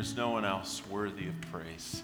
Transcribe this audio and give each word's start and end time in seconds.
is 0.00 0.16
no 0.16 0.30
one 0.30 0.46
else 0.46 0.82
worthy 0.90 1.28
of 1.28 1.38
praise. 1.52 2.02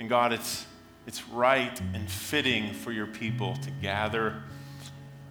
And 0.00 0.08
God, 0.08 0.32
it's, 0.32 0.66
it's 1.06 1.28
right 1.28 1.78
and 1.92 2.10
fitting 2.10 2.72
for 2.72 2.90
your 2.90 3.06
people 3.06 3.54
to 3.56 3.70
gather 3.82 4.42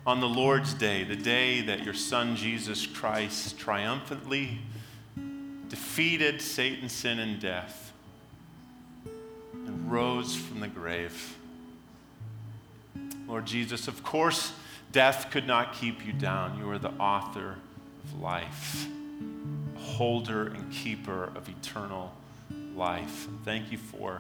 on 0.05 0.21
the 0.21 0.29
Lord's 0.29 0.75
day, 0.75 1.03
the 1.03 1.15
day 1.15 1.61
that 1.61 1.83
your 1.83 1.95
Son 1.95 2.35
Jesus 2.35 2.85
Christ 2.85 3.57
triumphantly 3.57 4.59
defeated 5.67 6.41
Satan, 6.41 6.87
sin, 6.87 7.19
and 7.19 7.39
death 7.39 7.91
and 9.53 9.91
rose 9.91 10.35
from 10.35 10.59
the 10.59 10.67
grave. 10.67 11.37
Lord 13.27 13.45
Jesus, 13.45 13.87
of 13.87 14.03
course, 14.03 14.53
death 14.91 15.27
could 15.31 15.47
not 15.47 15.73
keep 15.73 16.05
you 16.05 16.13
down. 16.13 16.59
You 16.59 16.69
are 16.69 16.79
the 16.79 16.91
author 16.91 17.57
of 18.03 18.21
life 18.21 18.87
holder 20.01 20.47
and 20.47 20.71
keeper 20.71 21.25
of 21.35 21.47
eternal 21.47 22.11
life. 22.75 23.27
Thank 23.45 23.71
you 23.71 23.77
for 23.77 24.19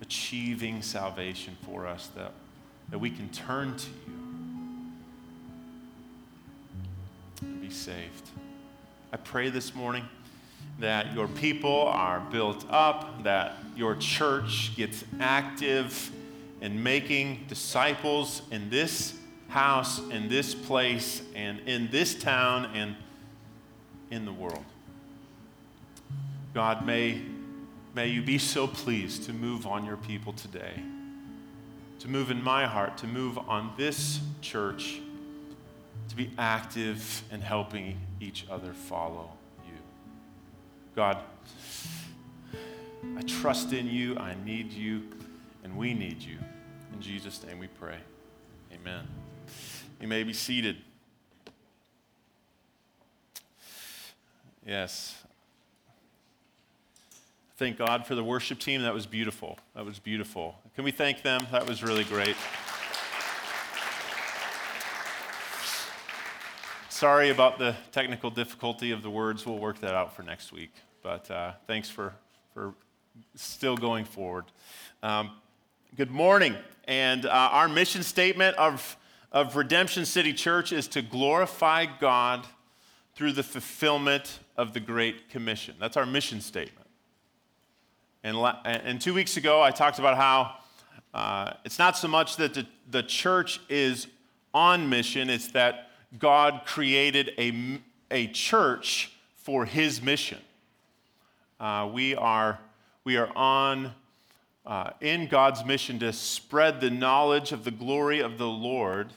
achieving 0.00 0.80
salvation 0.80 1.54
for 1.66 1.86
us 1.86 2.08
that, 2.16 2.32
that 2.88 2.98
we 2.98 3.10
can 3.10 3.28
turn 3.28 3.76
to 3.76 3.90
you 4.08 4.14
and 7.42 7.60
be 7.60 7.68
saved. 7.68 8.30
I 9.12 9.18
pray 9.18 9.50
this 9.50 9.74
morning 9.74 10.06
that 10.78 11.12
your 11.12 11.28
people 11.28 11.88
are 11.88 12.20
built 12.30 12.64
up, 12.70 13.22
that 13.22 13.56
your 13.76 13.96
church 13.96 14.72
gets 14.76 15.04
active 15.20 16.10
in 16.62 16.82
making 16.82 17.44
disciples 17.48 18.40
in 18.50 18.70
this 18.70 19.18
house, 19.48 19.98
in 20.08 20.30
this 20.30 20.54
place, 20.54 21.20
and 21.34 21.60
in 21.68 21.90
this 21.90 22.14
town, 22.14 22.70
and 22.74 22.96
in 24.10 24.24
the 24.24 24.32
world. 24.32 24.64
God, 26.54 26.84
may, 26.84 27.22
may 27.94 28.08
you 28.08 28.20
be 28.20 28.36
so 28.36 28.66
pleased 28.66 29.24
to 29.24 29.32
move 29.32 29.66
on 29.66 29.86
your 29.86 29.96
people 29.96 30.34
today, 30.34 30.74
to 32.00 32.08
move 32.08 32.30
in 32.30 32.42
my 32.42 32.66
heart, 32.66 32.98
to 32.98 33.06
move 33.06 33.38
on 33.38 33.72
this 33.78 34.20
church, 34.42 35.00
to 36.10 36.16
be 36.16 36.30
active 36.36 37.22
in 37.32 37.40
helping 37.40 37.98
each 38.20 38.44
other 38.50 38.74
follow 38.74 39.30
you. 39.66 39.78
God, 40.94 41.18
I 43.16 43.22
trust 43.22 43.72
in 43.72 43.86
you, 43.86 44.18
I 44.18 44.36
need 44.44 44.72
you, 44.72 45.04
and 45.64 45.74
we 45.74 45.94
need 45.94 46.20
you. 46.20 46.36
In 46.92 47.00
Jesus' 47.00 47.42
name 47.46 47.58
we 47.58 47.68
pray. 47.68 47.96
Amen. 48.74 49.06
You 50.02 50.08
may 50.08 50.22
be 50.22 50.34
seated. 50.34 50.76
Yes. 54.66 55.21
Thank 57.62 57.78
God 57.78 58.04
for 58.08 58.16
the 58.16 58.24
worship 58.24 58.58
team. 58.58 58.82
That 58.82 58.92
was 58.92 59.06
beautiful. 59.06 59.56
That 59.76 59.84
was 59.84 60.00
beautiful. 60.00 60.56
Can 60.74 60.82
we 60.82 60.90
thank 60.90 61.22
them? 61.22 61.46
That 61.52 61.64
was 61.64 61.80
really 61.80 62.02
great. 62.02 62.34
Sorry 66.88 67.30
about 67.30 67.60
the 67.60 67.76
technical 67.92 68.30
difficulty 68.30 68.90
of 68.90 69.04
the 69.04 69.10
words. 69.10 69.46
We'll 69.46 69.60
work 69.60 69.78
that 69.78 69.94
out 69.94 70.16
for 70.16 70.24
next 70.24 70.50
week. 70.50 70.72
But 71.04 71.30
uh, 71.30 71.52
thanks 71.68 71.88
for, 71.88 72.14
for 72.52 72.74
still 73.36 73.76
going 73.76 74.06
forward. 74.06 74.46
Um, 75.04 75.30
good 75.94 76.10
morning. 76.10 76.56
And 76.88 77.26
uh, 77.26 77.30
our 77.30 77.68
mission 77.68 78.02
statement 78.02 78.56
of, 78.56 78.96
of 79.30 79.54
Redemption 79.54 80.04
City 80.04 80.32
Church 80.32 80.72
is 80.72 80.88
to 80.88 81.00
glorify 81.00 81.86
God 81.86 82.44
through 83.14 83.34
the 83.34 83.44
fulfillment 83.44 84.40
of 84.56 84.72
the 84.72 84.80
Great 84.80 85.30
Commission. 85.30 85.76
That's 85.78 85.96
our 85.96 86.06
mission 86.06 86.40
statement. 86.40 86.81
And, 88.24 88.36
and 88.64 89.00
two 89.00 89.14
weeks 89.14 89.36
ago, 89.36 89.60
I 89.60 89.72
talked 89.72 89.98
about 89.98 90.16
how 90.16 90.54
uh, 91.12 91.54
it's 91.64 91.78
not 91.78 91.96
so 91.96 92.06
much 92.06 92.36
that 92.36 92.54
the, 92.54 92.66
the 92.88 93.02
church 93.02 93.60
is 93.68 94.06
on 94.54 94.88
mission, 94.88 95.28
it's 95.28 95.48
that 95.52 95.90
God 96.18 96.62
created 96.64 97.32
a, 97.36 97.80
a 98.12 98.28
church 98.28 99.12
for 99.34 99.64
his 99.64 100.00
mission. 100.00 100.38
Uh, 101.58 101.90
we, 101.92 102.14
are, 102.14 102.60
we 103.02 103.16
are 103.16 103.30
on 103.34 103.92
uh, 104.64 104.90
in 105.00 105.26
God's 105.26 105.64
mission 105.64 105.98
to 105.98 106.12
spread 106.12 106.80
the 106.80 106.90
knowledge 106.90 107.50
of 107.50 107.64
the 107.64 107.72
glory 107.72 108.20
of 108.20 108.38
the 108.38 108.46
Lord 108.46 109.12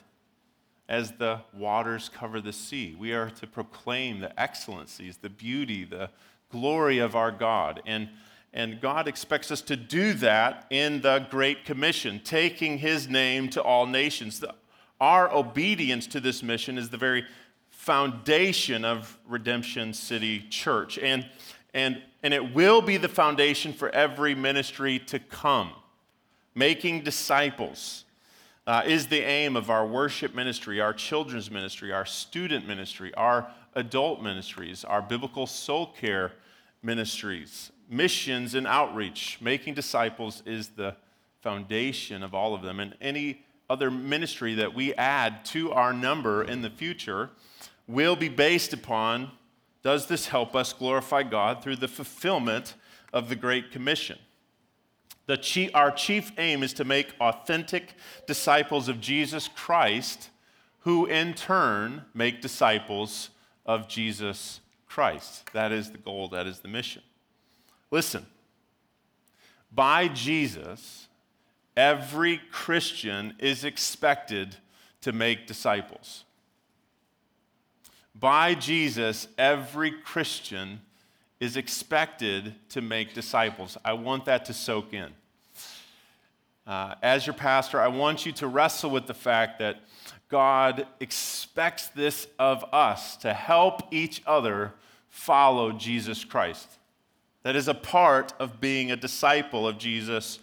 as 0.90 1.12
the 1.14 1.42
waters 1.54 2.10
cover 2.10 2.42
the 2.42 2.54
sea. 2.54 2.96
We 2.98 3.14
are 3.14 3.30
to 3.30 3.46
proclaim 3.46 4.20
the 4.20 4.40
excellencies, 4.40 5.18
the 5.18 5.30
beauty, 5.30 5.84
the 5.84 6.10
glory 6.52 6.98
of 6.98 7.16
our 7.16 7.32
God. 7.32 7.84
And 7.86 8.10
and 8.56 8.80
God 8.80 9.10
expects 9.10 9.52
us 9.52 9.62
to 9.64 9.76
do 9.76 10.14
that 10.14 10.66
in 10.70 11.02
the 11.02 11.28
Great 11.30 11.66
Commission, 11.66 12.22
taking 12.24 12.78
His 12.78 13.10
name 13.10 13.50
to 13.50 13.62
all 13.62 13.86
nations. 13.86 14.42
Our 15.02 15.30
obedience 15.32 16.08
to 16.08 16.22
this 16.22 16.42
mission 16.42 16.78
is 16.78 16.90
the 16.90 16.98
very 16.98 17.26
foundation 17.70 18.86
of 18.86 19.20
Redemption 19.28 19.94
City 19.94 20.40
Church. 20.50 20.98
And, 20.98 21.30
and, 21.74 22.02
and 22.24 22.34
it 22.34 22.56
will 22.56 22.82
be 22.82 22.96
the 22.96 23.10
foundation 23.10 23.74
for 23.74 23.90
every 23.90 24.34
ministry 24.34 25.00
to 25.00 25.20
come. 25.20 25.72
Making 26.56 27.02
disciples 27.02 28.06
uh, 28.66 28.84
is 28.86 29.08
the 29.08 29.20
aim 29.20 29.58
of 29.58 29.70
our 29.70 29.86
worship 29.86 30.34
ministry, 30.34 30.80
our 30.80 30.94
children's 30.94 31.52
ministry, 31.52 31.92
our 31.92 32.06
student 32.06 32.66
ministry, 32.66 33.14
our 33.16 33.52
adult 33.74 34.24
ministries, 34.24 34.86
our 34.86 35.02
biblical 35.02 35.46
soul 35.46 35.88
care 35.88 36.32
ministries 36.82 37.72
missions 37.90 38.56
and 38.56 38.68
outreach, 38.68 39.38
making 39.42 39.74
disciples 39.74 40.42
is 40.46 40.70
the 40.70 40.96
foundation 41.42 42.24
of 42.24 42.34
all 42.34 42.54
of 42.54 42.62
them. 42.62 42.80
And 42.80 42.96
any 43.00 43.44
other 43.70 43.90
ministry 43.92 44.56
that 44.56 44.74
we 44.74 44.94
add 44.96 45.46
to 45.46 45.72
our 45.72 45.94
number 45.94 46.44
in 46.44 46.62
the 46.62 46.70
future 46.70 47.30
will 47.88 48.16
be 48.16 48.30
based 48.30 48.74
upon 48.74 49.32
does 49.84 50.08
this 50.08 50.28
help 50.30 50.56
us 50.56 50.74
glorify 50.74 51.22
God 51.22 51.62
through 51.62 51.76
the 51.76 51.88
fulfillment 51.88 52.74
of 53.14 53.30
the 53.30 53.36
Great 53.36 53.72
Commission? 53.72 54.18
The 55.28 55.38
chief, 55.38 55.70
our 55.76 55.92
chief 55.92 56.32
aim 56.40 56.64
is 56.64 56.74
to 56.74 56.84
make 56.84 57.14
authentic 57.20 57.94
disciples 58.26 58.90
of 58.90 59.00
Jesus 59.00 59.48
Christ, 59.48 60.32
who 60.80 61.06
in 61.06 61.36
turn 61.36 62.06
make 62.16 62.42
disciples 62.42 63.30
of 63.64 63.88
Jesus 63.88 64.60
Christ. 64.88 65.52
That 65.54 65.72
is 65.72 65.92
the 65.92 66.00
goal, 66.00 66.30
that 66.30 66.48
is 66.48 66.62
the 66.62 66.68
mission. 66.68 67.04
Listen, 67.92 68.26
by 69.72 70.08
Jesus, 70.08 71.08
every 71.76 72.40
Christian 72.52 73.36
is 73.40 73.64
expected 73.64 74.56
to 75.02 75.12
make 75.12 75.48
disciples. 75.48 76.24
By 78.18 78.56
Jesus, 78.56 79.28
every 79.38 79.92
Christian 79.92 80.82
is 81.40 81.58
expected 81.58 82.56
to 82.70 82.82
make 82.82 83.14
disciples. 83.14 83.78
I 83.84 83.94
want 83.94 84.26
that 84.26 84.46
to 84.46 84.54
soak 84.54 84.94
in. 84.94 85.10
Uh, 86.66 86.96
as 87.04 87.28
your 87.28 87.36
pastor, 87.36 87.80
I 87.80 87.90
want 87.90 88.26
you 88.26 88.32
to 88.34 88.48
wrestle 88.48 88.90
with 88.90 89.06
the 89.06 89.14
fact 89.14 89.60
that 89.60 89.82
God 90.30 90.88
expects 91.00 91.90
this 91.90 92.26
of 92.40 92.66
us 92.74 93.18
to 93.18 93.34
help 93.34 93.94
each 93.94 94.24
other 94.26 94.74
follow 95.10 95.72
Jesus 95.72 96.24
Christ 96.24 96.68
that 97.46 97.56
is 97.56 97.68
a 97.68 97.76
part 97.76 98.34
of 98.40 98.60
being 98.60 98.92
a 98.92 98.96
disciple 98.96 99.68
of 99.68 99.78
Jesus 99.78 100.40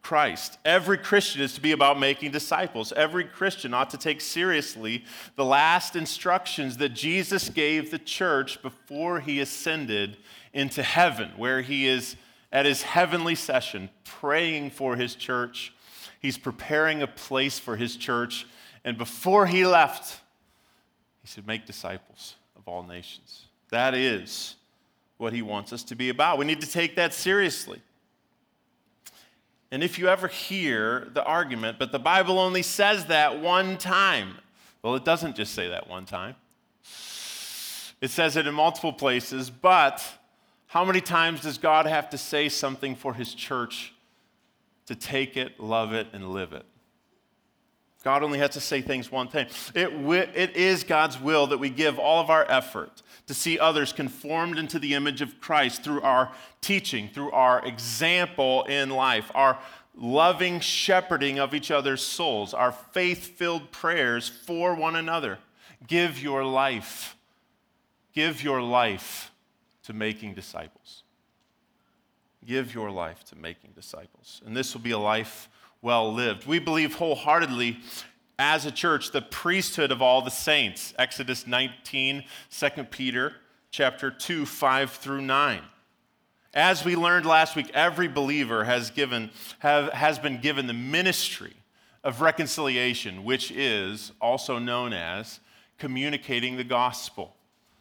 Christ. 0.00 0.56
Every 0.64 0.96
Christian 0.96 1.42
is 1.42 1.52
to 1.52 1.60
be 1.60 1.72
about 1.72 2.00
making 2.00 2.30
disciples. 2.30 2.94
Every 2.96 3.24
Christian 3.24 3.74
ought 3.74 3.90
to 3.90 3.98
take 3.98 4.22
seriously 4.22 5.04
the 5.34 5.44
last 5.44 5.96
instructions 5.96 6.78
that 6.78 6.94
Jesus 6.94 7.50
gave 7.50 7.90
the 7.90 7.98
church 7.98 8.62
before 8.62 9.20
he 9.20 9.38
ascended 9.38 10.16
into 10.54 10.82
heaven, 10.82 11.32
where 11.36 11.60
he 11.60 11.86
is 11.86 12.16
at 12.50 12.64
his 12.64 12.80
heavenly 12.80 13.34
session 13.34 13.90
praying 14.04 14.70
for 14.70 14.96
his 14.96 15.14
church. 15.14 15.74
He's 16.22 16.38
preparing 16.38 17.02
a 17.02 17.06
place 17.06 17.58
for 17.58 17.76
his 17.76 17.96
church. 17.96 18.46
And 18.82 18.96
before 18.96 19.44
he 19.44 19.66
left, 19.66 20.20
he 21.20 21.28
said, 21.28 21.46
Make 21.46 21.66
disciples 21.66 22.36
of 22.56 22.66
all 22.66 22.82
nations. 22.82 23.44
That 23.68 23.94
is 23.94 24.56
what 25.18 25.32
he 25.32 25.42
wants 25.42 25.72
us 25.72 25.82
to 25.84 25.94
be 25.94 26.08
about. 26.08 26.38
We 26.38 26.44
need 26.44 26.60
to 26.60 26.70
take 26.70 26.96
that 26.96 27.14
seriously. 27.14 27.80
And 29.70 29.82
if 29.82 29.98
you 29.98 30.08
ever 30.08 30.28
hear 30.28 31.08
the 31.12 31.24
argument, 31.24 31.78
but 31.78 31.90
the 31.92 31.98
Bible 31.98 32.38
only 32.38 32.62
says 32.62 33.06
that 33.06 33.40
one 33.40 33.78
time, 33.78 34.36
well, 34.82 34.94
it 34.94 35.04
doesn't 35.04 35.36
just 35.36 35.54
say 35.54 35.68
that 35.68 35.88
one 35.88 36.06
time. 36.06 36.36
It 38.00 38.10
says 38.10 38.36
it 38.36 38.46
in 38.46 38.54
multiple 38.54 38.92
places, 38.92 39.50
but 39.50 40.04
how 40.68 40.84
many 40.84 41.00
times 41.00 41.40
does 41.40 41.58
God 41.58 41.86
have 41.86 42.10
to 42.10 42.18
say 42.18 42.48
something 42.48 42.94
for 42.94 43.14
his 43.14 43.34
church 43.34 43.94
to 44.86 44.94
take 44.94 45.36
it, 45.36 45.58
love 45.60 45.92
it, 45.92 46.06
and 46.12 46.30
live 46.32 46.52
it. 46.52 46.64
God 48.06 48.22
only 48.22 48.38
has 48.38 48.50
to 48.50 48.60
say 48.60 48.82
things 48.82 49.10
one 49.10 49.26
time. 49.26 49.48
It, 49.74 49.88
it 50.36 50.54
is 50.54 50.84
God's 50.84 51.20
will 51.20 51.48
that 51.48 51.58
we 51.58 51.70
give 51.70 51.98
all 51.98 52.20
of 52.20 52.30
our 52.30 52.48
effort 52.48 53.02
to 53.26 53.34
see 53.34 53.58
others 53.58 53.92
conformed 53.92 54.60
into 54.60 54.78
the 54.78 54.94
image 54.94 55.22
of 55.22 55.40
Christ 55.40 55.82
through 55.82 56.02
our 56.02 56.30
teaching, 56.60 57.10
through 57.12 57.32
our 57.32 57.66
example 57.66 58.62
in 58.66 58.90
life, 58.90 59.32
our 59.34 59.58
loving 59.96 60.60
shepherding 60.60 61.40
of 61.40 61.52
each 61.52 61.72
other's 61.72 62.00
souls, 62.00 62.54
our 62.54 62.70
faith 62.70 63.26
filled 63.36 63.72
prayers 63.72 64.28
for 64.28 64.76
one 64.76 64.94
another. 64.94 65.38
Give 65.88 66.22
your 66.22 66.44
life, 66.44 67.16
give 68.14 68.40
your 68.40 68.62
life 68.62 69.32
to 69.82 69.92
making 69.92 70.34
disciples. 70.34 71.02
Give 72.44 72.72
your 72.72 72.92
life 72.92 73.24
to 73.24 73.36
making 73.36 73.72
disciples. 73.72 74.40
And 74.46 74.56
this 74.56 74.74
will 74.74 74.82
be 74.82 74.92
a 74.92 74.98
life 74.98 75.48
well 75.82 76.12
lived. 76.12 76.46
We 76.46 76.58
believe 76.58 76.94
wholeheartedly 76.94 77.78
as 78.38 78.66
a 78.66 78.70
church 78.70 79.12
the 79.12 79.22
priesthood 79.22 79.90
of 79.90 80.02
all 80.02 80.22
the 80.22 80.30
saints. 80.30 80.94
Exodus 80.98 81.46
19, 81.46 82.24
2 82.50 82.84
Peter 82.84 83.34
chapter 83.70 84.10
2, 84.10 84.46
5 84.46 84.90
through 84.90 85.22
9. 85.22 85.62
As 86.54 86.84
we 86.84 86.96
learned 86.96 87.26
last 87.26 87.54
week, 87.54 87.70
every 87.74 88.08
believer 88.08 88.64
has, 88.64 88.90
given, 88.90 89.30
have, 89.58 89.92
has 89.92 90.18
been 90.18 90.40
given 90.40 90.66
the 90.66 90.72
ministry 90.72 91.52
of 92.02 92.22
reconciliation, 92.22 93.24
which 93.24 93.50
is 93.50 94.12
also 94.20 94.58
known 94.58 94.94
as 94.94 95.40
communicating 95.76 96.56
the 96.56 96.64
gospel. 96.64 97.35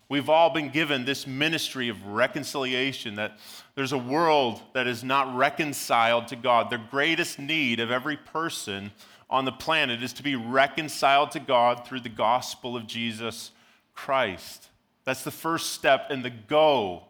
We've 0.08 0.30
all 0.30 0.52
been 0.52 0.70
given 0.70 1.06
this 1.06 1.26
ministry 1.26 1.90
of 1.90 2.06
reconciliation 2.06 3.16
that 3.16 3.40
there's 3.74 3.92
a 3.92 3.98
world 3.98 4.62
that 4.74 4.86
is 4.86 5.04
not 5.04 5.36
reconciled 5.36 6.28
to 6.28 6.36
God. 6.36 6.70
The 6.70 6.78
greatest 6.78 7.40
need 7.40 7.80
of 7.80 7.90
every 7.90 8.18
person 8.18 8.92
on 9.30 9.46
the 9.46 9.52
planet 9.52 10.04
is 10.04 10.14
to 10.14 10.24
be 10.24 10.36
reconciled 10.36 11.32
to 11.32 11.40
God 11.40 11.88
through 11.88 12.02
the 12.02 12.10
gospel 12.10 12.78
of 12.78 12.86
Jesus 12.86 13.52
Christ. 13.96 14.70
That's 15.06 15.24
the 15.24 15.32
first 15.32 15.72
step 15.72 16.12
in 16.12 16.22
the 16.22 16.30
go 16.30 17.04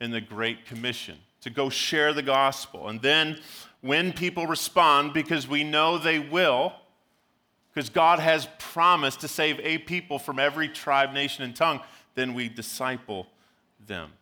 in 0.00 0.10
the 0.10 0.20
Great 0.20 0.66
Commission 0.66 1.18
to 1.42 1.50
go 1.50 1.70
share 1.70 2.12
the 2.12 2.22
gospel. 2.22 2.88
And 2.88 3.00
then 3.00 3.38
when 3.80 4.12
people 4.12 4.46
respond, 4.48 5.12
because 5.12 5.46
we 5.46 5.62
know 5.62 5.98
they 5.98 6.18
will, 6.18 6.72
because 7.76 7.90
God 7.90 8.20
has 8.20 8.48
promised 8.58 9.20
to 9.20 9.28
save 9.28 9.60
a 9.60 9.76
people 9.76 10.18
from 10.18 10.38
every 10.38 10.66
tribe, 10.66 11.12
nation, 11.12 11.44
and 11.44 11.54
tongue, 11.54 11.80
then 12.14 12.32
we 12.32 12.48
disciple 12.48 13.26
them. 13.86 14.12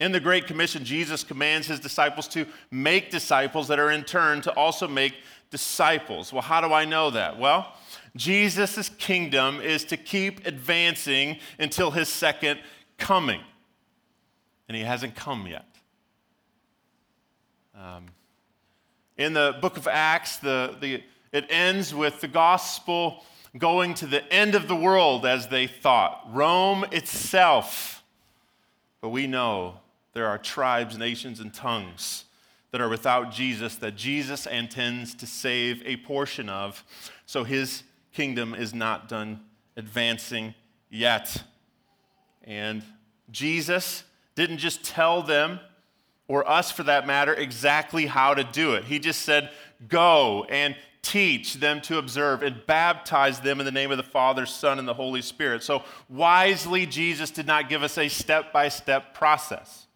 In 0.00 0.12
the 0.12 0.20
Great 0.20 0.46
Commission, 0.46 0.84
Jesus 0.84 1.24
commands 1.24 1.66
his 1.66 1.80
disciples 1.80 2.28
to 2.28 2.44
make 2.70 3.10
disciples 3.10 3.68
that 3.68 3.78
are 3.78 3.90
in 3.90 4.04
turn 4.04 4.42
to 4.42 4.52
also 4.52 4.86
make 4.86 5.14
disciples. 5.50 6.30
Well, 6.30 6.42
how 6.42 6.60
do 6.60 6.74
I 6.74 6.84
know 6.84 7.08
that? 7.08 7.38
Well, 7.38 7.72
Jesus' 8.16 8.90
kingdom 8.98 9.62
is 9.62 9.86
to 9.86 9.96
keep 9.96 10.46
advancing 10.46 11.38
until 11.58 11.90
his 11.90 12.10
second 12.10 12.60
coming. 12.98 13.40
And 14.68 14.76
he 14.76 14.82
hasn't 14.82 15.14
come 15.14 15.46
yet. 15.46 15.64
Um, 17.74 18.08
in 19.16 19.32
the 19.32 19.56
book 19.62 19.78
of 19.78 19.88
Acts, 19.88 20.36
the, 20.36 20.76
the 20.78 21.02
it 21.34 21.46
ends 21.50 21.92
with 21.92 22.20
the 22.20 22.28
gospel 22.28 23.24
going 23.58 23.92
to 23.94 24.06
the 24.06 24.32
end 24.32 24.54
of 24.54 24.68
the 24.68 24.76
world 24.76 25.26
as 25.26 25.48
they 25.48 25.66
thought, 25.66 26.24
Rome 26.32 26.84
itself. 26.92 28.04
But 29.00 29.08
we 29.08 29.26
know 29.26 29.80
there 30.12 30.28
are 30.28 30.38
tribes, 30.38 30.96
nations, 30.96 31.40
and 31.40 31.52
tongues 31.52 32.24
that 32.70 32.80
are 32.80 32.88
without 32.88 33.32
Jesus 33.32 33.74
that 33.76 33.96
Jesus 33.96 34.46
intends 34.46 35.12
to 35.16 35.26
save 35.26 35.82
a 35.84 35.96
portion 35.98 36.48
of. 36.48 36.84
So 37.26 37.42
his 37.42 37.82
kingdom 38.12 38.54
is 38.54 38.72
not 38.72 39.08
done 39.08 39.40
advancing 39.76 40.54
yet. 40.88 41.42
And 42.44 42.84
Jesus 43.32 44.04
didn't 44.36 44.58
just 44.58 44.84
tell 44.84 45.20
them, 45.20 45.58
or 46.28 46.48
us 46.48 46.70
for 46.70 46.84
that 46.84 47.08
matter, 47.08 47.34
exactly 47.34 48.06
how 48.06 48.34
to 48.34 48.44
do 48.44 48.74
it. 48.74 48.84
He 48.84 49.00
just 49.00 49.22
said, 49.22 49.50
Go 49.88 50.46
and 50.48 50.76
teach 51.04 51.54
them 51.54 51.80
to 51.82 51.98
observe 51.98 52.42
and 52.42 52.66
baptize 52.66 53.40
them 53.40 53.60
in 53.60 53.66
the 53.66 53.72
name 53.72 53.90
of 53.90 53.98
the 53.98 54.02
Father, 54.02 54.46
Son, 54.46 54.78
and 54.78 54.88
the 54.88 54.94
Holy 54.94 55.22
Spirit. 55.22 55.62
So, 55.62 55.84
wisely, 56.08 56.86
Jesus 56.86 57.30
did 57.30 57.46
not 57.46 57.68
give 57.68 57.82
us 57.82 57.98
a 57.98 58.08
step 58.08 58.52
by 58.52 58.68
step 58.68 59.14
process 59.14 59.86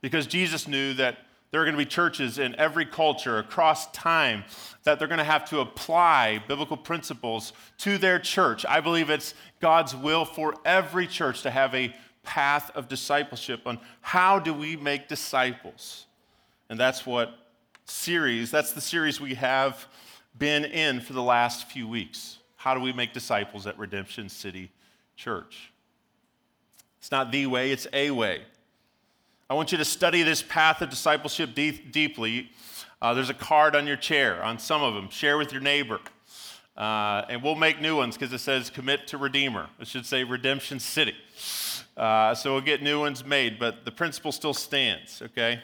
because 0.00 0.26
Jesus 0.26 0.66
knew 0.66 0.94
that 0.94 1.18
there 1.50 1.60
are 1.60 1.64
going 1.64 1.76
to 1.76 1.78
be 1.78 1.86
churches 1.86 2.38
in 2.38 2.56
every 2.56 2.84
culture 2.84 3.38
across 3.38 3.88
time 3.92 4.44
that 4.82 4.98
they're 4.98 5.06
going 5.06 5.18
to 5.18 5.24
have 5.24 5.48
to 5.50 5.60
apply 5.60 6.42
biblical 6.48 6.76
principles 6.76 7.52
to 7.78 7.96
their 7.96 8.18
church. 8.18 8.66
I 8.68 8.80
believe 8.80 9.08
it's 9.08 9.34
God's 9.60 9.94
will 9.94 10.24
for 10.24 10.54
every 10.64 11.06
church 11.06 11.42
to 11.42 11.50
have 11.50 11.72
a 11.74 11.94
path 12.24 12.72
of 12.74 12.88
discipleship 12.88 13.60
on 13.66 13.78
how 14.00 14.40
do 14.40 14.52
we 14.52 14.76
make 14.76 15.06
disciples. 15.06 16.06
And 16.68 16.80
that's 16.80 17.06
what 17.06 17.32
series, 17.84 18.50
that's 18.50 18.72
the 18.72 18.80
series 18.80 19.20
we 19.20 19.34
have 19.34 19.86
been 20.38 20.64
in 20.64 21.00
for 21.00 21.12
the 21.12 21.22
last 21.22 21.68
few 21.68 21.86
weeks. 21.86 22.38
How 22.56 22.74
do 22.74 22.80
we 22.80 22.92
make 22.92 23.12
disciples 23.12 23.66
at 23.66 23.78
Redemption 23.78 24.28
City 24.28 24.70
Church? 25.16 25.72
It's 26.98 27.10
not 27.10 27.30
the 27.30 27.46
way, 27.46 27.70
it's 27.70 27.86
a 27.92 28.10
way. 28.10 28.42
I 29.48 29.54
want 29.54 29.72
you 29.72 29.78
to 29.78 29.84
study 29.84 30.22
this 30.22 30.42
path 30.42 30.80
of 30.80 30.88
discipleship 30.88 31.54
deep, 31.54 31.92
deeply. 31.92 32.50
Uh, 33.02 33.12
there's 33.12 33.28
a 33.28 33.34
card 33.34 33.76
on 33.76 33.86
your 33.86 33.96
chair 33.96 34.42
on 34.42 34.58
some 34.58 34.82
of 34.82 34.94
them. 34.94 35.10
Share 35.10 35.36
with 35.36 35.52
your 35.52 35.60
neighbor. 35.60 36.00
Uh, 36.76 37.22
and 37.28 37.42
we'll 37.42 37.54
make 37.54 37.80
new 37.80 37.96
ones 37.96 38.16
because 38.16 38.32
it 38.32 38.38
says 38.38 38.70
commit 38.70 39.06
to 39.08 39.18
Redeemer. 39.18 39.68
It 39.78 39.86
should 39.86 40.06
say 40.06 40.24
Redemption 40.24 40.80
City. 40.80 41.14
Uh, 41.96 42.34
so 42.34 42.52
we'll 42.52 42.62
get 42.62 42.82
new 42.82 42.98
ones 42.98 43.24
made, 43.24 43.58
but 43.58 43.84
the 43.84 43.92
principle 43.92 44.32
still 44.32 44.54
stands, 44.54 45.22
okay? 45.22 45.60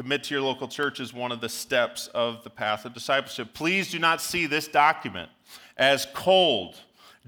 Commit 0.00 0.24
to 0.24 0.34
your 0.34 0.42
local 0.42 0.66
church 0.66 0.98
is 0.98 1.12
one 1.12 1.30
of 1.30 1.42
the 1.42 1.48
steps 1.50 2.06
of 2.14 2.42
the 2.42 2.48
path 2.48 2.86
of 2.86 2.94
discipleship. 2.94 3.52
Please 3.52 3.90
do 3.90 3.98
not 3.98 4.22
see 4.22 4.46
this 4.46 4.66
document 4.66 5.28
as 5.76 6.06
cold, 6.14 6.74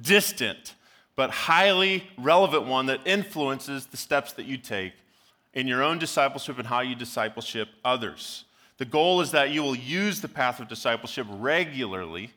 distant, 0.01 0.75
but 1.15 1.29
highly 1.29 2.05
relevant 2.17 2.65
one 2.65 2.87
that 2.87 3.01
influences 3.05 3.85
the 3.85 3.99
steps 3.99 4.33
that 4.33 4.47
you 4.47 4.57
take 4.57 4.95
in 5.53 5.67
your 5.69 5.83
own 5.83 5.99
discipleship 5.99 6.59
and 6.59 6.67
how 6.67 6.81
you 6.81 6.95
discipleship 6.95 7.69
others. 7.85 8.47
The 8.79 8.87
goal 8.87 9.21
is 9.21 9.33
that 9.33 9.51
you 9.51 9.63
will 9.63 9.77
use 9.77 10.23
the 10.23 10.29
path 10.29 10.59
of 10.59 10.69
discipleship 10.69 11.27
regularly 11.29 12.31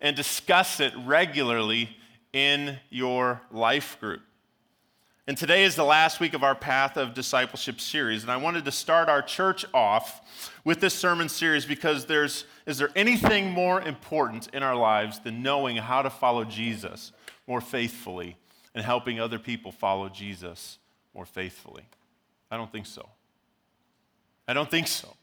and 0.00 0.16
discuss 0.16 0.80
it 0.80 0.94
regularly 1.04 1.98
in 2.32 2.78
your 2.88 3.42
life 3.50 4.00
group. 4.00 4.22
And 5.28 5.38
today 5.38 5.62
is 5.62 5.76
the 5.76 5.84
last 5.84 6.18
week 6.18 6.34
of 6.34 6.42
our 6.42 6.56
Path 6.56 6.96
of 6.96 7.14
Discipleship 7.14 7.80
series. 7.80 8.22
And 8.22 8.32
I 8.32 8.36
wanted 8.38 8.64
to 8.64 8.72
start 8.72 9.08
our 9.08 9.22
church 9.22 9.64
off 9.72 10.20
with 10.64 10.80
this 10.80 10.94
sermon 10.94 11.28
series 11.28 11.64
because 11.64 12.06
there's, 12.06 12.44
is 12.66 12.76
there 12.76 12.90
anything 12.96 13.50
more 13.50 13.80
important 13.80 14.48
in 14.52 14.64
our 14.64 14.74
lives 14.74 15.20
than 15.20 15.40
knowing 15.40 15.76
how 15.76 16.02
to 16.02 16.10
follow 16.10 16.44
Jesus 16.44 17.12
more 17.46 17.60
faithfully 17.60 18.36
and 18.74 18.84
helping 18.84 19.20
other 19.20 19.38
people 19.38 19.70
follow 19.70 20.08
Jesus 20.08 20.78
more 21.14 21.26
faithfully? 21.26 21.84
I 22.50 22.56
don't 22.56 22.72
think 22.72 22.86
so. 22.86 23.08
I 24.48 24.54
don't 24.54 24.70
think 24.70 24.88
so. 24.88 25.14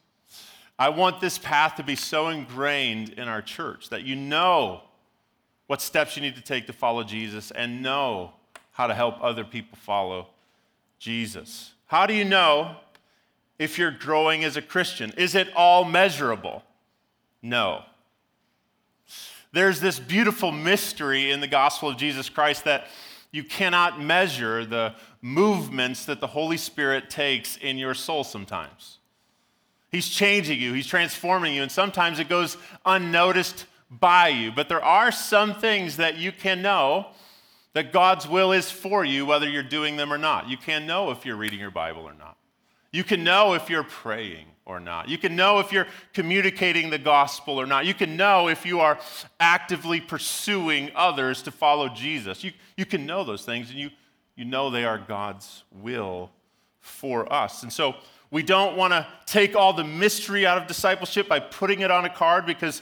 I 0.78 0.88
want 0.88 1.20
this 1.20 1.36
path 1.36 1.74
to 1.74 1.82
be 1.82 1.94
so 1.94 2.28
ingrained 2.28 3.10
in 3.10 3.28
our 3.28 3.42
church 3.42 3.90
that 3.90 4.04
you 4.04 4.16
know 4.16 4.80
what 5.66 5.82
steps 5.82 6.16
you 6.16 6.22
need 6.22 6.36
to 6.36 6.42
take 6.42 6.66
to 6.68 6.72
follow 6.72 7.04
Jesus 7.04 7.50
and 7.50 7.82
know 7.82 8.32
how 8.80 8.86
to 8.86 8.94
help 8.94 9.22
other 9.22 9.44
people 9.44 9.76
follow 9.76 10.26
Jesus. 10.98 11.72
How 11.88 12.06
do 12.06 12.14
you 12.14 12.24
know 12.24 12.76
if 13.58 13.76
you're 13.76 13.90
growing 13.90 14.42
as 14.42 14.56
a 14.56 14.62
Christian? 14.62 15.12
Is 15.18 15.34
it 15.34 15.54
all 15.54 15.84
measurable? 15.84 16.62
No. 17.42 17.82
There's 19.52 19.80
this 19.80 19.98
beautiful 19.98 20.50
mystery 20.50 21.30
in 21.30 21.40
the 21.42 21.46
gospel 21.46 21.90
of 21.90 21.98
Jesus 21.98 22.30
Christ 22.30 22.64
that 22.64 22.86
you 23.32 23.44
cannot 23.44 24.00
measure 24.00 24.64
the 24.64 24.94
movements 25.20 26.06
that 26.06 26.22
the 26.22 26.28
Holy 26.28 26.56
Spirit 26.56 27.10
takes 27.10 27.58
in 27.58 27.76
your 27.76 27.92
soul 27.92 28.24
sometimes. 28.24 28.96
He's 29.92 30.08
changing 30.08 30.58
you, 30.58 30.72
He's 30.72 30.86
transforming 30.86 31.52
you, 31.52 31.60
and 31.60 31.70
sometimes 31.70 32.18
it 32.18 32.30
goes 32.30 32.56
unnoticed 32.86 33.66
by 33.90 34.28
you. 34.28 34.50
But 34.50 34.70
there 34.70 34.82
are 34.82 35.12
some 35.12 35.52
things 35.52 35.98
that 35.98 36.16
you 36.16 36.32
can 36.32 36.62
know 36.62 37.08
that 37.72 37.92
God's 37.92 38.26
will 38.28 38.52
is 38.52 38.70
for 38.70 39.04
you, 39.04 39.24
whether 39.26 39.48
you're 39.48 39.62
doing 39.62 39.96
them 39.96 40.12
or 40.12 40.18
not. 40.18 40.48
You 40.48 40.56
can 40.56 40.86
know 40.86 41.10
if 41.10 41.24
you're 41.24 41.36
reading 41.36 41.60
your 41.60 41.70
Bible 41.70 42.02
or 42.02 42.14
not. 42.14 42.36
You 42.92 43.04
can 43.04 43.22
know 43.22 43.54
if 43.54 43.70
you're 43.70 43.84
praying 43.84 44.46
or 44.66 44.80
not. 44.80 45.08
You 45.08 45.18
can 45.18 45.36
know 45.36 45.60
if 45.60 45.72
you're 45.72 45.86
communicating 46.12 46.90
the 46.90 46.98
gospel 46.98 47.60
or 47.60 47.66
not. 47.66 47.86
You 47.86 47.94
can 47.94 48.16
know 48.16 48.48
if 48.48 48.66
you 48.66 48.80
are 48.80 48.98
actively 49.38 50.00
pursuing 50.00 50.90
others 50.96 51.42
to 51.42 51.50
follow 51.50 51.88
Jesus. 51.88 52.42
You, 52.42 52.52
you 52.76 52.84
can 52.84 53.06
know 53.06 53.22
those 53.22 53.44
things, 53.44 53.70
and 53.70 53.78
you, 53.78 53.90
you 54.34 54.44
know 54.44 54.70
they 54.70 54.84
are 54.84 54.98
God's 54.98 55.62
will 55.70 56.30
for 56.80 57.32
us. 57.32 57.62
And 57.62 57.72
so, 57.72 57.94
We 58.32 58.44
don't 58.44 58.76
want 58.76 58.92
to 58.92 59.06
take 59.26 59.56
all 59.56 59.72
the 59.72 59.84
mystery 59.84 60.46
out 60.46 60.56
of 60.56 60.68
discipleship 60.68 61.28
by 61.28 61.40
putting 61.40 61.80
it 61.80 61.90
on 61.90 62.04
a 62.04 62.10
card 62.10 62.46
because 62.46 62.80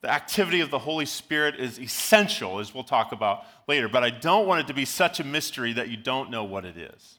the 0.00 0.10
activity 0.10 0.60
of 0.60 0.70
the 0.70 0.78
Holy 0.78 1.06
Spirit 1.06 1.56
is 1.56 1.78
essential, 1.80 2.60
as 2.60 2.72
we'll 2.72 2.84
talk 2.84 3.12
about 3.12 3.44
later. 3.66 3.88
But 3.88 4.04
I 4.04 4.10
don't 4.10 4.46
want 4.46 4.60
it 4.60 4.66
to 4.68 4.74
be 4.74 4.84
such 4.84 5.18
a 5.18 5.24
mystery 5.24 5.72
that 5.72 5.88
you 5.88 5.96
don't 5.96 6.30
know 6.30 6.44
what 6.44 6.64
it 6.64 6.76
is 6.76 7.18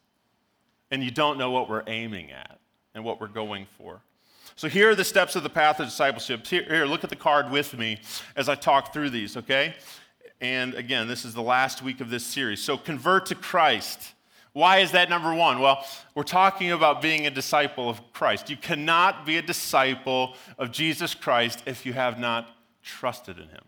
and 0.92 1.04
you 1.04 1.12
don't 1.12 1.38
know 1.38 1.52
what 1.52 1.70
we're 1.70 1.84
aiming 1.88 2.32
at 2.32 2.60
and 2.96 3.04
what 3.04 3.20
we're 3.20 3.28
going 3.28 3.68
for. 3.78 4.02
So 4.56 4.68
here 4.68 4.90
are 4.90 4.96
the 4.96 5.04
steps 5.04 5.36
of 5.36 5.44
the 5.44 5.50
path 5.50 5.80
of 5.80 5.88
discipleship. 5.88 6.46
Here, 6.46 6.64
here, 6.64 6.86
look 6.86 7.04
at 7.04 7.10
the 7.10 7.16
card 7.16 7.50
with 7.50 7.78
me 7.78 8.00
as 8.36 8.50
I 8.50 8.56
talk 8.56 8.92
through 8.94 9.10
these, 9.12 9.38
okay? 9.38 9.76
And 10.42 10.74
again, 10.74 11.08
this 11.08 11.26
is 11.26 11.34
the 11.34 11.42
last 11.42 11.82
week 11.82 12.02
of 12.02 12.10
this 12.10 12.26
series. 12.26 12.62
So 12.62 12.78
convert 12.78 13.28
to 13.28 13.36
Christ. 13.36 14.14
Why 14.54 14.80
is 14.80 14.92
that 14.92 15.10
number 15.10 15.34
one? 15.34 15.60
Well, 15.60 15.86
we're 16.16 16.24
talking 16.24 16.72
about 16.72 17.02
being 17.02 17.28
a 17.28 17.30
disciple 17.30 17.90
of 17.90 18.02
Christ. 18.14 18.50
You 18.50 18.58
cannot 18.58 19.26
be 19.26 19.38
a 19.38 19.42
disciple 19.42 20.36
of 20.58 20.72
Jesus 20.72 21.14
Christ 21.14 21.64
if 21.66 21.86
you 21.86 21.94
have 21.94 22.20
not 22.20 22.50
trusted 22.84 23.38
in 23.38 23.50
him, 23.50 23.64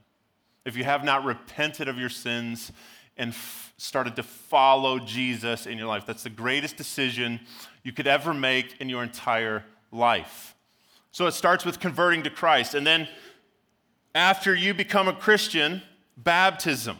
if 0.65 0.77
you 0.77 0.84
have 0.84 1.03
not 1.03 1.24
repented 1.24 1.88
of 1.88 1.98
your 1.98 2.10
sins 2.10 2.72
and 3.18 3.32
f- 3.32 3.74
started 3.77 4.15
to 4.15 4.24
follow 4.24 5.00
Jesus 5.00 5.65
in 5.65 5.77
your 5.77 5.88
life. 5.88 6.06
That's 6.06 6.24
the 6.24 6.30
greatest 6.30 6.77
decision 6.77 7.39
you 7.84 7.91
could 7.91 8.08
ever 8.08 8.34
make 8.34 8.80
in 8.80 8.89
your 8.89 9.03
entire 9.03 9.65
life. 9.91 10.56
So 11.12 11.27
it 11.27 11.34
starts 11.34 11.65
with 11.65 11.80
converting 11.80 12.24
to 12.24 12.30
Christ. 12.30 12.74
And 12.74 12.86
then 12.88 13.08
after 14.15 14.56
you 14.56 14.74
become 14.74 15.08
a 15.08 15.13
Christian, 15.13 15.82
baptism. 16.15 16.98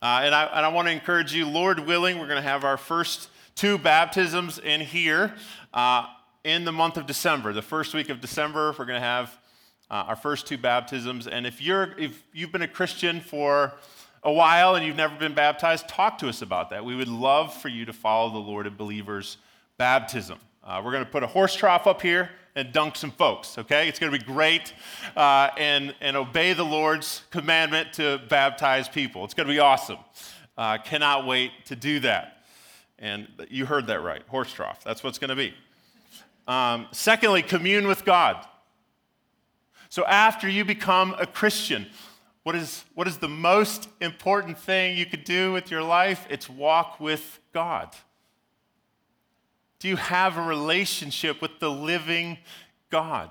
Uh, 0.00 0.20
and 0.22 0.34
I, 0.34 0.44
and 0.44 0.66
I 0.66 0.68
want 0.68 0.88
to 0.88 0.92
encourage 0.92 1.34
you, 1.34 1.48
Lord 1.48 1.80
willing, 1.80 2.18
we're 2.18 2.28
going 2.28 2.42
to 2.42 2.48
have 2.48 2.64
our 2.64 2.76
first 2.76 3.28
two 3.54 3.78
baptisms 3.78 4.58
in 4.58 4.80
here 4.80 5.34
uh, 5.72 6.06
in 6.42 6.64
the 6.64 6.72
month 6.72 6.96
of 6.96 7.06
December. 7.06 7.52
The 7.52 7.62
first 7.62 7.94
week 7.94 8.08
of 8.08 8.20
December, 8.20 8.74
we're 8.78 8.84
going 8.84 9.00
to 9.00 9.06
have 9.06 9.38
uh, 9.94 10.06
our 10.08 10.16
first 10.16 10.48
two 10.48 10.58
baptisms. 10.58 11.28
And 11.28 11.46
if, 11.46 11.62
you're, 11.62 11.94
if 11.96 12.20
you've 12.32 12.50
been 12.50 12.62
a 12.62 12.68
Christian 12.68 13.20
for 13.20 13.72
a 14.24 14.32
while 14.32 14.74
and 14.74 14.84
you've 14.84 14.96
never 14.96 15.14
been 15.16 15.34
baptized, 15.34 15.86
talk 15.86 16.18
to 16.18 16.28
us 16.28 16.42
about 16.42 16.70
that. 16.70 16.84
We 16.84 16.96
would 16.96 17.06
love 17.06 17.54
for 17.54 17.68
you 17.68 17.84
to 17.84 17.92
follow 17.92 18.28
the 18.32 18.38
Lord 18.38 18.66
of 18.66 18.76
believers' 18.76 19.36
baptism. 19.78 20.40
Uh, 20.64 20.82
we're 20.84 20.90
going 20.90 21.04
to 21.04 21.10
put 21.10 21.22
a 21.22 21.28
horse 21.28 21.54
trough 21.54 21.86
up 21.86 22.02
here 22.02 22.30
and 22.56 22.72
dunk 22.72 22.96
some 22.96 23.12
folks, 23.12 23.56
okay? 23.56 23.88
It's 23.88 24.00
going 24.00 24.10
to 24.10 24.18
be 24.18 24.24
great 24.24 24.74
uh, 25.16 25.50
and, 25.56 25.94
and 26.00 26.16
obey 26.16 26.54
the 26.54 26.64
Lord's 26.64 27.22
commandment 27.30 27.92
to 27.92 28.20
baptize 28.28 28.88
people. 28.88 29.24
It's 29.24 29.34
going 29.34 29.46
to 29.46 29.54
be 29.54 29.60
awesome. 29.60 29.98
Uh, 30.58 30.78
cannot 30.78 31.24
wait 31.24 31.52
to 31.66 31.76
do 31.76 32.00
that. 32.00 32.42
And 32.98 33.28
you 33.48 33.64
heard 33.64 33.86
that 33.86 34.02
right 34.02 34.22
horse 34.26 34.52
trough. 34.52 34.82
That's 34.82 35.04
what's 35.04 35.20
going 35.20 35.30
to 35.30 35.36
be. 35.36 35.54
Um, 36.48 36.88
secondly, 36.90 37.42
commune 37.42 37.86
with 37.86 38.04
God. 38.04 38.44
So 39.94 40.04
after 40.06 40.48
you 40.48 40.64
become 40.64 41.14
a 41.20 41.24
Christian, 41.24 41.86
what 42.42 42.56
is, 42.56 42.84
what 42.96 43.06
is 43.06 43.18
the 43.18 43.28
most 43.28 43.88
important 44.00 44.58
thing 44.58 44.98
you 44.98 45.06
could 45.06 45.22
do 45.22 45.52
with 45.52 45.70
your 45.70 45.84
life? 45.84 46.26
It's 46.28 46.50
walk 46.50 46.98
with 46.98 47.38
God. 47.52 47.94
Do 49.78 49.86
you 49.86 49.94
have 49.94 50.36
a 50.36 50.42
relationship 50.42 51.40
with 51.40 51.60
the 51.60 51.70
living 51.70 52.38
God? 52.90 53.30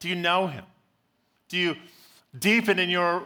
Do 0.00 0.08
you 0.08 0.14
know 0.14 0.46
Him? 0.46 0.64
Do 1.50 1.58
you 1.58 1.76
deepen 2.38 2.78
in 2.78 2.88
your 2.88 3.24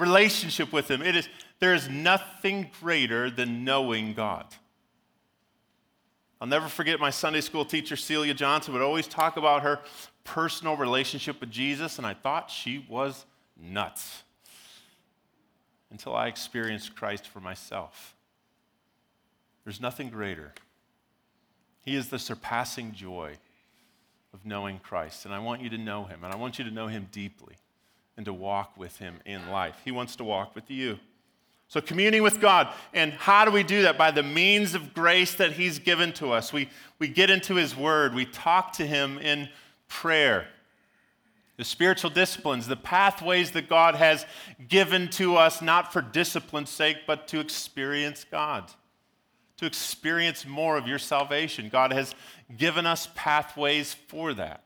relationship 0.00 0.72
with 0.72 0.90
Him? 0.90 1.02
It 1.02 1.14
is, 1.14 1.28
there 1.60 1.72
is 1.72 1.88
nothing 1.88 2.68
greater 2.80 3.30
than 3.30 3.62
knowing 3.62 4.12
God. 4.12 4.46
I'll 6.40 6.48
never 6.48 6.66
forget 6.66 6.98
my 6.98 7.10
Sunday 7.10 7.42
school 7.42 7.64
teacher, 7.64 7.94
Celia 7.94 8.34
Johnson, 8.34 8.72
would 8.72 8.82
always 8.82 9.06
talk 9.06 9.36
about 9.36 9.62
her 9.62 9.78
personal 10.26 10.76
relationship 10.76 11.40
with 11.40 11.50
Jesus, 11.50 11.96
and 11.96 12.06
I 12.06 12.12
thought 12.12 12.50
she 12.50 12.84
was 12.88 13.24
nuts 13.58 14.24
until 15.90 16.14
I 16.14 16.26
experienced 16.26 16.94
Christ 16.94 17.26
for 17.26 17.40
myself. 17.40 18.14
There's 19.64 19.80
nothing 19.80 20.10
greater. 20.10 20.52
He 21.80 21.96
is 21.96 22.08
the 22.08 22.18
surpassing 22.18 22.92
joy 22.92 23.36
of 24.34 24.44
knowing 24.44 24.80
Christ. 24.80 25.24
And 25.24 25.32
I 25.32 25.38
want 25.38 25.62
you 25.62 25.70
to 25.70 25.78
know 25.78 26.04
him, 26.04 26.24
and 26.24 26.32
I 26.32 26.36
want 26.36 26.58
you 26.58 26.64
to 26.64 26.70
know 26.70 26.88
him 26.88 27.08
deeply 27.10 27.54
and 28.16 28.26
to 28.26 28.32
walk 28.32 28.76
with 28.76 28.98
him 28.98 29.20
in 29.24 29.48
life. 29.48 29.80
He 29.84 29.92
wants 29.92 30.16
to 30.16 30.24
walk 30.24 30.54
with 30.54 30.70
you. 30.70 30.98
So, 31.68 31.80
communing 31.80 32.22
with 32.22 32.40
God. 32.40 32.72
And 32.94 33.12
how 33.12 33.44
do 33.44 33.50
we 33.50 33.64
do 33.64 33.82
that? 33.82 33.98
By 33.98 34.12
the 34.12 34.22
means 34.22 34.74
of 34.74 34.94
grace 34.94 35.34
that 35.34 35.52
He's 35.52 35.80
given 35.80 36.12
to 36.14 36.30
us. 36.30 36.52
We, 36.52 36.68
we 37.00 37.08
get 37.08 37.28
into 37.28 37.56
His 37.56 37.76
Word, 37.76 38.14
we 38.14 38.24
talk 38.24 38.72
to 38.74 38.86
Him 38.86 39.18
in 39.18 39.48
prayer. 39.88 40.48
The 41.56 41.64
spiritual 41.64 42.10
disciplines, 42.10 42.66
the 42.66 42.76
pathways 42.76 43.52
that 43.52 43.68
God 43.68 43.94
has 43.94 44.26
given 44.68 45.08
to 45.12 45.36
us, 45.36 45.62
not 45.62 45.92
for 45.92 46.02
discipline's 46.02 46.70
sake, 46.70 46.98
but 47.06 47.26
to 47.28 47.40
experience 47.40 48.24
God 48.30 48.70
to 49.56 49.66
experience 49.66 50.46
more 50.46 50.76
of 50.76 50.86
your 50.86 50.98
salvation. 50.98 51.68
God 51.68 51.92
has 51.92 52.14
given 52.56 52.86
us 52.86 53.08
pathways 53.14 53.94
for 53.94 54.34
that, 54.34 54.62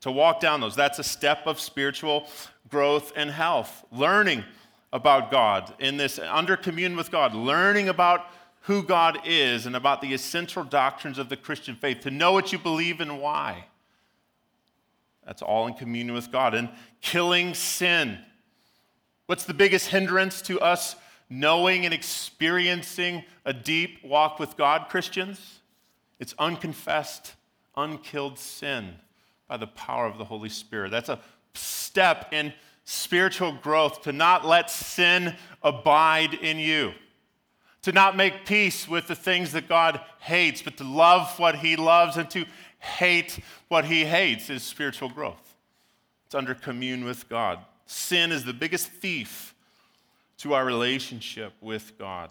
to 0.00 0.10
walk 0.10 0.40
down 0.40 0.60
those. 0.60 0.76
That's 0.76 0.98
a 0.98 1.04
step 1.04 1.46
of 1.46 1.60
spiritual 1.60 2.28
growth 2.68 3.12
and 3.16 3.30
health. 3.30 3.84
Learning 3.90 4.44
about 4.92 5.30
God 5.30 5.74
in 5.78 5.96
this, 5.96 6.18
under 6.18 6.56
commune 6.56 6.96
with 6.96 7.10
God, 7.10 7.34
learning 7.34 7.88
about 7.88 8.26
who 8.62 8.82
God 8.82 9.20
is 9.24 9.66
and 9.66 9.74
about 9.74 10.00
the 10.00 10.14
essential 10.14 10.62
doctrines 10.62 11.18
of 11.18 11.28
the 11.28 11.36
Christian 11.36 11.74
faith, 11.74 12.00
to 12.00 12.10
know 12.10 12.32
what 12.32 12.52
you 12.52 12.58
believe 12.58 13.00
and 13.00 13.20
why. 13.20 13.64
That's 15.28 15.42
all 15.42 15.66
in 15.66 15.74
communion 15.74 16.14
with 16.14 16.32
God. 16.32 16.54
And 16.54 16.70
killing 17.02 17.52
sin. 17.52 18.18
What's 19.26 19.44
the 19.44 19.52
biggest 19.52 19.88
hindrance 19.88 20.40
to 20.42 20.58
us 20.58 20.96
knowing 21.28 21.84
and 21.84 21.92
experiencing 21.92 23.22
a 23.44 23.52
deep 23.52 24.02
walk 24.02 24.38
with 24.38 24.56
God, 24.56 24.88
Christians? 24.88 25.60
It's 26.18 26.34
unconfessed, 26.38 27.34
unkilled 27.76 28.38
sin 28.38 28.94
by 29.46 29.58
the 29.58 29.66
power 29.66 30.06
of 30.06 30.16
the 30.16 30.24
Holy 30.24 30.48
Spirit. 30.48 30.90
That's 30.90 31.10
a 31.10 31.20
step 31.52 32.32
in 32.32 32.54
spiritual 32.84 33.52
growth 33.52 34.00
to 34.04 34.12
not 34.12 34.46
let 34.46 34.70
sin 34.70 35.36
abide 35.62 36.32
in 36.32 36.58
you, 36.58 36.92
to 37.82 37.92
not 37.92 38.16
make 38.16 38.46
peace 38.46 38.88
with 38.88 39.08
the 39.08 39.14
things 39.14 39.52
that 39.52 39.68
God 39.68 40.00
hates, 40.20 40.62
but 40.62 40.78
to 40.78 40.84
love 40.84 41.38
what 41.38 41.56
He 41.56 41.76
loves 41.76 42.16
and 42.16 42.30
to 42.30 42.46
hate 42.78 43.40
what 43.68 43.84
He 43.84 44.04
hates 44.04 44.50
is 44.50 44.62
spiritual 44.62 45.08
growth. 45.08 45.54
It's 46.26 46.34
under 46.34 46.54
commune 46.54 47.04
with 47.04 47.28
God. 47.28 47.58
Sin 47.86 48.32
is 48.32 48.44
the 48.44 48.52
biggest 48.52 48.88
thief 48.88 49.54
to 50.38 50.54
our 50.54 50.64
relationship 50.64 51.52
with 51.60 51.98
God. 51.98 52.30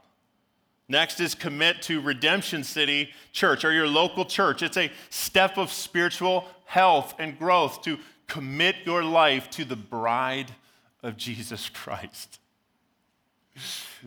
Next 0.89 1.20
is 1.20 1.36
commit 1.36 1.82
to 1.84 2.00
Redemption 2.00 2.63
City 2.63 3.10
Church 3.34 3.66
or 3.66 3.74
your 3.74 3.88
local 3.88 4.24
church. 4.24 4.63
It's 4.63 4.77
a 4.77 4.92
step 5.10 5.58
of 5.58 5.72
spiritual 5.72 6.46
health 6.66 7.16
and 7.20 7.38
growth 7.38 7.82
to 7.84 7.98
commit 8.27 8.75
your 8.86 9.04
life 9.04 9.50
to 9.51 9.66
the 9.66 9.75
bride 9.75 10.54
of 11.04 11.18
Jesus 11.18 11.70
Christ. 11.70 12.39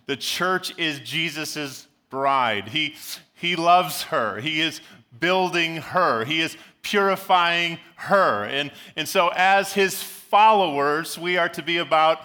The 0.07 0.17
church 0.17 0.79
is 0.79 1.01
Jesus' 1.01 1.87
bride. 2.09 2.69
He, 2.69 2.95
he 3.35 3.57
loves 3.57 4.05
her. 4.05 4.41
He 4.41 4.61
is 4.61 4.81
building 5.19 5.77
her. 5.77 6.25
He 6.25 6.41
is 6.41 6.57
purifying 6.83 7.79
her. 7.97 8.45
And, 8.45 8.71
and 8.97 9.09
so, 9.09 9.31
as 9.35 9.73
his 9.73 10.03
followers, 10.03 11.19
we 11.19 11.37
are 11.37 11.49
to 11.51 11.63
be 11.63 11.79
about 11.79 12.21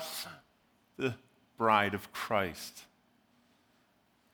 the 0.97 1.15
bride 1.57 1.93
of 1.93 2.11
Christ, 2.11 2.83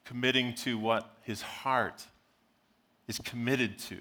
committing 0.05 0.53
to 0.55 0.77
what 0.77 1.15
his 1.22 1.41
heart 1.41 2.05
is 3.08 3.20
committed 3.20 3.77
to? 3.77 3.98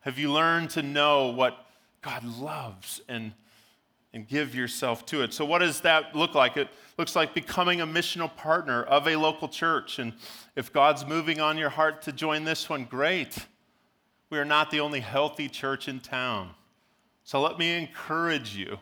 Have 0.00 0.18
you 0.18 0.32
learned 0.32 0.70
to 0.70 0.82
know 0.82 1.28
what 1.28 1.66
God 2.00 2.24
loves 2.24 3.00
and, 3.08 3.32
and 4.12 4.26
give 4.26 4.54
yourself 4.54 5.06
to 5.06 5.22
it? 5.22 5.32
So, 5.32 5.44
what 5.44 5.58
does 5.58 5.80
that 5.82 6.14
look 6.14 6.34
like? 6.34 6.56
It 6.56 6.68
looks 6.98 7.14
like 7.14 7.34
becoming 7.34 7.80
a 7.80 7.86
missional 7.86 8.34
partner 8.36 8.82
of 8.82 9.06
a 9.06 9.16
local 9.16 9.48
church. 9.48 9.98
And 9.98 10.12
if 10.56 10.72
God's 10.72 11.06
moving 11.06 11.40
on 11.40 11.58
your 11.58 11.70
heart 11.70 12.02
to 12.02 12.12
join 12.12 12.44
this 12.44 12.68
one, 12.68 12.84
great. 12.84 13.46
We 14.30 14.38
are 14.38 14.44
not 14.44 14.70
the 14.70 14.80
only 14.80 15.00
healthy 15.00 15.48
church 15.48 15.88
in 15.88 16.00
town. 16.00 16.50
So, 17.24 17.40
let 17.40 17.58
me 17.58 17.76
encourage 17.76 18.56
you 18.56 18.78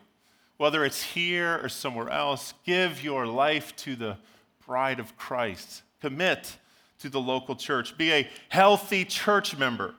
whether 0.59 0.83
it's 0.83 1.01
here 1.01 1.57
or 1.63 1.69
somewhere 1.69 2.09
else, 2.09 2.53
give 2.65 3.01
your 3.01 3.25
life 3.25 3.73
to 3.77 3.95
the 3.95 4.17
bride 4.67 4.99
of 4.99 5.15
Christ. 5.15 5.83
Commit 6.01 6.57
to 6.99 7.09
the 7.09 7.19
local 7.19 7.55
church. 7.55 7.97
Be 7.97 8.11
a 8.11 8.29
healthy 8.49 9.05
church 9.05 9.57
member. 9.57 9.95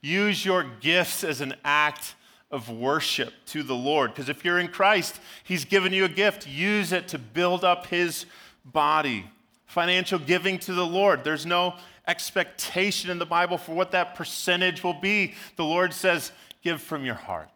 Use 0.00 0.44
your 0.44 0.66
gifts 0.80 1.24
as 1.24 1.40
an 1.40 1.54
act 1.64 2.14
of 2.54 2.70
worship 2.70 3.34
to 3.46 3.64
the 3.64 3.74
Lord. 3.74 4.12
Because 4.12 4.28
if 4.28 4.44
you're 4.44 4.60
in 4.60 4.68
Christ, 4.68 5.20
He's 5.42 5.64
given 5.64 5.92
you 5.92 6.04
a 6.04 6.08
gift. 6.08 6.46
Use 6.46 6.92
it 6.92 7.08
to 7.08 7.18
build 7.18 7.64
up 7.64 7.86
His 7.86 8.26
body. 8.64 9.26
Financial 9.66 10.20
giving 10.20 10.60
to 10.60 10.72
the 10.72 10.86
Lord. 10.86 11.24
There's 11.24 11.44
no 11.44 11.74
expectation 12.06 13.10
in 13.10 13.18
the 13.18 13.26
Bible 13.26 13.58
for 13.58 13.74
what 13.74 13.90
that 13.90 14.14
percentage 14.14 14.84
will 14.84 14.94
be. 14.94 15.34
The 15.56 15.64
Lord 15.64 15.92
says, 15.92 16.30
Give 16.62 16.80
from 16.80 17.04
your 17.04 17.16
heart. 17.16 17.50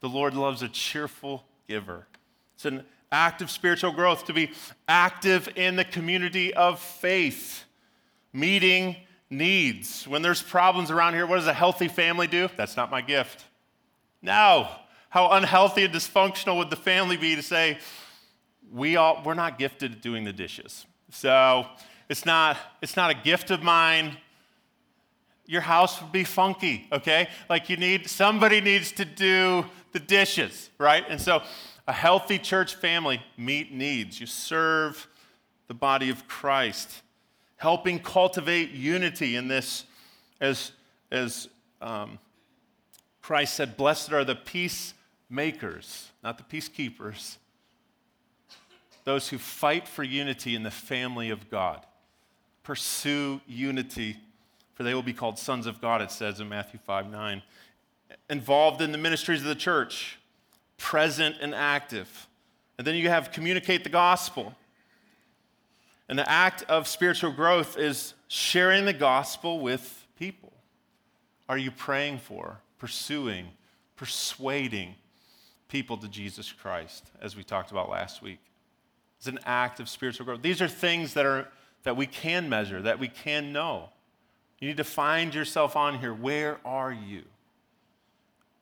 The 0.00 0.08
Lord 0.08 0.34
loves 0.34 0.62
a 0.62 0.68
cheerful 0.68 1.44
giver. 1.68 2.06
It's 2.54 2.64
an 2.64 2.84
act 3.12 3.42
of 3.42 3.50
spiritual 3.50 3.92
growth 3.92 4.24
to 4.24 4.32
be 4.32 4.52
active 4.88 5.50
in 5.54 5.76
the 5.76 5.84
community 5.84 6.54
of 6.54 6.80
faith, 6.80 7.64
meeting 8.32 8.96
needs. 9.28 10.08
When 10.08 10.22
there's 10.22 10.42
problems 10.42 10.90
around 10.90 11.12
here, 11.12 11.26
what 11.26 11.36
does 11.36 11.46
a 11.46 11.52
healthy 11.52 11.88
family 11.88 12.26
do? 12.26 12.48
That's 12.56 12.76
not 12.76 12.90
my 12.90 13.02
gift. 13.02 13.44
No. 14.24 14.68
How 15.10 15.32
unhealthy 15.32 15.84
and 15.84 15.94
dysfunctional 15.94 16.56
would 16.56 16.70
the 16.70 16.76
family 16.76 17.18
be 17.18 17.36
to 17.36 17.42
say, 17.42 17.78
we 18.72 18.96
all, 18.96 19.22
we're 19.24 19.34
not 19.34 19.58
gifted 19.58 19.92
at 19.92 20.00
doing 20.00 20.24
the 20.24 20.32
dishes. 20.32 20.86
So 21.10 21.66
it's 22.08 22.24
not, 22.24 22.56
it's 22.80 22.96
not 22.96 23.10
a 23.10 23.14
gift 23.14 23.50
of 23.50 23.62
mine. 23.62 24.16
Your 25.46 25.60
house 25.60 26.00
would 26.00 26.10
be 26.10 26.24
funky, 26.24 26.88
okay? 26.90 27.28
Like 27.50 27.68
you 27.68 27.76
need, 27.76 28.08
somebody 28.08 28.62
needs 28.62 28.92
to 28.92 29.04
do 29.04 29.66
the 29.92 30.00
dishes, 30.00 30.70
right? 30.78 31.04
And 31.06 31.20
so 31.20 31.42
a 31.86 31.92
healthy 31.92 32.38
church 32.38 32.74
family 32.76 33.20
meet 33.36 33.72
needs. 33.72 34.18
You 34.18 34.26
serve 34.26 35.06
the 35.68 35.74
body 35.74 36.08
of 36.08 36.26
Christ, 36.26 37.02
helping 37.56 37.98
cultivate 37.98 38.70
unity 38.70 39.36
in 39.36 39.48
this, 39.48 39.84
as, 40.40 40.72
as 41.12 41.48
um, 41.82 42.18
Christ 43.24 43.54
said, 43.54 43.78
Blessed 43.78 44.12
are 44.12 44.22
the 44.22 44.34
peacemakers, 44.34 46.10
not 46.22 46.36
the 46.36 46.44
peacekeepers, 46.44 47.38
those 49.04 49.30
who 49.30 49.38
fight 49.38 49.88
for 49.88 50.02
unity 50.02 50.54
in 50.54 50.62
the 50.62 50.70
family 50.70 51.30
of 51.30 51.48
God. 51.50 51.86
Pursue 52.64 53.40
unity, 53.46 54.18
for 54.74 54.82
they 54.82 54.92
will 54.92 55.02
be 55.02 55.14
called 55.14 55.38
sons 55.38 55.66
of 55.66 55.80
God, 55.80 56.02
it 56.02 56.10
says 56.10 56.38
in 56.38 56.50
Matthew 56.50 56.78
5 56.84 57.10
9. 57.10 57.42
Involved 58.28 58.82
in 58.82 58.92
the 58.92 58.98
ministries 58.98 59.40
of 59.40 59.46
the 59.46 59.54
church, 59.54 60.18
present 60.76 61.36
and 61.40 61.54
active. 61.54 62.26
And 62.76 62.86
then 62.86 62.94
you 62.94 63.08
have 63.08 63.32
communicate 63.32 63.84
the 63.84 63.90
gospel. 63.90 64.54
And 66.10 66.18
the 66.18 66.30
act 66.30 66.62
of 66.68 66.86
spiritual 66.86 67.32
growth 67.32 67.78
is 67.78 68.12
sharing 68.28 68.84
the 68.84 68.92
gospel 68.92 69.60
with 69.60 70.06
people. 70.18 70.52
Are 71.48 71.56
you 71.56 71.70
praying 71.70 72.18
for, 72.18 72.58
pursuing, 72.84 73.46
persuading 73.96 74.94
people 75.68 75.96
to 75.96 76.06
Jesus 76.06 76.52
Christ, 76.52 77.10
as 77.18 77.34
we 77.34 77.42
talked 77.42 77.70
about 77.70 77.88
last 77.88 78.20
week? 78.20 78.40
It's 79.16 79.26
an 79.26 79.38
act 79.46 79.80
of 79.80 79.88
spiritual 79.88 80.26
growth. 80.26 80.42
These 80.42 80.60
are 80.60 80.68
things 80.68 81.14
that, 81.14 81.24
are, 81.24 81.48
that 81.84 81.96
we 81.96 82.06
can 82.06 82.46
measure, 82.46 82.82
that 82.82 82.98
we 82.98 83.08
can 83.08 83.54
know. 83.54 83.88
You 84.60 84.68
need 84.68 84.76
to 84.76 84.84
find 84.84 85.34
yourself 85.34 85.76
on 85.76 85.98
here. 85.98 86.12
Where 86.12 86.58
are 86.62 86.92
you? 86.92 87.22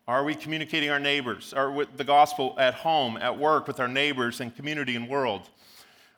Are 0.06 0.22
we 0.22 0.36
communicating 0.36 0.90
our 0.90 1.00
neighbors, 1.00 1.52
or 1.52 1.72
with 1.72 1.96
the 1.96 2.04
gospel 2.04 2.54
at 2.58 2.74
home, 2.74 3.16
at 3.16 3.36
work, 3.36 3.66
with 3.66 3.80
our 3.80 3.88
neighbors 3.88 4.40
and 4.40 4.54
community 4.54 4.94
and 4.94 5.08
world? 5.08 5.50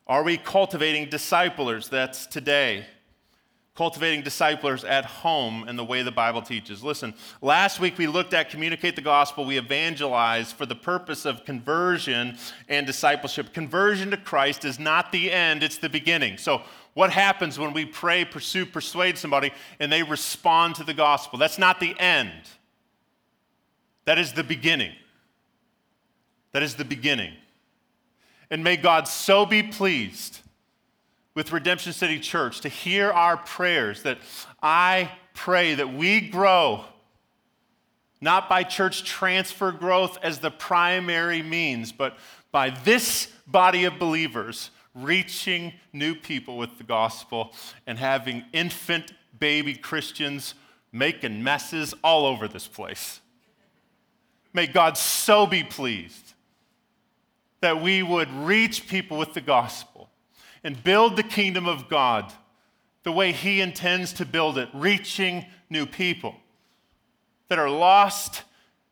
Are 0.07 0.22
we 0.22 0.37
cultivating 0.37 1.09
disciplers? 1.09 1.88
That's 1.88 2.26
today. 2.26 2.85
Cultivating 3.74 4.22
disciplers 4.22 4.84
at 4.84 5.04
home 5.04 5.68
in 5.68 5.74
the 5.74 5.84
way 5.84 6.02
the 6.02 6.12
Bible 6.12 6.42
teaches. 6.42 6.84
Listen, 6.84 7.12
last 7.42 7.80
week 7.80 7.98
we 7.98 8.06
looked 8.06 8.32
at 8.32 8.48
communicate 8.48 8.94
the 8.94 9.02
gospel. 9.02 9.44
We 9.44 9.58
evangelize 9.58 10.52
for 10.52 10.64
the 10.64 10.76
purpose 10.76 11.24
of 11.24 11.44
conversion 11.44 12.38
and 12.68 12.87
discipleship. 12.87 13.52
Conversion 13.52 14.12
to 14.12 14.16
Christ 14.16 14.64
is 14.64 14.78
not 14.78 15.10
the 15.10 15.32
end, 15.32 15.64
it's 15.64 15.78
the 15.78 15.88
beginning. 15.88 16.38
So, 16.38 16.62
what 16.92 17.10
happens 17.10 17.58
when 17.58 17.72
we 17.72 17.84
pray, 17.84 18.24
pursue, 18.24 18.64
persuade 18.64 19.18
somebody, 19.18 19.50
and 19.80 19.90
they 19.90 20.04
respond 20.04 20.76
to 20.76 20.84
the 20.84 20.94
gospel? 20.94 21.40
That's 21.40 21.58
not 21.58 21.80
the 21.80 21.98
end. 21.98 22.30
That 24.04 24.20
is 24.20 24.34
the 24.34 24.44
beginning. 24.44 24.92
That 26.52 26.62
is 26.62 26.76
the 26.76 26.84
beginning. 26.84 27.32
And 28.50 28.62
may 28.62 28.76
God 28.76 29.08
so 29.08 29.44
be 29.44 29.64
pleased 29.64 30.38
with 31.35 31.53
Redemption 31.53 31.92
City 31.92 32.20
Church 32.20 32.61
to 32.61 32.68
hear 32.68 33.11
our 33.11 33.37
prayers 33.37 34.03
that 34.03 34.18
I 34.62 35.11
pray 35.35 35.75
that 35.75 35.92
we 35.92 36.20
grow 36.20 36.85
not 38.20 38.49
by 38.49 38.62
church 38.62 39.05
transfer 39.05 39.70
growth 39.70 40.18
as 40.23 40.38
the 40.38 40.51
primary 40.51 41.42
means, 41.42 41.92
but 41.92 42.16
by 42.53 42.70
this 42.70 43.29
body 43.47 43.85
of 43.85 43.99
believers 43.99 44.70
reaching 44.94 45.73
new 45.92 46.14
people 46.14 46.57
with 46.57 46.79
the 46.79 46.85
gospel 46.85 47.53
and 47.87 47.99
having 47.99 48.44
infant 48.53 49.12
baby 49.38 49.75
Christians 49.75 50.55
making 50.92 51.42
messes 51.42 51.92
all 52.03 52.25
over 52.25 52.47
this 52.49 52.68
place. 52.68 53.20
May 54.53 54.68
God 54.68 54.97
so 54.97 55.47
be 55.47 55.64
pleased 55.64 56.33
that 57.61 57.83
we 57.83 58.03
would 58.03 58.31
reach 58.31 58.87
people 58.87 59.18
with 59.18 59.35
the 59.35 59.40
gospel 59.40 60.09
and 60.64 60.83
build 60.83 61.16
the 61.16 61.22
kingdom 61.22 61.66
of 61.66 61.88
God 61.88 62.33
the 63.05 63.12
way 63.12 63.33
He 63.33 63.61
intends 63.61 64.14
to 64.14 64.24
build 64.24 64.59
it, 64.59 64.68
reaching 64.72 65.44
new 65.70 65.87
people 65.87 66.35
that 67.48 67.59
are 67.59 67.70
lost, 67.70 68.42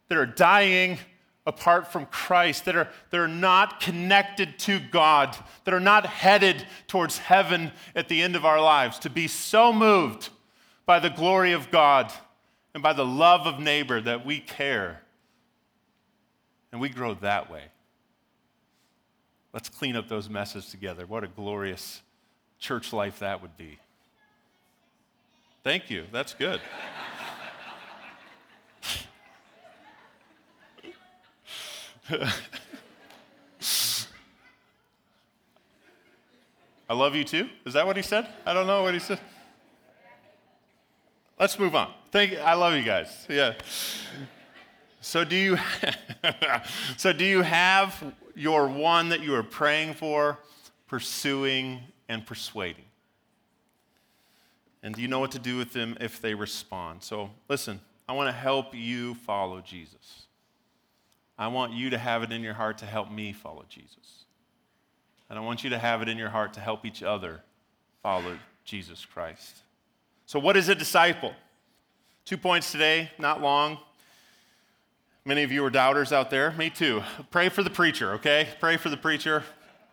that 0.08 0.18
are 0.18 0.26
dying 0.26 0.98
apart 1.46 1.90
from 1.90 2.06
Christ, 2.06 2.66
that 2.66 2.76
are, 2.76 2.88
that 3.10 3.18
are 3.18 3.26
not 3.26 3.80
connected 3.80 4.58
to 4.60 4.78
God, 4.78 5.36
that 5.64 5.74
are 5.74 5.80
not 5.80 6.06
headed 6.06 6.64
towards 6.86 7.18
heaven 7.18 7.72
at 7.96 8.08
the 8.08 8.22
end 8.22 8.36
of 8.36 8.44
our 8.44 8.60
lives, 8.60 8.98
to 9.00 9.10
be 9.10 9.26
so 9.26 9.72
moved 9.72 10.28
by 10.86 11.00
the 11.00 11.10
glory 11.10 11.52
of 11.52 11.70
God 11.70 12.12
and 12.74 12.82
by 12.82 12.92
the 12.92 13.04
love 13.04 13.46
of 13.46 13.58
neighbor 13.58 14.00
that 14.00 14.24
we 14.24 14.38
care 14.38 15.02
and 16.70 16.80
we 16.80 16.88
grow 16.88 17.14
that 17.14 17.50
way. 17.50 17.64
Let's 19.52 19.68
clean 19.68 19.96
up 19.96 20.08
those 20.08 20.30
messes 20.30 20.66
together. 20.70 21.04
What 21.06 21.24
a 21.24 21.28
glorious 21.28 22.00
church 22.58 22.92
life 22.92 23.18
that 23.18 23.42
would 23.42 23.56
be. 23.56 23.78
Thank 25.62 25.90
you. 25.90 26.04
That's 26.10 26.34
good. 26.34 26.60
I 36.88 36.94
love 36.94 37.14
you 37.14 37.24
too. 37.24 37.48
Is 37.64 37.74
that 37.74 37.86
what 37.86 37.96
he 37.96 38.02
said? 38.02 38.28
I 38.44 38.52
don't 38.52 38.66
know 38.66 38.82
what 38.82 38.92
he 38.94 39.00
said. 39.00 39.20
Let's 41.38 41.58
move 41.58 41.74
on. 41.74 41.92
Thank 42.10 42.32
you. 42.32 42.38
I 42.38 42.54
love 42.54 42.74
you 42.74 42.82
guys. 42.82 43.26
Yeah. 43.28 43.54
So 45.00 45.24
do 45.24 45.36
you 45.36 45.58
So 46.96 47.12
do 47.12 47.24
you 47.24 47.42
have 47.42 48.12
your 48.34 48.66
one 48.68 49.10
that 49.10 49.20
you 49.20 49.34
are 49.34 49.42
praying 49.42 49.94
for, 49.94 50.38
pursuing 50.86 51.80
and 52.08 52.26
persuading? 52.26 52.84
And 54.82 54.94
do 54.94 55.02
you 55.02 55.08
know 55.08 55.20
what 55.20 55.30
to 55.32 55.38
do 55.38 55.56
with 55.56 55.72
them 55.72 55.96
if 56.00 56.20
they 56.20 56.34
respond? 56.34 57.02
So 57.02 57.30
listen, 57.48 57.80
I 58.08 58.12
want 58.12 58.28
to 58.28 58.32
help 58.32 58.74
you 58.74 59.14
follow 59.14 59.60
Jesus. 59.60 60.26
I 61.38 61.48
want 61.48 61.72
you 61.72 61.90
to 61.90 61.98
have 61.98 62.22
it 62.22 62.32
in 62.32 62.42
your 62.42 62.54
heart 62.54 62.78
to 62.78 62.86
help 62.86 63.10
me 63.10 63.32
follow 63.32 63.64
Jesus. 63.68 64.24
And 65.30 65.38
I 65.38 65.42
want 65.42 65.64
you 65.64 65.70
to 65.70 65.78
have 65.78 66.02
it 66.02 66.08
in 66.08 66.18
your 66.18 66.28
heart 66.28 66.52
to 66.54 66.60
help 66.60 66.84
each 66.84 67.02
other 67.02 67.40
follow 68.02 68.38
Jesus 68.64 69.04
Christ. 69.04 69.56
So, 70.26 70.38
what 70.38 70.56
is 70.56 70.68
a 70.68 70.74
disciple? 70.74 71.32
Two 72.24 72.36
points 72.36 72.70
today, 72.70 73.10
not 73.18 73.40
long. 73.40 73.78
Many 75.24 75.44
of 75.44 75.52
you 75.52 75.64
are 75.64 75.70
doubters 75.70 76.12
out 76.12 76.30
there. 76.30 76.50
Me 76.52 76.68
too. 76.68 77.00
Pray 77.30 77.48
for 77.48 77.62
the 77.62 77.70
preacher, 77.70 78.14
okay? 78.14 78.48
Pray 78.58 78.76
for 78.76 78.88
the 78.88 78.96
preacher. 78.96 79.44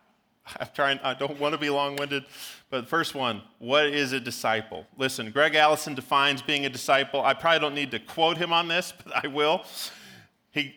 I'm 0.59 0.67
trying, 0.73 0.99
I 1.03 1.13
don't 1.13 1.39
want 1.39 1.53
to 1.53 1.59
be 1.59 1.69
long 1.69 1.97
winded, 1.97 2.25
but 2.71 2.87
first 2.87 3.13
one 3.13 3.43
what 3.59 3.85
is 3.85 4.11
a 4.11 4.19
disciple? 4.19 4.87
Listen, 4.97 5.29
Gregg 5.29 5.53
Allison 5.53 5.93
defines 5.93 6.41
being 6.41 6.65
a 6.65 6.69
disciple. 6.69 7.23
I 7.23 7.35
probably 7.35 7.59
don't 7.59 7.75
need 7.75 7.91
to 7.91 7.99
quote 7.99 8.37
him 8.37 8.51
on 8.51 8.67
this, 8.67 8.91
but 9.03 9.23
I 9.23 9.27
will. 9.27 9.63
He, 10.49 10.73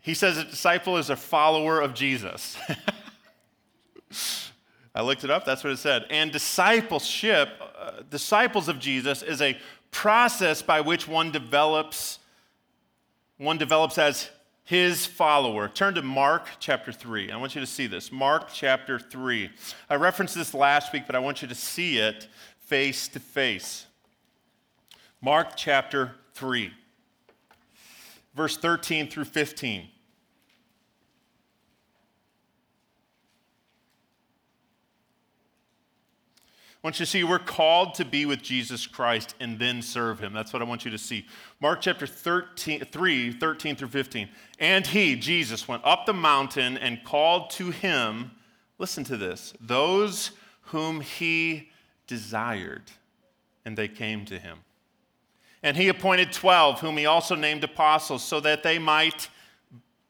he 0.00 0.14
says 0.14 0.38
a 0.38 0.44
disciple 0.44 0.96
is 0.96 1.10
a 1.10 1.16
follower 1.16 1.80
of 1.80 1.92
Jesus. 1.92 2.56
I 4.94 5.02
looked 5.02 5.24
it 5.24 5.30
up, 5.30 5.44
that's 5.44 5.64
what 5.64 5.72
it 5.72 5.78
said. 5.78 6.04
And 6.08 6.30
discipleship, 6.30 7.48
uh, 7.76 8.02
disciples 8.08 8.68
of 8.68 8.78
Jesus, 8.78 9.24
is 9.24 9.42
a 9.42 9.58
process 9.90 10.62
by 10.62 10.82
which 10.82 11.08
one 11.08 11.32
develops 11.32 12.20
one 13.38 13.56
develops 13.56 13.96
as 13.98 14.28
his 14.64 15.06
follower. 15.06 15.68
Turn 15.68 15.94
to 15.94 16.02
Mark 16.02 16.48
chapter 16.60 16.92
3. 16.92 17.30
I 17.30 17.36
want 17.36 17.54
you 17.54 17.60
to 17.62 17.66
see 17.66 17.86
this. 17.86 18.12
Mark 18.12 18.50
chapter 18.52 18.98
3. 18.98 19.50
I 19.88 19.94
referenced 19.94 20.34
this 20.34 20.52
last 20.52 20.92
week, 20.92 21.04
but 21.06 21.16
I 21.16 21.20
want 21.20 21.40
you 21.40 21.48
to 21.48 21.54
see 21.54 21.98
it 21.98 22.28
face 22.58 23.08
to 23.08 23.20
face. 23.20 23.86
Mark 25.20 25.56
chapter 25.56 26.12
3, 26.34 26.70
verse 28.36 28.56
13 28.56 29.08
through 29.08 29.24
15. 29.24 29.88
Want 36.82 37.00
you 37.00 37.06
to 37.06 37.10
see 37.10 37.24
we're 37.24 37.38
called 37.38 37.94
to 37.94 38.04
be 38.04 38.24
with 38.24 38.40
Jesus 38.40 38.86
Christ 38.86 39.34
and 39.40 39.58
then 39.58 39.82
serve 39.82 40.20
him. 40.20 40.32
That's 40.32 40.52
what 40.52 40.62
I 40.62 40.64
want 40.64 40.84
you 40.84 40.90
to 40.92 40.98
see. 40.98 41.26
Mark 41.60 41.80
chapter 41.80 42.06
13, 42.06 42.84
3, 42.84 43.32
13 43.32 43.76
through 43.76 43.88
15. 43.88 44.28
And 44.60 44.86
he, 44.86 45.16
Jesus, 45.16 45.66
went 45.66 45.84
up 45.84 46.06
the 46.06 46.12
mountain 46.12 46.78
and 46.78 47.02
called 47.04 47.50
to 47.50 47.70
him, 47.70 48.30
listen 48.78 49.02
to 49.04 49.16
this, 49.16 49.54
those 49.60 50.30
whom 50.62 51.00
he 51.00 51.70
desired, 52.06 52.84
and 53.64 53.76
they 53.76 53.88
came 53.88 54.24
to 54.26 54.38
him. 54.38 54.58
And 55.62 55.76
he 55.76 55.88
appointed 55.88 56.32
12, 56.32 56.80
whom 56.80 56.96
he 56.96 57.06
also 57.06 57.34
named 57.34 57.64
apostles, 57.64 58.22
so 58.22 58.38
that 58.40 58.62
they 58.62 58.78
might 58.78 59.28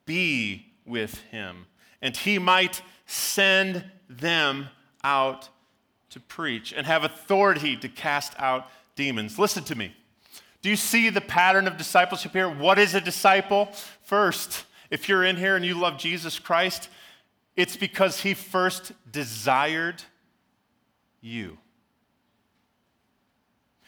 be 0.05 0.67
with 0.85 1.17
him, 1.25 1.65
and 2.01 2.15
he 2.15 2.39
might 2.39 2.81
send 3.05 3.83
them 4.09 4.67
out 5.03 5.49
to 6.11 6.19
preach 6.19 6.73
and 6.73 6.85
have 6.85 7.03
authority 7.03 7.75
to 7.77 7.89
cast 7.89 8.33
out 8.37 8.67
demons. 8.95 9.39
Listen 9.39 9.63
to 9.65 9.75
me. 9.75 9.95
Do 10.61 10.69
you 10.69 10.75
see 10.75 11.09
the 11.09 11.21
pattern 11.21 11.67
of 11.67 11.77
discipleship 11.77 12.33
here? 12.33 12.49
What 12.49 12.77
is 12.79 12.93
a 12.93 13.01
disciple? 13.01 13.69
First, 14.03 14.65
if 14.89 15.07
you're 15.07 15.23
in 15.23 15.37
here 15.37 15.55
and 15.55 15.65
you 15.65 15.75
love 15.75 15.97
Jesus 15.97 16.39
Christ, 16.39 16.89
it's 17.55 17.77
because 17.77 18.21
he 18.21 18.33
first 18.33 18.91
desired 19.09 20.03
you. 21.21 21.57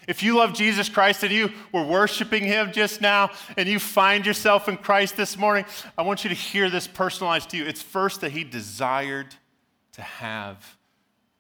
If 0.08 0.24
you 0.24 0.38
love 0.38 0.54
Jesus 0.54 0.90
Christ 0.90 1.24
and 1.24 1.32
you 1.32 1.52
were 1.72 1.84
worshiping 1.84 2.44
him 2.44 2.72
just 2.72 3.02
now 3.02 3.30
and 3.56 3.70
you 3.70 3.80
find 3.80 4.26
yourself 4.26 4.68
in 4.68 4.78
Christ 4.78 5.16
this 5.16 5.38
morning, 5.38 5.66
I 5.98 6.02
want 6.02 6.24
you 6.24 6.30
to 6.30 6.36
hear 6.36 6.70
this 6.70 6.88
personalized 6.88 7.50
to 7.52 7.58
you. 7.58 7.66
It's 7.66 7.82
first 7.82 8.22
that 8.22 8.32
he 8.32 8.44
desired 8.44 9.36
to 9.94 10.02
have 10.02 10.78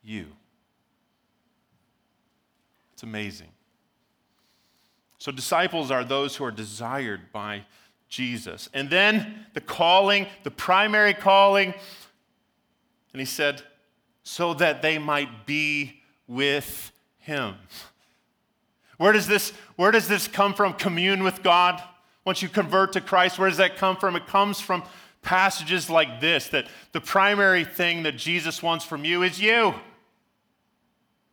you. 0.03 0.27
It's 3.01 3.03
amazing. 3.07 3.47
So, 5.17 5.31
disciples 5.31 5.89
are 5.89 6.03
those 6.03 6.35
who 6.35 6.43
are 6.43 6.51
desired 6.51 7.31
by 7.33 7.65
Jesus. 8.07 8.69
And 8.75 8.91
then 8.91 9.47
the 9.55 9.59
calling, 9.59 10.27
the 10.43 10.51
primary 10.51 11.15
calling, 11.15 11.73
and 13.11 13.19
he 13.19 13.25
said, 13.25 13.63
so 14.21 14.53
that 14.53 14.83
they 14.83 14.99
might 14.99 15.47
be 15.47 16.03
with 16.27 16.91
him. 17.17 17.55
Where 18.97 19.13
does 19.13 19.25
this, 19.25 19.49
where 19.77 19.89
does 19.89 20.07
this 20.07 20.27
come 20.27 20.53
from? 20.53 20.73
Commune 20.73 21.23
with 21.23 21.41
God? 21.41 21.81
Once 22.23 22.43
you 22.43 22.49
convert 22.49 22.93
to 22.93 23.01
Christ, 23.01 23.39
where 23.39 23.49
does 23.49 23.57
that 23.57 23.77
come 23.77 23.97
from? 23.97 24.15
It 24.15 24.27
comes 24.27 24.61
from 24.61 24.83
passages 25.23 25.89
like 25.89 26.21
this 26.21 26.49
that 26.49 26.67
the 26.91 27.01
primary 27.01 27.63
thing 27.63 28.03
that 28.03 28.15
Jesus 28.15 28.61
wants 28.61 28.85
from 28.85 29.03
you 29.05 29.23
is 29.23 29.41
you. 29.41 29.73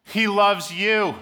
He 0.05 0.29
loves 0.29 0.73
you. 0.73 1.15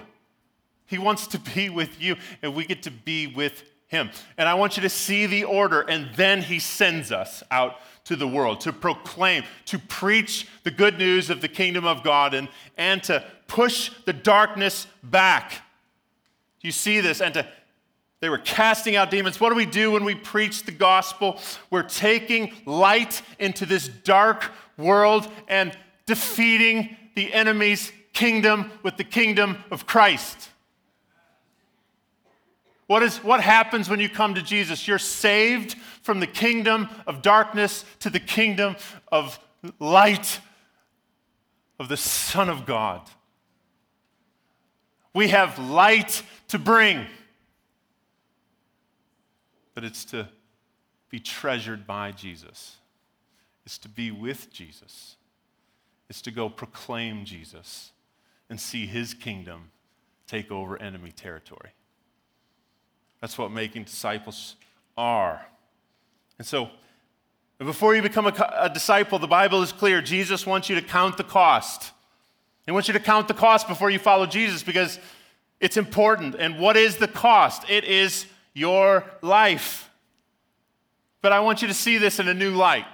He 0.87 0.97
wants 0.97 1.27
to 1.27 1.39
be 1.39 1.69
with 1.69 2.01
you, 2.01 2.15
and 2.41 2.55
we 2.55 2.65
get 2.65 2.83
to 2.83 2.91
be 2.91 3.27
with 3.27 3.63
him. 3.87 4.09
And 4.37 4.49
I 4.49 4.55
want 4.55 4.77
you 4.77 4.83
to 4.83 4.89
see 4.89 5.25
the 5.25 5.43
order, 5.43 5.81
and 5.81 6.09
then 6.15 6.41
he 6.41 6.59
sends 6.59 7.11
us 7.11 7.43
out 7.51 7.75
to 8.05 8.15
the 8.15 8.27
world 8.27 8.61
to 8.61 8.73
proclaim, 8.73 9.43
to 9.65 9.77
preach 9.77 10.47
the 10.63 10.71
good 10.71 10.97
news 10.97 11.29
of 11.29 11.41
the 11.41 11.47
kingdom 11.47 11.85
of 11.85 12.03
God, 12.03 12.33
and, 12.33 12.49
and 12.77 13.03
to 13.03 13.23
push 13.47 13.91
the 14.05 14.13
darkness 14.13 14.87
back. 15.03 15.61
You 16.61 16.71
see 16.71 17.01
this, 17.01 17.21
and 17.21 17.33
to 17.33 17.47
they 18.19 18.29
were 18.29 18.39
casting 18.39 18.95
out 18.95 19.11
demons. 19.11 19.39
What 19.39 19.49
do 19.49 19.55
we 19.55 19.65
do 19.65 19.91
when 19.91 20.03
we 20.03 20.15
preach 20.15 20.63
the 20.63 20.71
gospel? 20.71 21.39
We're 21.69 21.83
taking 21.83 22.51
light 22.65 23.21
into 23.37 23.65
this 23.65 23.87
dark 23.87 24.51
world 24.75 25.27
and 25.47 25.77
defeating 26.07 26.97
the 27.15 27.31
enemy's 27.31 27.91
kingdom 28.13 28.71
with 28.81 28.97
the 28.97 29.03
kingdom 29.03 29.57
of 29.69 29.85
Christ. 29.85 30.49
What, 32.87 33.03
is, 33.03 33.17
what 33.17 33.41
happens 33.41 33.89
when 33.89 33.99
you 33.99 34.09
come 34.09 34.35
to 34.35 34.41
Jesus? 34.41 34.87
You're 34.87 34.97
saved 34.97 35.75
from 36.01 36.21
the 36.21 36.27
kingdom 36.27 36.87
of 37.05 37.21
darkness 37.21 37.83
to 37.99 38.09
the 38.09 38.19
kingdom 38.19 38.77
of 39.11 39.39
light 39.79 40.39
of 41.79 41.89
the 41.89 41.97
Son 41.97 42.49
of 42.49 42.65
God. 42.65 43.01
We 45.13 45.29
have 45.29 45.59
light 45.59 46.23
to 46.49 46.59
bring, 46.59 47.05
but 49.73 49.83
it's 49.83 50.05
to 50.05 50.29
be 51.09 51.19
treasured 51.19 51.85
by 51.85 52.11
Jesus, 52.11 52.77
it's 53.65 53.77
to 53.79 53.89
be 53.89 54.11
with 54.11 54.51
Jesus, 54.51 55.17
it's 56.09 56.21
to 56.21 56.31
go 56.31 56.49
proclaim 56.49 57.25
Jesus 57.25 57.91
and 58.49 58.59
see 58.59 58.85
his 58.85 59.13
kingdom 59.13 59.71
take 60.25 60.51
over 60.51 60.81
enemy 60.81 61.11
territory. 61.11 61.71
That's 63.21 63.37
what 63.37 63.51
making 63.51 63.83
disciples 63.83 64.55
are. 64.97 65.45
And 66.37 66.45
so, 66.45 66.69
before 67.59 67.95
you 67.95 68.03
become 68.03 68.27
a, 68.27 68.53
a, 68.59 68.69
disciple, 68.69 69.17
the 69.17 69.27
Bible 69.27 69.63
is 69.63 69.71
clear. 69.71 70.01
Jesus 70.01 70.45
wants 70.45 70.69
you 70.69 70.75
to 70.75 70.81
count 70.81 71.17
the 71.17 71.23
cost. 71.23 71.91
He 72.67 72.71
wants 72.71 72.87
you 72.87 72.93
to 72.93 72.99
count 72.99 73.27
the 73.27 73.33
cost 73.33 73.67
before 73.67 73.89
you 73.89 73.97
follow 73.97 74.27
Jesus 74.27 74.61
because 74.61 74.99
it's 75.59 75.77
important. 75.77 76.35
And 76.35 76.59
what 76.59 76.77
is 76.77 76.97
the 76.97 77.07
cost? 77.07 77.67
It 77.67 77.83
is 77.83 78.27
your 78.53 79.05
life. 79.23 79.89
But 81.21 81.31
I 81.31 81.39
want 81.39 81.63
you 81.63 81.67
to 81.67 81.73
see 81.73 81.97
this 81.97 82.19
in 82.19 82.27
a 82.27 82.33
new 82.33 82.51
light. 82.51 82.85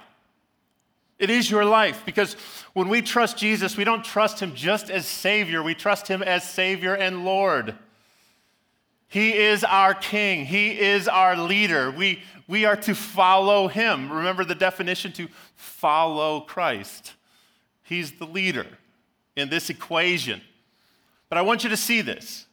It 1.18 1.30
is 1.30 1.50
your 1.50 1.64
life 1.64 2.02
because 2.06 2.34
when 2.72 2.88
we 2.88 3.02
trust 3.02 3.36
Jesus, 3.36 3.76
we 3.76 3.84
don't 3.84 4.04
trust 4.04 4.40
him 4.40 4.54
just 4.54 4.90
as 4.90 5.06
Savior, 5.06 5.62
we 5.62 5.74
trust 5.74 6.08
him 6.08 6.22
as 6.22 6.48
Savior 6.48 6.94
and 6.94 7.24
Lord. 7.24 7.74
He 9.08 9.34
is 9.34 9.62
our 9.62 9.94
king. 9.94 10.44
He 10.44 10.78
is 10.80 11.06
our 11.06 11.36
leader. 11.36 11.90
We, 11.90 12.22
we 12.48 12.64
are 12.64 12.76
to 12.76 12.94
follow 12.94 13.68
him. 13.68 14.10
Remember 14.10 14.44
the 14.44 14.54
definition 14.54 15.12
to 15.12 15.28
follow 15.54 16.40
Christ. 16.40 17.12
He's 17.82 18.12
the 18.12 18.26
leader 18.26 18.66
in 19.36 19.50
this 19.50 19.70
equation. 19.70 20.40
But 21.28 21.38
I 21.38 21.42
want 21.42 21.64
you 21.64 21.70
to 21.70 21.76
see 21.76 22.00
this. 22.00 22.46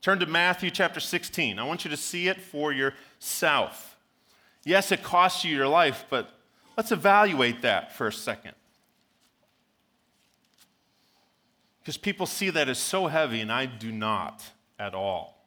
Turn 0.00 0.18
to 0.20 0.26
Matthew 0.26 0.70
chapter 0.70 1.00
16. 1.00 1.58
I 1.58 1.64
want 1.64 1.84
you 1.84 1.90
to 1.90 1.96
see 1.96 2.28
it 2.28 2.40
for 2.40 2.72
yourself. 2.72 3.96
Yes, 4.64 4.92
it 4.92 5.02
costs 5.02 5.44
you 5.44 5.54
your 5.54 5.68
life, 5.68 6.04
but 6.10 6.30
let's 6.76 6.92
evaluate 6.92 7.62
that 7.62 7.96
for 7.96 8.06
a 8.06 8.12
second. 8.12 8.54
Because 11.80 11.96
people 11.96 12.26
see 12.26 12.50
that 12.50 12.68
as 12.68 12.78
so 12.78 13.06
heavy, 13.06 13.40
and 13.40 13.50
I 13.50 13.66
do 13.66 13.90
not 13.90 14.44
at 14.78 14.94
all. 14.94 15.37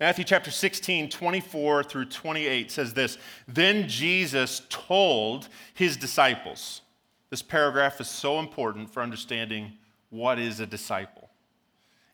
Matthew 0.00 0.24
chapter 0.24 0.52
16, 0.52 1.10
24 1.10 1.82
through 1.82 2.04
28 2.04 2.70
says 2.70 2.94
this 2.94 3.18
Then 3.48 3.88
Jesus 3.88 4.62
told 4.68 5.48
his 5.74 5.96
disciples. 5.96 6.82
This 7.30 7.42
paragraph 7.42 8.00
is 8.00 8.08
so 8.08 8.38
important 8.38 8.92
for 8.92 9.02
understanding 9.02 9.72
what 10.10 10.38
is 10.38 10.60
a 10.60 10.66
disciple. 10.66 11.28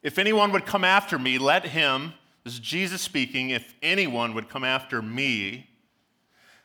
If 0.02 0.18
anyone 0.18 0.50
would 0.52 0.66
come 0.66 0.84
after 0.84 1.18
me, 1.18 1.38
let 1.38 1.66
him, 1.66 2.14
this 2.42 2.54
is 2.54 2.60
Jesus 2.60 3.00
speaking, 3.00 3.50
if 3.50 3.74
anyone 3.82 4.34
would 4.34 4.48
come 4.48 4.64
after 4.64 5.00
me, 5.00 5.70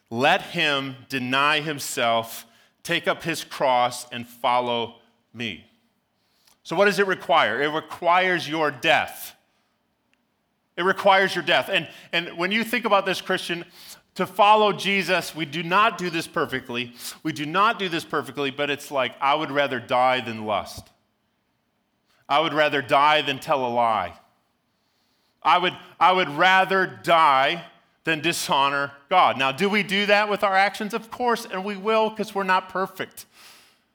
let 0.10 0.42
him 0.42 0.96
deny 1.08 1.60
himself, 1.60 2.46
take 2.82 3.08
up 3.08 3.24
his 3.24 3.44
cross, 3.44 4.10
and 4.10 4.28
follow 4.28 4.96
me. 5.34 5.66
So, 6.64 6.76
what 6.76 6.86
does 6.86 7.00
it 7.00 7.08
require? 7.08 7.62
It 7.62 7.68
requires 7.68 8.48
your 8.50 8.72
death. 8.72 9.36
It 10.80 10.84
requires 10.84 11.36
your 11.36 11.44
death. 11.44 11.70
And, 11.70 11.90
and 12.14 12.38
when 12.38 12.54
you 12.54 12.64
think 12.64 12.86
about 12.86 13.06
this, 13.06 13.20
Christian, 13.20 13.66
to 14.16 14.26
follow 14.26 14.72
Jesus, 14.72 15.36
we 15.36 15.44
do 15.44 15.62
not 15.62 15.98
do 15.98 16.10
this 16.10 16.26
perfectly. 16.26 16.94
We 17.22 17.34
do 17.34 17.46
not 17.46 17.80
do 17.80 17.90
this 17.90 18.06
perfectly, 18.06 18.50
but 18.50 18.70
it's 18.70 18.90
like, 18.90 19.14
I 19.20 19.36
would 19.36 19.52
rather 19.52 19.82
die 19.82 20.22
than 20.22 20.46
lust. 20.46 20.88
I 22.30 22.40
would 22.40 22.54
rather 22.54 22.82
die 22.82 23.22
than 23.22 23.40
tell 23.40 23.68
a 23.68 23.68
lie. 23.68 24.14
I 25.44 25.58
would, 25.58 25.76
I 26.00 26.14
would 26.14 26.30
rather 26.30 26.88
die 26.88 27.66
than 28.06 28.22
dishonor 28.22 28.94
God. 29.10 29.38
Now, 29.38 29.52
do 29.52 29.68
we 29.68 29.84
do 29.84 30.06
that 30.06 30.30
with 30.30 30.46
our 30.46 30.56
actions? 30.56 30.94
Of 30.94 31.12
course, 31.12 31.46
and 31.46 31.66
we 31.66 31.76
will 31.76 32.10
because 32.10 32.34
we're 32.34 32.44
not 32.44 32.70
perfect. 32.70 33.26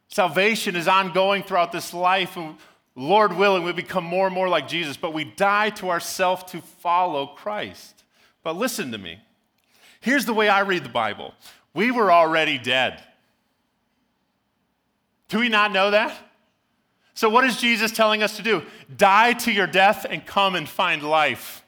Salvation 0.08 0.76
is 0.76 0.86
ongoing 0.86 1.44
throughout 1.44 1.72
this 1.72 1.94
life, 1.94 2.36
and 2.36 2.56
Lord 2.96 3.36
willing, 3.36 3.64
we 3.64 3.72
become 3.72 4.04
more 4.04 4.26
and 4.26 4.34
more 4.34 4.48
like 4.48 4.68
Jesus, 4.68 4.96
but 4.96 5.12
we 5.12 5.24
die 5.24 5.70
to 5.70 5.90
ourselves 5.90 6.44
to 6.52 6.60
follow 6.60 7.26
Christ. 7.26 8.04
But 8.42 8.56
listen 8.56 8.92
to 8.92 8.98
me. 8.98 9.18
Here's 10.00 10.26
the 10.26 10.34
way 10.34 10.48
I 10.48 10.60
read 10.60 10.84
the 10.84 10.90
Bible 10.90 11.34
we 11.72 11.90
were 11.90 12.12
already 12.12 12.58
dead. 12.58 13.02
Do 15.28 15.38
we 15.40 15.48
not 15.48 15.72
know 15.72 15.90
that? 15.90 16.16
So, 17.14 17.28
what 17.28 17.44
is 17.44 17.56
Jesus 17.56 17.90
telling 17.90 18.22
us 18.22 18.36
to 18.36 18.42
do? 18.42 18.62
Die 18.96 19.32
to 19.32 19.52
your 19.52 19.66
death 19.66 20.06
and 20.08 20.24
come 20.24 20.54
and 20.54 20.68
find 20.68 21.02
life. 21.02 21.64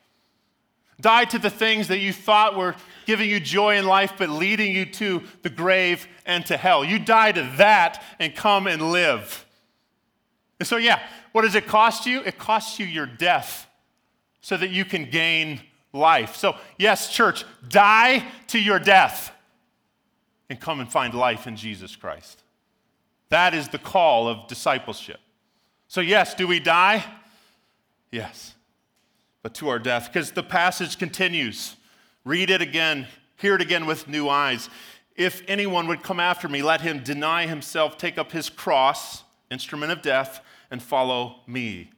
Die 1.01 1.25
to 1.25 1.39
the 1.39 1.51
things 1.51 1.89
that 1.89 1.99
you 1.99 2.13
thought 2.13 2.57
were 2.57 2.75
giving 3.07 3.31
you 3.31 3.41
joy 3.41 3.77
in 3.77 3.87
life, 3.87 4.13
but 4.19 4.29
leading 4.29 4.75
you 4.75 4.87
to 4.87 5.23
the 5.43 5.51
grave 5.51 6.07
and 6.25 6.45
to 6.47 6.57
hell. 6.57 6.85
You 6.85 6.99
die 6.99 7.33
to 7.33 7.43
that 7.57 8.03
and 8.19 8.35
come 8.35 8.67
and 8.67 8.93
live. 8.93 9.46
And 10.59 10.67
so, 10.67 10.77
yeah, 10.77 11.01
what 11.33 11.43
does 11.43 11.55
it 11.55 11.67
cost 11.67 12.07
you? 12.07 12.23
It 12.23 12.39
costs 12.39 12.79
you 12.79 12.87
your 12.87 13.07
death 13.07 13.67
so 14.41 14.57
that 14.57 14.71
you 14.71 14.85
can 14.85 15.11
gain 15.11 15.61
life. 15.93 16.37
So, 16.37 16.57
yes, 16.79 17.13
church, 17.13 17.45
die 17.69 18.25
to 18.49 18.59
your 18.59 18.79
death 18.79 19.33
and 20.49 20.61
come 20.61 20.81
and 20.81 20.91
find 20.91 21.15
life 21.15 21.47
in 21.47 21.57
Jesus 21.57 21.97
Christ. 21.97 22.43
That 23.29 23.55
is 23.55 23.69
the 23.69 23.79
call 23.79 24.29
of 24.29 24.47
discipleship. 24.47 25.21
So, 25.89 26.01
yes, 26.01 26.35
do 26.35 26.47
we 26.47 26.61
die? 26.61 27.05
Yes, 28.11 28.55
but 29.43 29.55
to 29.55 29.69
our 29.69 29.79
death, 29.79 30.13
because 30.13 30.31
the 30.31 30.43
passage 30.43 30.99
continues. 30.99 31.77
Read 32.25 32.51
it 32.51 32.63
again, 32.63 33.07
hear 33.37 33.55
it 33.57 33.61
again 33.61 33.87
with 33.87 34.09
new 34.09 34.29
eyes. 34.29 34.71
If 35.17 35.43
anyone 35.49 35.87
would 35.89 36.03
come 36.03 36.21
after 36.21 36.49
me, 36.49 36.63
let 36.63 36.81
him 36.81 37.03
deny 37.03 37.47
himself, 37.47 37.99
take 37.99 38.17
up 38.17 38.33
his 38.33 38.49
cross, 38.49 39.25
instrument 39.51 39.93
of 39.93 40.03
death, 40.03 40.41
and 40.71 40.83
follow 40.83 41.41
me. 41.47 41.91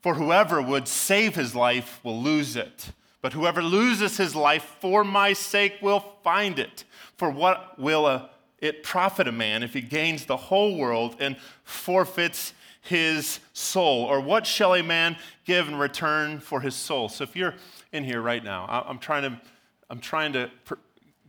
For 0.00 0.14
whoever 0.14 0.60
would 0.60 0.86
save 0.86 1.34
his 1.34 1.54
life 1.54 2.00
will 2.02 2.22
lose 2.22 2.56
it, 2.56 2.90
but 3.22 3.32
whoever 3.32 3.62
loses 3.62 4.18
his 4.18 4.36
life 4.36 4.76
for 4.80 5.02
my 5.02 5.32
sake 5.32 5.76
will 5.80 6.00
find 6.22 6.58
it. 6.58 6.84
For 7.16 7.30
what 7.30 7.78
will 7.78 8.06
a, 8.06 8.30
it 8.58 8.82
profit 8.82 9.26
a 9.26 9.32
man 9.32 9.62
if 9.62 9.72
he 9.72 9.80
gains 9.80 10.26
the 10.26 10.36
whole 10.36 10.76
world 10.76 11.16
and 11.20 11.36
forfeits 11.62 12.52
his 12.82 13.40
soul? 13.54 14.04
Or 14.04 14.20
what 14.20 14.46
shall 14.46 14.74
a 14.74 14.82
man 14.82 15.16
give 15.44 15.68
in 15.68 15.76
return 15.76 16.38
for 16.38 16.60
his 16.60 16.74
soul? 16.74 17.08
So 17.08 17.24
if 17.24 17.34
you're 17.34 17.54
in 17.92 18.04
here 18.04 18.20
right 18.20 18.44
now, 18.44 18.66
I'm 18.86 18.98
trying 18.98 19.22
to, 19.22 19.40
I'm 19.88 20.00
trying 20.00 20.34
to 20.34 20.50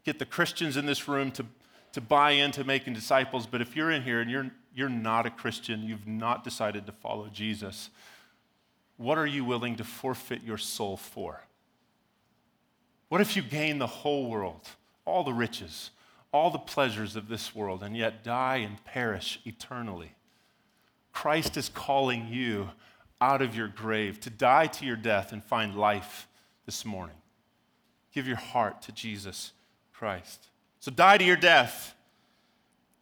get 0.03 0.19
the 0.19 0.25
Christians 0.25 0.77
in 0.77 0.85
this 0.85 1.07
room 1.07 1.31
to, 1.31 1.45
to 1.93 2.01
buy 2.01 2.31
into 2.31 2.63
making 2.63 2.93
disciples, 2.93 3.47
but 3.47 3.61
if 3.61 3.75
you're 3.75 3.91
in 3.91 4.03
here 4.03 4.19
and 4.19 4.29
you're, 4.29 4.51
you're 4.75 4.89
not 4.89 5.25
a 5.25 5.29
Christian, 5.29 5.83
you've 5.83 6.05
not 6.05 6.43
decided 6.43 6.85
to 6.85 6.91
follow 6.91 7.29
Jesus, 7.29 7.89
what 8.97 9.17
are 9.17 9.25
you 9.25 9.45
willing 9.45 9.77
to 9.77 9.83
forfeit 9.83 10.43
your 10.43 10.57
soul 10.57 10.97
for? 10.97 11.41
What 13.07 13.21
if 13.21 13.35
you 13.35 13.41
gain 13.41 13.79
the 13.79 13.87
whole 13.87 14.29
world, 14.29 14.67
all 15.05 15.23
the 15.23 15.33
riches, 15.33 15.91
all 16.33 16.51
the 16.51 16.59
pleasures 16.59 17.15
of 17.15 17.29
this 17.29 17.55
world, 17.55 17.83
and 17.83 17.95
yet 17.95 18.23
die 18.23 18.57
and 18.57 18.83
perish 18.83 19.39
eternally? 19.45 20.11
Christ 21.13 21.55
is 21.55 21.69
calling 21.69 22.27
you 22.27 22.69
out 23.21 23.41
of 23.41 23.55
your 23.55 23.69
grave 23.69 24.19
to 24.21 24.29
die 24.29 24.67
to 24.67 24.85
your 24.85 24.97
death 24.97 25.31
and 25.31 25.41
find 25.41 25.77
life 25.77 26.27
this 26.65 26.83
morning. 26.83 27.15
Give 28.13 28.27
your 28.27 28.35
heart 28.35 28.81
to 28.83 28.91
Jesus 28.91 29.53
Christ. 29.93 30.49
So 30.81 30.91
die 30.91 31.17
to 31.17 31.23
your 31.23 31.37
death 31.37 31.94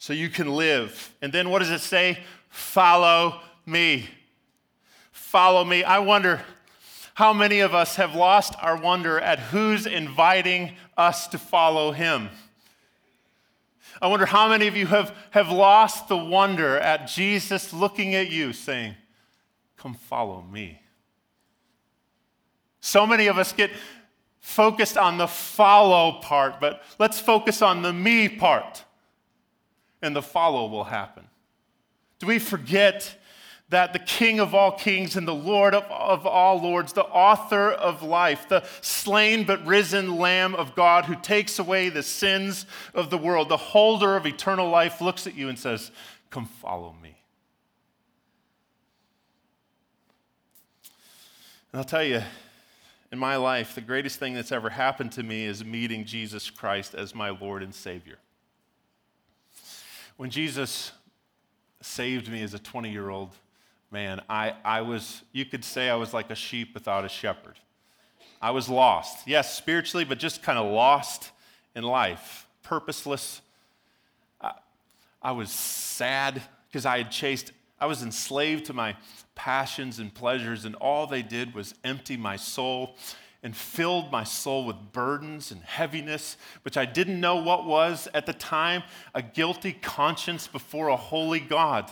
so 0.04 0.12
you 0.12 0.28
can 0.28 0.54
live. 0.54 1.16
And 1.22 1.32
then 1.32 1.50
what 1.50 1.60
does 1.60 1.70
it 1.70 1.80
say? 1.80 2.20
Follow 2.50 3.40
me. 3.66 4.10
Follow 5.14 5.64
me. 5.64 5.86
I 5.86 6.00
wonder 6.00 6.42
how 7.14 7.32
many 7.32 7.62
of 7.62 7.74
us 7.74 7.96
have 7.96 8.14
lost 8.14 8.54
our 8.62 8.76
wonder 8.76 9.18
at 9.18 9.40
who's 9.40 9.86
inviting 9.86 10.76
us 10.98 11.28
to 11.28 11.38
follow 11.38 11.94
him. 11.94 12.28
I 14.02 14.08
wonder 14.08 14.26
how 14.26 14.50
many 14.50 14.68
of 14.68 14.76
you 14.76 14.88
have, 14.88 15.16
have 15.32 15.50
lost 15.50 16.10
the 16.10 16.18
wonder 16.18 16.78
at 16.78 17.08
Jesus 17.08 17.72
looking 17.72 18.14
at 18.14 18.30
you 18.30 18.52
saying, 18.52 18.96
Come 19.78 19.94
follow 19.94 20.42
me. 20.42 20.82
So 22.82 23.08
many 23.08 23.28
of 23.28 23.38
us 23.38 23.54
get 23.54 23.72
focused 24.42 24.98
on 24.98 25.18
the 25.18 25.30
follow 25.30 26.20
part, 26.20 26.60
but 26.60 26.84
let's 27.00 27.22
focus 27.22 27.62
on 27.62 27.84
the 27.84 27.94
me 27.94 28.28
part, 28.28 28.84
and 30.04 30.16
the 30.16 30.22
follow 30.22 30.68
will 30.68 30.84
happen. 30.84 31.28
Do 32.20 32.28
we 32.28 32.38
forget 32.38 33.16
that 33.70 33.94
the 33.94 34.00
King 34.00 34.40
of 34.40 34.54
all 34.54 34.72
kings 34.72 35.16
and 35.16 35.28
the 35.28 35.34
Lord 35.34 35.74
of, 35.74 35.84
of 35.86 36.28
all 36.28 36.62
lords, 36.62 36.94
the 36.94 37.06
author 37.06 37.72
of 37.72 38.04
life, 38.04 38.48
the 38.48 38.64
slain 38.82 39.46
but 39.46 39.66
risen 39.66 40.18
Lamb 40.18 40.54
of 40.54 40.76
God 40.76 41.06
who 41.06 41.16
takes 41.16 41.58
away 41.58 41.90
the 41.90 42.04
sins 42.04 42.68
of 42.94 43.10
the 43.10 43.18
world, 43.18 43.50
the 43.50 43.58
holder 43.58 44.16
of 44.16 44.28
eternal 44.28 44.70
life, 44.70 45.02
looks 45.02 45.26
at 45.26 45.36
you 45.36 45.50
and 45.50 45.58
says, 45.58 45.90
Come 46.30 46.46
follow 46.46 46.96
me. 47.02 47.18
And 51.72 51.80
I'll 51.80 51.84
tell 51.84 52.04
you, 52.04 52.22
in 53.12 53.18
my 53.18 53.38
life, 53.38 53.74
the 53.74 53.82
greatest 53.82 54.20
thing 54.20 54.34
that's 54.34 54.52
ever 54.52 54.70
happened 54.70 55.14
to 55.14 55.24
me 55.24 55.46
is 55.46 55.66
meeting 55.66 56.06
Jesus 56.06 56.50
Christ 56.50 56.94
as 56.94 57.16
my 57.16 57.30
Lord 57.30 57.64
and 57.64 57.74
Savior. 57.74 58.18
When 60.24 60.32
Jesus 60.32 60.94
saved 61.82 62.32
me 62.32 62.44
as 62.44 62.54
a 62.54 62.60
20 62.60 62.90
year 62.90 63.10
old 63.10 63.32
man, 63.92 64.22
I, 64.30 64.54
I 64.64 64.80
was, 64.80 65.22
you 65.34 65.44
could 65.44 65.66
say 65.66 65.90
I 65.90 65.96
was 65.96 66.14
like 66.14 66.32
a 66.32 66.36
sheep 66.36 66.74
without 66.74 67.04
a 67.04 67.10
shepherd. 67.10 67.60
I 68.42 68.52
was 68.52 68.70
lost. 68.70 69.28
Yes, 69.28 69.54
spiritually, 69.54 70.06
but 70.06 70.20
just 70.20 70.42
kind 70.42 70.58
of 70.58 70.72
lost 70.72 71.32
in 71.76 71.84
life, 71.84 72.48
purposeless. 72.62 73.42
I, 74.40 74.54
I 75.22 75.34
was 75.34 75.52
sad 75.52 76.42
because 76.70 76.86
I 76.86 77.00
had 77.00 77.12
chased, 77.12 77.52
I 77.78 77.86
was 77.86 78.02
enslaved 78.02 78.64
to 78.68 78.74
my 78.74 78.96
passions 79.36 80.00
and 80.00 80.14
pleasures, 80.14 80.64
and 80.64 80.74
all 80.76 81.06
they 81.06 81.22
did 81.22 81.54
was 81.54 81.76
empty 81.84 82.16
my 82.16 82.38
soul 82.38 82.96
and 83.44 83.56
filled 83.56 84.12
my 84.12 84.24
soul 84.24 84.66
with 84.66 84.94
burdens 84.94 85.52
and 85.52 85.62
heaviness, 85.62 86.38
which 86.64 86.78
I 86.78 86.86
didn't 86.86 87.20
know 87.20 87.36
what 87.36 87.66
was 87.66 88.08
at 88.14 88.26
the 88.26 88.34
time 88.34 88.84
a 89.14 89.22
guilty 89.22 89.74
conscience 89.74 90.48
before 90.48 90.88
a 90.88 90.96
holy 90.96 91.42
God. 91.42 91.92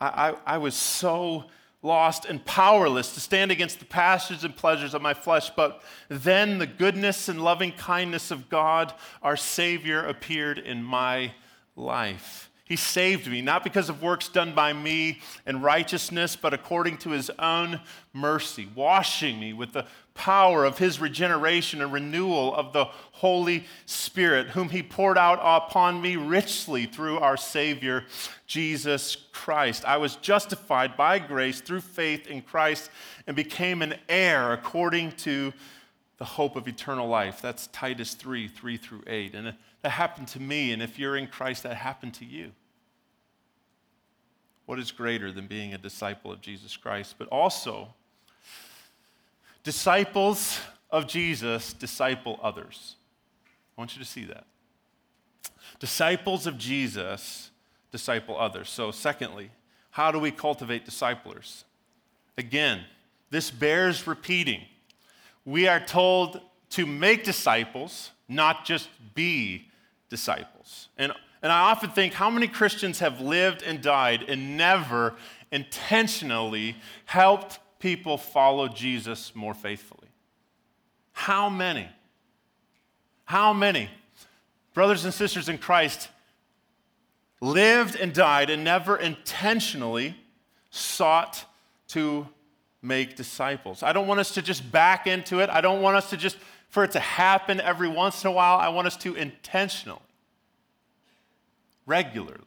I, 0.00 0.06
I, 0.06 0.54
I 0.54 0.58
was 0.58 0.76
so 0.76 1.46
lost 1.82 2.24
and 2.24 2.44
powerless 2.46 3.12
to 3.12 3.20
stand 3.20 3.50
against 3.50 3.78
the 3.78 3.84
passions 3.84 4.42
and 4.44 4.56
pleasures 4.56 4.94
of 4.94 5.02
my 5.02 5.12
flesh. 5.14 5.50
But 5.50 5.82
then 6.08 6.58
the 6.58 6.66
goodness 6.66 7.28
and 7.28 7.42
loving 7.42 7.72
kindness 7.72 8.30
of 8.30 8.48
God, 8.48 8.94
our 9.22 9.36
Savior, 9.36 10.04
appeared 10.06 10.58
in 10.58 10.82
my 10.82 11.34
life. 11.76 12.50
He 12.64 12.76
saved 12.76 13.30
me, 13.30 13.42
not 13.42 13.62
because 13.62 13.90
of 13.90 14.02
works 14.02 14.28
done 14.28 14.54
by 14.54 14.72
me 14.72 15.20
in 15.46 15.60
righteousness, 15.60 16.34
but 16.34 16.54
according 16.54 16.96
to 16.98 17.10
his 17.10 17.30
own 17.38 17.80
mercy, 18.14 18.68
washing 18.74 19.38
me 19.38 19.52
with 19.52 19.72
the 19.74 19.86
power 20.14 20.64
of 20.64 20.78
his 20.78 20.98
regeneration 20.98 21.82
and 21.82 21.92
renewal 21.92 22.54
of 22.54 22.72
the 22.72 22.86
Holy 23.12 23.64
Spirit, 23.84 24.48
whom 24.48 24.70
he 24.70 24.82
poured 24.82 25.18
out 25.18 25.40
upon 25.42 26.00
me 26.00 26.16
richly 26.16 26.86
through 26.86 27.18
our 27.18 27.36
Savior, 27.36 28.04
Jesus 28.46 29.16
Christ. 29.32 29.84
I 29.84 29.98
was 29.98 30.16
justified 30.16 30.96
by 30.96 31.18
grace 31.18 31.60
through 31.60 31.82
faith 31.82 32.26
in 32.28 32.40
Christ 32.40 32.90
and 33.26 33.36
became 33.36 33.82
an 33.82 33.96
heir 34.08 34.54
according 34.54 35.12
to 35.12 35.52
the 36.16 36.24
hope 36.24 36.56
of 36.56 36.66
eternal 36.66 37.08
life. 37.08 37.42
That's 37.42 37.66
Titus 37.66 38.14
3 38.14 38.48
3 38.48 38.76
through 38.78 39.02
8. 39.06 39.34
And 39.34 39.54
that 39.84 39.90
happened 39.90 40.28
to 40.28 40.40
me, 40.40 40.72
and 40.72 40.82
if 40.82 40.98
you're 40.98 41.14
in 41.14 41.26
Christ, 41.26 41.64
that 41.64 41.76
happened 41.76 42.14
to 42.14 42.24
you. 42.24 42.52
What 44.64 44.78
is 44.78 44.90
greater 44.90 45.30
than 45.30 45.46
being 45.46 45.74
a 45.74 45.78
disciple 45.78 46.32
of 46.32 46.40
Jesus 46.40 46.74
Christ? 46.74 47.16
But 47.18 47.28
also, 47.28 47.92
disciples 49.62 50.58
of 50.90 51.06
Jesus 51.06 51.74
disciple 51.74 52.40
others. 52.42 52.96
I 53.76 53.82
want 53.82 53.94
you 53.94 54.02
to 54.02 54.08
see 54.08 54.24
that. 54.24 54.46
Disciples 55.80 56.46
of 56.46 56.56
Jesus 56.56 57.50
disciple 57.92 58.40
others. 58.40 58.70
So, 58.70 58.90
secondly, 58.90 59.50
how 59.90 60.10
do 60.10 60.18
we 60.18 60.30
cultivate 60.30 60.86
disciplers? 60.86 61.66
Again, 62.38 62.80
this 63.28 63.50
bears 63.50 64.06
repeating. 64.06 64.62
We 65.44 65.68
are 65.68 65.78
told 65.78 66.40
to 66.70 66.86
make 66.86 67.22
disciples, 67.22 68.12
not 68.30 68.64
just 68.64 68.88
be 69.14 69.68
disciples. 70.14 70.90
And, 70.96 71.10
and 71.42 71.50
I 71.50 71.72
often 71.72 71.90
think 71.90 72.12
how 72.12 72.30
many 72.30 72.46
Christians 72.46 73.00
have 73.00 73.20
lived 73.20 73.64
and 73.64 73.82
died 73.82 74.22
and 74.28 74.56
never 74.56 75.14
intentionally 75.50 76.76
helped 77.04 77.58
people 77.80 78.16
follow 78.16 78.68
Jesus 78.68 79.34
more 79.34 79.54
faithfully? 79.54 80.06
How 81.10 81.48
many? 81.48 81.88
How 83.24 83.52
many 83.52 83.90
brothers 84.72 85.04
and 85.04 85.12
sisters 85.12 85.48
in 85.48 85.58
Christ 85.58 86.08
lived 87.40 87.96
and 87.96 88.12
died 88.12 88.50
and 88.50 88.62
never 88.62 88.96
intentionally 88.96 90.14
sought 90.70 91.44
to 91.88 92.28
make 92.82 93.16
disciples? 93.16 93.82
I 93.82 93.92
don't 93.92 94.06
want 94.06 94.20
us 94.20 94.34
to 94.34 94.42
just 94.42 94.70
back 94.70 95.08
into 95.08 95.40
it. 95.40 95.50
I 95.50 95.60
don't 95.60 95.82
want 95.82 95.96
us 95.96 96.10
to 96.10 96.16
just 96.16 96.36
for 96.74 96.82
it 96.82 96.90
to 96.90 96.98
happen 96.98 97.60
every 97.60 97.88
once 97.88 98.24
in 98.24 98.30
a 98.30 98.32
while. 98.32 98.58
I 98.58 98.68
want 98.68 98.88
us 98.88 98.96
to 98.96 99.14
intentionally, 99.14 100.00
regularly, 101.86 102.40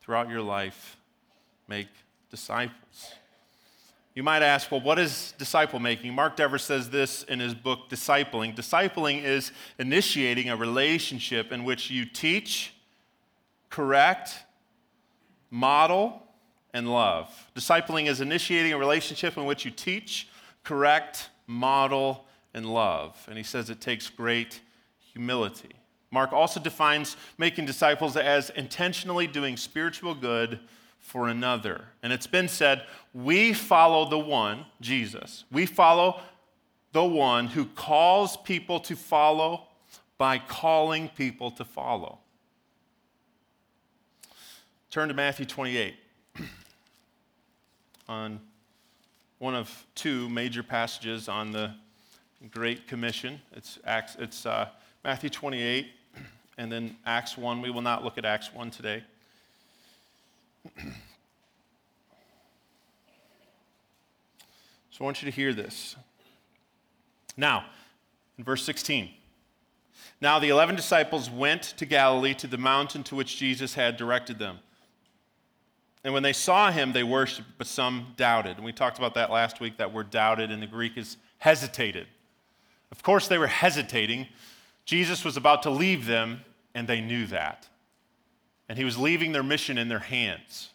throughout 0.00 0.28
your 0.28 0.42
life, 0.42 0.96
make 1.68 1.88
disciples. 2.30 3.14
You 4.14 4.24
might 4.24 4.42
ask, 4.42 4.70
well, 4.70 4.80
what 4.80 4.98
is 4.98 5.34
disciple 5.38 5.78
making? 5.78 6.14
Mark 6.14 6.36
Dever 6.36 6.58
says 6.58 6.90
this 6.90 7.22
in 7.22 7.38
his 7.38 7.54
book, 7.54 7.88
Discipling. 7.88 8.56
Discipling 8.56 9.22
is 9.22 9.52
initiating 9.78 10.50
a 10.50 10.56
relationship 10.56 11.52
in 11.52 11.64
which 11.64 11.90
you 11.90 12.04
teach, 12.04 12.74
correct, 13.68 14.34
model, 15.48 16.22
and 16.74 16.92
love. 16.92 17.50
Discipling 17.54 18.08
is 18.08 18.20
initiating 18.20 18.72
a 18.72 18.78
relationship 18.78 19.36
in 19.36 19.44
which 19.44 19.64
you 19.64 19.70
teach, 19.70 20.28
correct, 20.64 21.30
model, 21.46 22.26
and 22.52 22.66
love. 22.66 23.16
And 23.28 23.36
he 23.36 23.44
says 23.44 23.70
it 23.70 23.80
takes 23.80 24.10
great 24.10 24.60
humility. 25.12 25.79
Mark 26.10 26.32
also 26.32 26.58
defines 26.58 27.16
making 27.38 27.66
disciples 27.66 28.16
as 28.16 28.50
intentionally 28.50 29.26
doing 29.26 29.56
spiritual 29.56 30.14
good 30.14 30.58
for 30.98 31.28
another. 31.28 31.84
And 32.02 32.12
it's 32.12 32.26
been 32.26 32.48
said, 32.48 32.84
we 33.14 33.52
follow 33.52 34.08
the 34.08 34.18
one, 34.18 34.66
Jesus. 34.80 35.44
We 35.50 35.66
follow 35.66 36.20
the 36.92 37.04
one 37.04 37.46
who 37.46 37.64
calls 37.64 38.36
people 38.36 38.80
to 38.80 38.96
follow 38.96 39.66
by 40.18 40.38
calling 40.38 41.08
people 41.08 41.50
to 41.52 41.64
follow. 41.64 42.18
Turn 44.90 45.08
to 45.08 45.14
Matthew 45.14 45.46
28 45.46 45.94
on 48.08 48.40
one 49.38 49.54
of 49.54 49.86
two 49.94 50.28
major 50.28 50.62
passages 50.62 51.28
on 51.28 51.52
the 51.52 51.72
Great 52.50 52.88
Commission. 52.88 53.40
It's, 53.52 53.78
it's 54.18 54.44
uh, 54.44 54.68
Matthew 55.04 55.30
28 55.30 55.86
and 56.60 56.70
then 56.70 56.94
Acts 57.06 57.38
1. 57.38 57.62
We 57.62 57.70
will 57.70 57.80
not 57.80 58.04
look 58.04 58.18
at 58.18 58.26
Acts 58.26 58.52
1 58.52 58.70
today. 58.70 59.02
so 60.76 60.92
I 65.00 65.04
want 65.04 65.22
you 65.22 65.30
to 65.30 65.34
hear 65.34 65.54
this. 65.54 65.96
Now, 67.34 67.64
in 68.36 68.44
verse 68.44 68.62
16. 68.62 69.08
Now 70.20 70.38
the 70.38 70.50
eleven 70.50 70.76
disciples 70.76 71.30
went 71.30 71.62
to 71.78 71.86
Galilee 71.86 72.34
to 72.34 72.46
the 72.46 72.58
mountain 72.58 73.02
to 73.04 73.14
which 73.14 73.38
Jesus 73.38 73.72
had 73.72 73.96
directed 73.96 74.38
them. 74.38 74.58
And 76.04 76.12
when 76.12 76.22
they 76.22 76.34
saw 76.34 76.70
him, 76.70 76.92
they 76.92 77.04
worshiped, 77.04 77.48
but 77.56 77.68
some 77.68 78.08
doubted. 78.18 78.56
And 78.56 78.66
we 78.66 78.72
talked 78.72 78.98
about 78.98 79.14
that 79.14 79.30
last 79.30 79.60
week. 79.60 79.78
That 79.78 79.94
word 79.94 80.10
doubted 80.10 80.50
in 80.50 80.60
the 80.60 80.66
Greek 80.66 80.98
is 80.98 81.16
hesitated. 81.38 82.06
Of 82.92 83.02
course, 83.02 83.28
they 83.28 83.38
were 83.38 83.46
hesitating. 83.46 84.26
Jesus 84.84 85.24
was 85.24 85.36
about 85.38 85.62
to 85.62 85.70
leave 85.70 86.04
them, 86.04 86.40
and 86.74 86.88
they 86.88 87.00
knew 87.00 87.26
that. 87.26 87.68
And 88.68 88.78
he 88.78 88.84
was 88.84 88.96
leaving 88.96 89.32
their 89.32 89.42
mission 89.42 89.78
in 89.78 89.88
their 89.88 89.98
hands. 89.98 90.70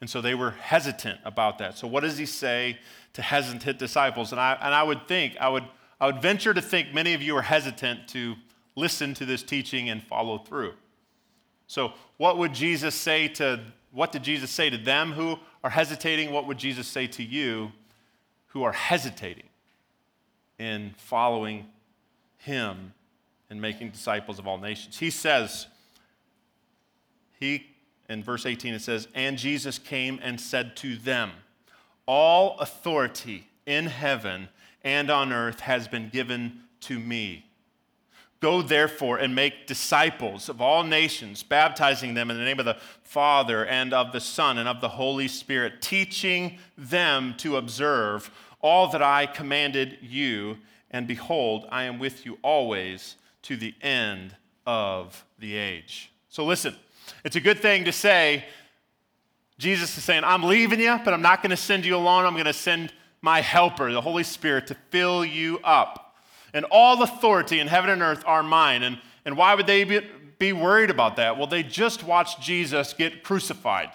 And 0.00 0.10
so 0.10 0.20
they 0.20 0.34
were 0.34 0.50
hesitant 0.50 1.20
about 1.24 1.58
that. 1.58 1.78
So, 1.78 1.86
what 1.86 2.02
does 2.02 2.18
he 2.18 2.26
say 2.26 2.78
to 3.14 3.22
hesitant 3.22 3.78
disciples? 3.78 4.32
And 4.32 4.40
I, 4.40 4.58
and 4.60 4.74
I 4.74 4.82
would 4.82 5.08
think, 5.08 5.36
I 5.40 5.48
would, 5.48 5.64
I 6.00 6.06
would 6.06 6.20
venture 6.20 6.52
to 6.52 6.60
think 6.60 6.92
many 6.92 7.14
of 7.14 7.22
you 7.22 7.36
are 7.36 7.42
hesitant 7.42 8.08
to 8.08 8.34
listen 8.76 9.14
to 9.14 9.24
this 9.24 9.42
teaching 9.42 9.88
and 9.88 10.02
follow 10.02 10.38
through. 10.38 10.74
So, 11.66 11.92
what 12.18 12.36
would 12.38 12.52
Jesus 12.52 12.94
say 12.94 13.28
to, 13.28 13.60
what 13.92 14.12
did 14.12 14.22
Jesus 14.22 14.50
say 14.50 14.68
to 14.68 14.76
them 14.76 15.12
who 15.12 15.38
are 15.62 15.70
hesitating? 15.70 16.32
What 16.32 16.46
would 16.46 16.58
Jesus 16.58 16.86
say 16.86 17.06
to 17.06 17.22
you 17.22 17.72
who 18.48 18.62
are 18.62 18.72
hesitating 18.72 19.48
in 20.58 20.94
following 20.98 21.66
him 22.36 22.92
and 23.50 23.60
making 23.60 23.90
disciples 23.90 24.38
of 24.38 24.46
all 24.46 24.58
nations? 24.58 24.98
He 24.98 25.10
says, 25.10 25.66
he, 27.38 27.66
in 28.08 28.22
verse 28.22 28.46
18, 28.46 28.74
it 28.74 28.80
says, 28.80 29.08
And 29.14 29.36
Jesus 29.36 29.78
came 29.78 30.18
and 30.22 30.40
said 30.40 30.76
to 30.76 30.96
them, 30.96 31.30
All 32.06 32.58
authority 32.58 33.48
in 33.66 33.86
heaven 33.86 34.48
and 34.82 35.10
on 35.10 35.32
earth 35.32 35.60
has 35.60 35.88
been 35.88 36.08
given 36.08 36.60
to 36.80 36.98
me. 36.98 37.46
Go 38.40 38.60
therefore 38.60 39.16
and 39.16 39.34
make 39.34 39.66
disciples 39.66 40.50
of 40.50 40.60
all 40.60 40.84
nations, 40.84 41.42
baptizing 41.42 42.12
them 42.12 42.30
in 42.30 42.36
the 42.36 42.44
name 42.44 42.58
of 42.58 42.66
the 42.66 42.76
Father 43.02 43.64
and 43.64 43.94
of 43.94 44.12
the 44.12 44.20
Son 44.20 44.58
and 44.58 44.68
of 44.68 44.82
the 44.82 44.88
Holy 44.88 45.28
Spirit, 45.28 45.80
teaching 45.80 46.58
them 46.76 47.34
to 47.38 47.56
observe 47.56 48.30
all 48.60 48.88
that 48.88 49.02
I 49.02 49.24
commanded 49.24 49.96
you. 50.02 50.58
And 50.90 51.06
behold, 51.06 51.66
I 51.70 51.84
am 51.84 51.98
with 51.98 52.26
you 52.26 52.38
always 52.42 53.16
to 53.44 53.56
the 53.56 53.74
end 53.80 54.36
of 54.66 55.24
the 55.38 55.54
age. 55.54 56.10
So 56.28 56.44
listen, 56.44 56.74
it's 57.24 57.36
a 57.36 57.40
good 57.40 57.60
thing 57.60 57.84
to 57.84 57.92
say, 57.92 58.44
Jesus 59.58 59.96
is 59.96 60.04
saying, 60.04 60.24
I'm 60.24 60.42
leaving 60.42 60.80
you, 60.80 60.98
but 61.04 61.14
I'm 61.14 61.22
not 61.22 61.42
going 61.42 61.50
to 61.50 61.56
send 61.56 61.86
you 61.86 61.96
alone. 61.96 62.24
I'm 62.24 62.34
going 62.34 62.44
to 62.44 62.52
send 62.52 62.92
my 63.22 63.40
helper, 63.40 63.92
the 63.92 64.00
Holy 64.00 64.24
Spirit, 64.24 64.66
to 64.66 64.76
fill 64.90 65.24
you 65.24 65.60
up 65.62 66.04
and 66.54 66.64
all 66.70 67.02
authority 67.02 67.58
in 67.58 67.66
heaven 67.66 67.90
and 67.90 68.00
earth 68.00 68.22
are 68.24 68.42
mine. 68.42 68.84
And, 68.84 68.98
and 69.24 69.36
why 69.36 69.54
would 69.54 69.66
they 69.66 69.84
be, 69.84 70.00
be 70.38 70.52
worried 70.52 70.88
about 70.88 71.16
that? 71.16 71.36
Well, 71.36 71.48
they 71.48 71.64
just 71.64 72.04
watched 72.04 72.40
Jesus 72.40 72.94
get 72.94 73.24
crucified. 73.24 73.90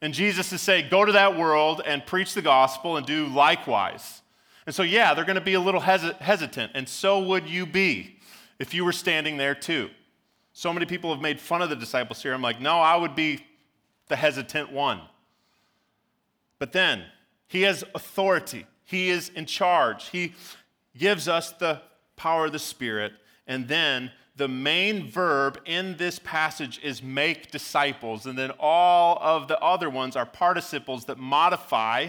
And 0.00 0.14
Jesus 0.14 0.52
is 0.52 0.62
saying, 0.62 0.88
go 0.90 1.04
to 1.04 1.12
that 1.12 1.38
world 1.38 1.82
and 1.84 2.04
preach 2.04 2.34
the 2.34 2.42
gospel 2.42 2.96
and 2.96 3.06
do 3.06 3.26
likewise. 3.26 4.22
And 4.64 4.74
so, 4.74 4.82
yeah, 4.82 5.14
they're 5.14 5.24
going 5.24 5.36
to 5.36 5.40
be 5.40 5.54
a 5.54 5.60
little 5.60 5.80
hesitant, 5.80 6.72
and 6.74 6.88
so 6.88 7.20
would 7.20 7.48
you 7.48 7.66
be 7.66 8.15
if 8.58 8.74
you 8.74 8.84
were 8.84 8.92
standing 8.92 9.36
there 9.36 9.54
too. 9.54 9.90
So 10.52 10.72
many 10.72 10.86
people 10.86 11.12
have 11.12 11.22
made 11.22 11.40
fun 11.40 11.62
of 11.62 11.68
the 11.68 11.76
disciples 11.76 12.22
here. 12.22 12.32
I'm 12.32 12.42
like, 12.42 12.60
no, 12.60 12.78
I 12.78 12.96
would 12.96 13.14
be 13.14 13.44
the 14.08 14.16
hesitant 14.16 14.72
one. 14.72 15.00
But 16.58 16.72
then, 16.72 17.04
he 17.48 17.62
has 17.62 17.84
authority, 17.94 18.66
he 18.84 19.10
is 19.10 19.28
in 19.30 19.46
charge, 19.46 20.08
he 20.08 20.34
gives 20.96 21.28
us 21.28 21.52
the 21.52 21.82
power 22.16 22.46
of 22.46 22.52
the 22.52 22.58
Spirit. 22.58 23.12
And 23.46 23.68
then 23.68 24.10
the 24.36 24.48
main 24.48 25.08
verb 25.08 25.60
in 25.64 25.96
this 25.96 26.18
passage 26.18 26.80
is 26.82 27.02
make 27.02 27.50
disciples. 27.50 28.26
And 28.26 28.36
then 28.36 28.52
all 28.58 29.18
of 29.20 29.48
the 29.48 29.58
other 29.60 29.88
ones 29.88 30.16
are 30.16 30.26
participles 30.26 31.04
that 31.06 31.18
modify 31.18 32.08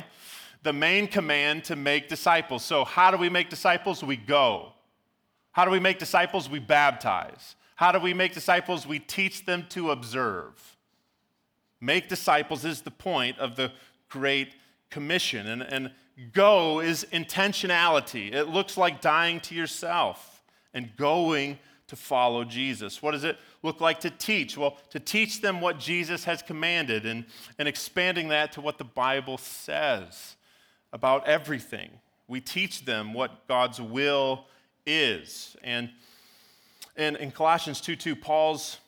the 0.64 0.74
main 0.74 1.08
command 1.08 1.64
to 1.66 1.76
make 1.76 2.10
disciples. 2.10 2.64
So, 2.64 2.84
how 2.84 3.12
do 3.12 3.18
we 3.18 3.30
make 3.30 3.50
disciples? 3.50 4.04
We 4.04 4.18
go. 4.18 4.74
How 5.58 5.66
do 5.66 5.72
we 5.72 5.80
make 5.80 5.98
disciples? 5.98 6.48
We 6.48 6.60
baptize. 6.60 7.56
How 7.78 7.92
do 7.92 7.98
we 7.98 8.14
make 8.14 8.36
disciples? 8.36 8.86
We 8.86 9.00
teach 9.00 9.44
them 9.48 9.66
to 9.70 9.90
observe. 9.90 10.78
Make 11.82 12.08
disciples 12.10 12.64
is 12.64 12.82
the 12.82 12.92
point 12.92 13.40
of 13.40 13.56
the 13.56 13.72
Great 14.08 14.54
Commission. 14.92 15.48
And, 15.48 15.64
and 15.64 15.92
Go 16.32 16.80
is 16.80 17.08
intentionality. 17.12 18.32
It 18.32 18.50
looks 18.50 18.78
like 18.78 19.02
dying 19.02 19.40
to 19.42 19.56
yourself 19.56 20.44
and 20.76 20.96
going 20.96 21.58
to 21.88 21.96
follow 21.96 22.44
Jesus. 22.44 23.02
What 23.02 23.14
does 23.14 23.24
it 23.24 23.40
look 23.64 23.82
like 23.82 24.00
to 24.02 24.12
teach? 24.12 24.60
Well, 24.60 24.78
to 24.92 25.00
teach 25.00 25.42
them 25.42 25.60
what 25.60 25.80
Jesus 25.80 26.24
has 26.26 26.44
commanded 26.44 27.08
and, 27.08 27.26
and 27.58 27.68
expanding 27.68 28.28
that 28.28 28.52
to 28.52 28.62
what 28.62 28.78
the 28.78 28.84
Bible 28.84 29.40
says 29.40 30.36
about 30.94 31.26
everything. 31.28 31.90
We 32.28 32.42
teach 32.42 32.86
them 32.86 33.16
what 33.16 33.48
God's 33.48 33.82
will 33.82 34.46
is. 34.88 35.56
And, 35.64 35.92
and 36.96 37.16
in 37.18 37.30
Colossians 37.32 37.80
2 37.82 37.96
2, 37.96 38.16
Paul's 38.16 38.80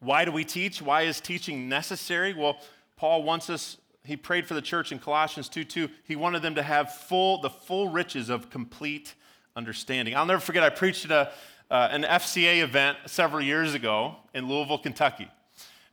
why 0.00 0.26
do 0.26 0.32
we 0.32 0.44
teach? 0.44 0.82
Why 0.82 1.02
is 1.02 1.18
teaching 1.18 1.66
necessary? 1.66 2.34
Well, 2.34 2.58
Paul 2.96 3.22
wants 3.22 3.48
us 3.48 3.78
he 4.04 4.18
prayed 4.18 4.46
for 4.46 4.52
the 4.52 4.62
church 4.62 4.92
in 4.92 4.98
Colossians 4.98 5.48
2 5.48 5.64
2. 5.64 5.88
He 6.04 6.14
wanted 6.14 6.42
them 6.42 6.54
to 6.56 6.62
have 6.62 6.94
full, 6.94 7.40
the 7.40 7.50
full 7.50 7.88
riches 7.88 8.28
of 8.28 8.50
complete 8.50 9.14
understanding. 9.56 10.14
I'll 10.14 10.26
never 10.26 10.40
forget, 10.40 10.62
I 10.62 10.68
preached 10.68 11.06
at 11.06 11.10
a, 11.10 11.32
uh, 11.70 11.88
an 11.90 12.02
FCA 12.02 12.62
event 12.62 12.98
several 13.06 13.42
years 13.42 13.72
ago 13.74 14.16
in 14.34 14.46
Louisville, 14.46 14.78
Kentucky. 14.78 15.30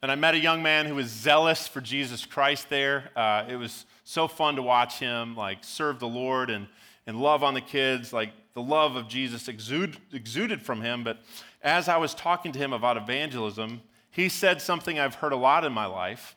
And 0.02 0.12
I 0.12 0.16
met 0.16 0.34
a 0.34 0.40
young 0.40 0.62
man 0.62 0.88
who 0.88 0.96
was 0.96 1.08
zealous 1.08 1.68
for 1.68 1.80
Jesus 1.80 2.26
Christ 2.26 2.70
there. 2.70 3.12
Uh, 3.16 3.46
it 3.48 3.56
was 3.56 3.86
so 4.04 4.28
fun 4.28 4.56
to 4.56 4.62
watch 4.62 5.00
him 5.00 5.36
like 5.36 5.64
serve 5.64 6.00
the 6.00 6.08
Lord 6.08 6.50
and, 6.50 6.68
and 7.08 7.22
love 7.22 7.44
on 7.44 7.54
the 7.54 7.62
kids. 7.62 8.12
Like 8.12 8.32
the 8.54 8.62
love 8.62 8.96
of 8.96 9.08
Jesus 9.08 9.48
exude, 9.48 9.98
exuded 10.12 10.62
from 10.62 10.82
him. 10.82 11.04
But 11.04 11.20
as 11.62 11.88
I 11.88 11.98
was 11.98 12.14
talking 12.14 12.52
to 12.52 12.60
him 12.60 12.74
about 12.74 12.98
evangelism, 12.98 13.82
he 14.10 14.30
said 14.30 14.62
something 14.62 15.00
I've 15.00 15.16
heard 15.16 15.32
a 15.32 15.38
lot 15.38 15.64
in 15.64 15.72
my 15.72 15.86
life. 15.86 16.36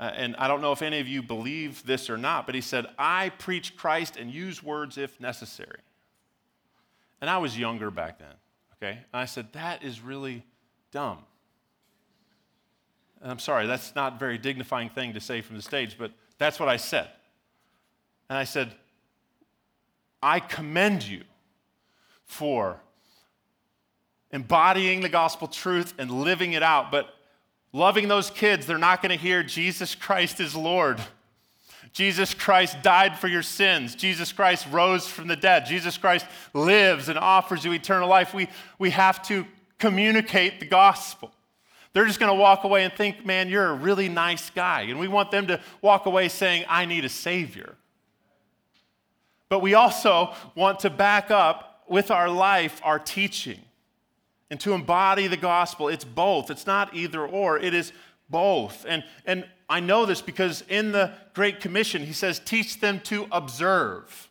Uh, 0.00 0.10
and 0.14 0.36
I 0.36 0.46
don't 0.46 0.60
know 0.60 0.72
if 0.72 0.82
any 0.82 1.00
of 1.00 1.08
you 1.08 1.22
believe 1.22 1.84
this 1.84 2.08
or 2.08 2.16
not, 2.16 2.46
but 2.46 2.54
he 2.54 2.60
said, 2.60 2.86
I 2.98 3.30
preach 3.30 3.76
Christ 3.76 4.16
and 4.16 4.30
use 4.30 4.62
words 4.62 4.96
if 4.96 5.20
necessary. 5.20 5.80
And 7.20 7.28
I 7.28 7.38
was 7.38 7.58
younger 7.58 7.90
back 7.90 8.18
then, 8.18 8.34
okay? 8.76 8.98
And 9.12 9.20
I 9.20 9.24
said, 9.24 9.52
that 9.52 9.82
is 9.82 10.00
really 10.00 10.44
dumb. 10.92 11.18
And 13.20 13.30
I'm 13.30 13.40
sorry, 13.40 13.66
that's 13.66 13.96
not 13.96 14.14
a 14.14 14.18
very 14.18 14.38
dignifying 14.38 14.88
thing 14.88 15.14
to 15.14 15.20
say 15.20 15.40
from 15.40 15.56
the 15.56 15.62
stage, 15.62 15.96
but 15.98 16.12
that's 16.38 16.60
what 16.60 16.68
I 16.68 16.76
said. 16.76 17.08
And 18.30 18.38
I 18.38 18.44
said, 18.44 18.72
I 20.22 20.40
commend 20.40 21.06
you 21.06 21.22
for 22.24 22.80
embodying 24.30 25.00
the 25.00 25.08
gospel 25.08 25.48
truth 25.48 25.94
and 25.98 26.10
living 26.10 26.52
it 26.52 26.62
out, 26.62 26.90
but 26.90 27.14
Loving 27.72 28.08
those 28.08 28.30
kids, 28.30 28.66
they're 28.66 28.78
not 28.78 29.02
going 29.02 29.16
to 29.16 29.22
hear 29.22 29.42
Jesus 29.42 29.94
Christ 29.94 30.40
is 30.40 30.56
Lord. 30.56 31.00
Jesus 31.92 32.32
Christ 32.32 32.82
died 32.82 33.18
for 33.18 33.28
your 33.28 33.42
sins. 33.42 33.94
Jesus 33.94 34.32
Christ 34.32 34.66
rose 34.70 35.06
from 35.06 35.28
the 35.28 35.36
dead. 35.36 35.66
Jesus 35.66 35.98
Christ 35.98 36.26
lives 36.54 37.08
and 37.08 37.18
offers 37.18 37.64
you 37.64 37.72
eternal 37.72 38.08
life. 38.08 38.32
We, 38.32 38.48
we 38.78 38.90
have 38.90 39.22
to 39.28 39.46
communicate 39.78 40.60
the 40.60 40.66
gospel. 40.66 41.30
They're 41.92 42.06
just 42.06 42.20
going 42.20 42.34
to 42.34 42.40
walk 42.40 42.64
away 42.64 42.84
and 42.84 42.92
think, 42.92 43.26
man, 43.26 43.48
you're 43.48 43.66
a 43.66 43.74
really 43.74 44.08
nice 44.08 44.50
guy. 44.50 44.82
And 44.82 44.98
we 44.98 45.08
want 45.08 45.30
them 45.30 45.46
to 45.48 45.60
walk 45.82 46.06
away 46.06 46.28
saying, 46.28 46.64
I 46.68 46.84
need 46.84 47.04
a 47.04 47.08
Savior. 47.08 47.74
But 49.48 49.60
we 49.60 49.74
also 49.74 50.34
want 50.54 50.80
to 50.80 50.90
back 50.90 51.30
up 51.30 51.84
with 51.88 52.10
our 52.10 52.28
life 52.28 52.80
our 52.84 52.98
teaching 52.98 53.60
and 54.50 54.60
to 54.60 54.72
embody 54.72 55.26
the 55.26 55.36
gospel. 55.36 55.88
It's 55.88 56.04
both, 56.04 56.50
it's 56.50 56.66
not 56.66 56.94
either 56.94 57.26
or, 57.26 57.58
it 57.58 57.74
is 57.74 57.92
both. 58.30 58.84
And, 58.88 59.04
and 59.24 59.46
I 59.68 59.80
know 59.80 60.06
this 60.06 60.20
because 60.20 60.62
in 60.68 60.92
the 60.92 61.12
Great 61.34 61.60
Commission, 61.60 62.04
he 62.04 62.12
says, 62.12 62.40
teach 62.44 62.80
them 62.80 63.00
to 63.04 63.26
observe. 63.30 64.28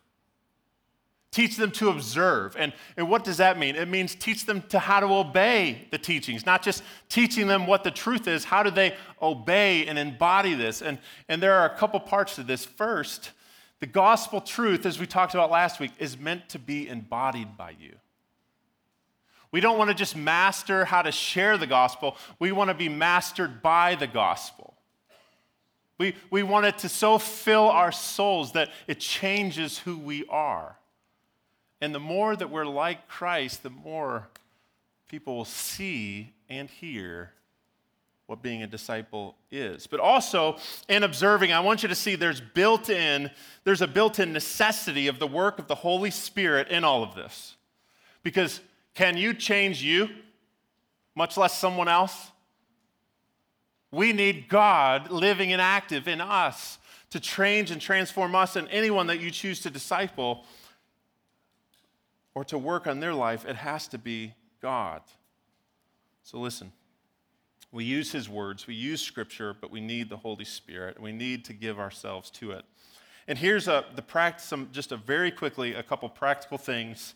Teach 1.32 1.57
them 1.57 1.72
to 1.72 1.89
observe. 1.89 2.55
And, 2.57 2.74
and 2.95 3.09
what 3.09 3.24
does 3.24 3.38
that 3.38 3.59
mean? 3.59 3.76
It 3.76 3.88
means 3.88 4.15
teach 4.15 4.45
them 4.45 4.63
to 4.70 4.80
how 4.80 4.99
to 4.99 5.07
obey 5.07 5.88
the 5.91 5.97
teachings, 5.99 6.45
not 6.45 6.63
just 6.63 6.82
teaching 7.09 7.47
them 7.47 7.68
what 7.68 7.84
the 7.84 7.91
truth 7.91 8.28
is. 8.28 8.43
How 8.43 8.63
do 8.63 8.72
they 8.72 8.95
obey 9.22 9.86
and 9.86 9.99
embody 9.99 10.55
this? 10.55 10.82
And, 10.82 10.97
and 11.28 11.43
there 11.43 11.53
are 11.53 11.65
a 11.65 11.78
couple 11.78 11.99
parts 11.99 12.36
to 12.36 12.43
this. 12.43 12.65
First, 12.65 13.32
the 13.80 13.86
gospel 13.86 14.41
truth, 14.41 14.86
as 14.86 14.99
we 14.99 15.05
talked 15.05 15.34
about 15.34 15.51
last 15.51 15.80
week, 15.80 15.91
is 15.99 16.17
meant 16.17 16.49
to 16.49 16.59
be 16.59 16.88
embodied 16.88 17.57
by 17.57 17.75
you. 17.80 17.95
We 19.51 19.61
don't 19.61 19.78
want 19.78 19.89
to 19.89 19.95
just 19.95 20.15
master 20.15 20.86
how 20.86 21.03
to 21.03 21.11
share 21.11 21.57
the 21.57 21.67
gospel, 21.67 22.17
we 22.39 22.51
want 22.51 22.69
to 22.69 22.73
be 22.73 22.89
mastered 22.89 23.61
by 23.61 23.95
the 23.95 24.07
gospel. 24.07 24.73
We, 25.97 26.15
we 26.30 26.43
want 26.43 26.67
it 26.67 26.78
to 26.80 26.89
so 26.89 27.17
fill 27.17 27.69
our 27.69 27.91
souls 27.91 28.51
that 28.51 28.69
it 28.86 28.99
changes 28.99 29.80
who 29.80 29.97
we 29.97 30.25
are. 30.28 30.78
And 31.82 31.93
the 31.93 31.99
more 31.99 32.36
that 32.36 32.51
we're 32.51 32.65
like 32.65 33.07
Christ, 33.07 33.63
the 33.63 33.71
more 33.71 34.28
people 35.07 35.38
will 35.38 35.45
see 35.45 36.34
and 36.49 36.69
hear 36.69 37.32
what 38.28 38.41
being 38.41 38.61
a 38.61 38.67
disciple 38.67 39.36
is. 39.51 39.88
But 39.88 40.01
also, 40.01 40.57
in 40.89 41.03
observing, 41.03 41.53
I 41.53 41.61
want 41.61 41.82
you 41.82 41.89
to 41.89 41.95
see 41.95 42.15
there's 42.15 42.41
built 42.41 42.89
in, 42.89 43.32
there's 43.63 43.82
a 43.82 43.88
built 43.88 44.19
in 44.19 44.34
necessity 44.34 45.07
of 45.07 45.17
the 45.17 45.28
work 45.28 45.59
of 45.59 45.67
the 45.67 45.75
Holy 45.75 46.11
Spirit 46.11 46.67
in 46.67 46.84
all 46.84 47.03
of 47.03 47.15
this. 47.15 47.55
Because 48.23 48.59
can 48.93 49.17
you 49.17 49.34
change 49.34 49.82
you, 49.82 50.09
much 51.15 51.38
less 51.38 51.57
someone 51.57 51.88
else? 51.88 52.32
We 53.91 54.11
need 54.11 54.49
God 54.49 55.09
living 55.09 55.53
and 55.53 55.61
active 55.61 56.07
in 56.09 56.19
us 56.19 56.78
to 57.11 57.21
change 57.21 57.71
and 57.71 57.80
transform 57.80 58.36
us 58.36 58.57
and 58.57 58.67
anyone 58.69 59.07
that 59.07 59.21
you 59.21 59.32
choose 59.32 59.61
to 59.61 59.69
disciple 59.69 60.43
or 62.36 62.43
to 62.43 62.57
work 62.57 62.86
on 62.86 62.99
their 62.99 63.13
life, 63.13 63.45
it 63.45 63.55
has 63.55 63.88
to 63.88 63.97
be 63.97 64.34
God. 64.61 65.01
So 66.23 66.39
listen, 66.39 66.73
we 67.72 67.84
use 67.84 68.11
His 68.11 68.30
words, 68.30 68.68
we 68.68 68.76
use 68.76 69.01
Scripture, 69.01 69.55
but 69.59 69.72
we 69.72 69.82
need 69.82 70.09
the 70.09 70.18
Holy 70.18 70.45
Spirit, 70.45 70.99
we 71.01 71.11
need 71.11 71.45
to 71.45 71.53
give 71.53 71.80
ourselves 71.80 72.30
to 72.32 72.51
it. 72.51 72.65
And 73.28 73.38
here's 73.38 73.68
a, 73.68 73.86
the 73.95 74.01
practice, 74.01 74.45
some, 74.45 74.70
just 74.72 74.91
a 74.91 74.97
very 74.97 75.32
quickly, 75.32 75.74
a 75.74 75.84
couple 75.84 76.07
practical 76.07 76.57
things, 76.57 77.13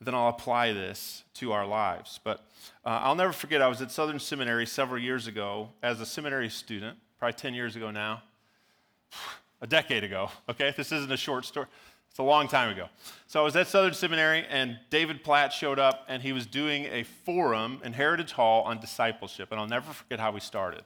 then 0.00 0.14
I'll 0.14 0.28
apply 0.28 0.72
this 0.72 1.24
to 1.34 1.52
our 1.52 1.66
lives. 1.66 2.18
But 2.24 2.44
uh, 2.84 3.00
I'll 3.02 3.14
never 3.14 3.32
forget, 3.32 3.62
I 3.62 3.68
was 3.68 3.82
at 3.82 3.90
Southern 3.90 4.18
Seminary 4.18 4.66
several 4.66 5.00
years 5.00 5.26
ago 5.26 5.68
as 5.82 6.00
a 6.00 6.06
seminary 6.06 6.48
student, 6.48 6.98
probably 7.18 7.34
10 7.34 7.54
years 7.54 7.76
ago 7.76 7.90
now, 7.90 8.22
a 9.60 9.66
decade 9.66 10.04
ago, 10.04 10.30
okay? 10.48 10.74
This 10.76 10.90
isn't 10.90 11.12
a 11.12 11.16
short 11.16 11.44
story. 11.44 11.66
It's 12.12 12.18
a 12.18 12.22
long 12.22 12.46
time 12.46 12.68
ago. 12.68 12.90
So 13.26 13.40
I 13.40 13.42
was 13.42 13.56
at 13.56 13.68
Southern 13.68 13.94
Seminary, 13.94 14.44
and 14.50 14.78
David 14.90 15.24
Platt 15.24 15.50
showed 15.50 15.78
up, 15.78 16.04
and 16.08 16.22
he 16.22 16.34
was 16.34 16.44
doing 16.44 16.84
a 16.84 17.04
forum 17.04 17.80
in 17.82 17.94
Heritage 17.94 18.32
Hall 18.32 18.64
on 18.64 18.80
discipleship. 18.80 19.50
And 19.50 19.58
I'll 19.58 19.66
never 19.66 19.90
forget 19.94 20.20
how 20.20 20.30
we 20.30 20.40
started. 20.40 20.84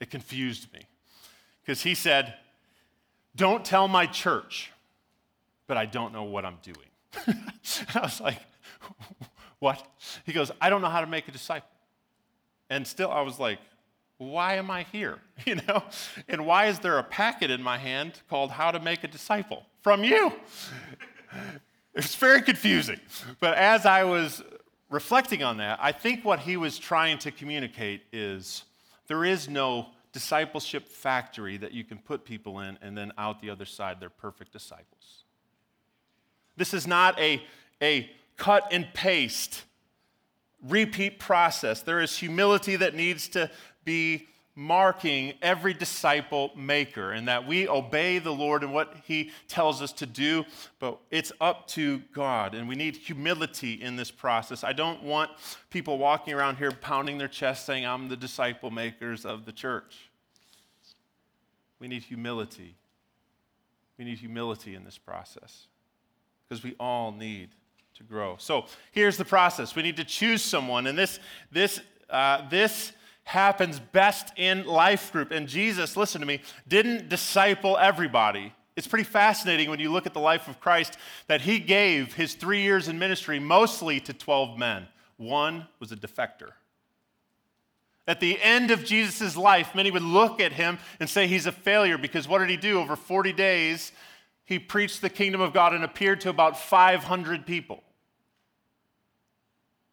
It 0.00 0.08
confused 0.08 0.72
me 0.72 0.80
because 1.60 1.82
he 1.82 1.94
said, 1.94 2.36
Don't 3.36 3.66
tell 3.66 3.86
my 3.86 4.06
church, 4.06 4.72
but 5.66 5.76
I 5.76 5.84
don't 5.84 6.14
know 6.14 6.24
what 6.24 6.46
I'm 6.46 6.56
doing. 6.62 6.88
and 7.26 7.50
I 7.94 8.00
was 8.00 8.18
like, 8.18 8.40
What? 9.58 9.86
He 10.24 10.32
goes, 10.32 10.50
I 10.58 10.70
don't 10.70 10.80
know 10.80 10.88
how 10.88 11.02
to 11.02 11.06
make 11.06 11.28
a 11.28 11.32
disciple. 11.32 11.68
And 12.70 12.86
still, 12.86 13.10
I 13.10 13.20
was 13.20 13.38
like, 13.38 13.58
why 14.16 14.54
am 14.54 14.70
I 14.70 14.86
here? 14.90 15.18
You 15.44 15.56
know? 15.68 15.84
And 16.28 16.46
why 16.46 16.66
is 16.68 16.78
there 16.78 16.96
a 16.96 17.02
packet 17.02 17.50
in 17.50 17.62
my 17.62 17.76
hand 17.76 18.22
called 18.30 18.50
How 18.50 18.70
to 18.70 18.80
Make 18.80 19.04
a 19.04 19.08
Disciple 19.08 19.66
from 19.86 20.02
you? 20.02 20.32
It's 21.94 22.16
very 22.16 22.42
confusing. 22.42 22.98
But 23.38 23.56
as 23.56 23.86
I 23.86 24.02
was 24.02 24.42
reflecting 24.90 25.44
on 25.44 25.58
that, 25.58 25.78
I 25.80 25.92
think 25.92 26.24
what 26.24 26.40
he 26.40 26.56
was 26.56 26.76
trying 26.76 27.18
to 27.18 27.30
communicate 27.30 28.02
is 28.12 28.64
there 29.06 29.24
is 29.24 29.48
no 29.48 29.86
discipleship 30.12 30.88
factory 30.88 31.56
that 31.58 31.70
you 31.70 31.84
can 31.84 31.98
put 31.98 32.24
people 32.24 32.58
in 32.58 32.76
and 32.82 32.98
then 32.98 33.12
out 33.16 33.40
the 33.40 33.48
other 33.48 33.64
side 33.64 34.00
they're 34.00 34.10
perfect 34.10 34.52
disciples. 34.52 35.22
This 36.56 36.74
is 36.74 36.88
not 36.88 37.16
a, 37.20 37.40
a 37.80 38.10
cut 38.36 38.66
and 38.72 38.92
paste 38.92 39.62
repeat 40.68 41.20
process. 41.20 41.82
There 41.82 42.00
is 42.00 42.18
humility 42.18 42.74
that 42.74 42.96
needs 42.96 43.28
to 43.28 43.52
be 43.84 44.26
marking 44.58 45.34
every 45.42 45.74
disciple 45.74 46.50
maker 46.56 47.12
and 47.12 47.28
that 47.28 47.46
we 47.46 47.68
obey 47.68 48.18
the 48.18 48.32
Lord 48.32 48.64
and 48.64 48.72
what 48.72 48.96
he 49.04 49.30
tells 49.48 49.82
us 49.82 49.92
to 49.92 50.06
do, 50.06 50.46
but 50.78 50.98
it's 51.10 51.30
up 51.42 51.68
to 51.68 51.98
God. 52.14 52.54
And 52.54 52.66
we 52.66 52.74
need 52.74 52.96
humility 52.96 53.74
in 53.74 53.96
this 53.96 54.10
process. 54.10 54.64
I 54.64 54.72
don't 54.72 55.02
want 55.02 55.30
people 55.68 55.98
walking 55.98 56.32
around 56.32 56.56
here 56.56 56.72
pounding 56.72 57.18
their 57.18 57.28
chest 57.28 57.66
saying, 57.66 57.84
I'm 57.84 58.08
the 58.08 58.16
disciple 58.16 58.70
makers 58.70 59.26
of 59.26 59.44
the 59.44 59.52
church. 59.52 60.10
We 61.78 61.86
need 61.86 62.02
humility. 62.02 62.76
We 63.98 64.06
need 64.06 64.18
humility 64.18 64.74
in 64.74 64.84
this 64.84 64.96
process 64.96 65.66
because 66.48 66.64
we 66.64 66.74
all 66.80 67.12
need 67.12 67.50
to 67.96 68.04
grow. 68.04 68.36
So 68.38 68.66
here's 68.92 69.18
the 69.18 69.24
process. 69.24 69.76
We 69.76 69.82
need 69.82 69.96
to 69.98 70.04
choose 70.04 70.42
someone, 70.42 70.86
and 70.86 70.96
this, 70.96 71.18
this, 71.52 71.80
uh, 72.08 72.48
this 72.48 72.92
happens 73.26 73.80
best 73.80 74.32
in 74.36 74.64
life 74.66 75.10
group. 75.10 75.32
And 75.32 75.48
Jesus, 75.48 75.96
listen 75.96 76.20
to 76.20 76.26
me, 76.26 76.40
didn't 76.68 77.08
disciple 77.08 77.76
everybody. 77.76 78.52
It's 78.76 78.86
pretty 78.86 79.04
fascinating 79.04 79.68
when 79.68 79.80
you 79.80 79.90
look 79.90 80.06
at 80.06 80.14
the 80.14 80.20
life 80.20 80.46
of 80.46 80.60
Christ 80.60 80.96
that 81.26 81.40
he 81.40 81.58
gave 81.58 82.14
his 82.14 82.34
three 82.34 82.62
years 82.62 82.86
in 82.86 83.00
ministry 83.00 83.40
mostly 83.40 83.98
to 84.00 84.12
12 84.12 84.56
men. 84.56 84.86
One 85.16 85.66
was 85.80 85.90
a 85.90 85.96
defector. 85.96 86.50
At 88.06 88.20
the 88.20 88.40
end 88.40 88.70
of 88.70 88.84
Jesus' 88.84 89.36
life, 89.36 89.74
many 89.74 89.90
would 89.90 90.02
look 90.02 90.40
at 90.40 90.52
him 90.52 90.78
and 91.00 91.10
say 91.10 91.26
he's 91.26 91.46
a 91.46 91.52
failure 91.52 91.98
because 91.98 92.28
what 92.28 92.38
did 92.38 92.50
he 92.50 92.56
do? 92.56 92.78
Over 92.78 92.94
40 92.94 93.32
days, 93.32 93.90
he 94.44 94.60
preached 94.60 95.02
the 95.02 95.10
kingdom 95.10 95.40
of 95.40 95.52
God 95.52 95.74
and 95.74 95.82
appeared 95.82 96.20
to 96.20 96.28
about 96.28 96.56
500 96.56 97.44
people. 97.44 97.82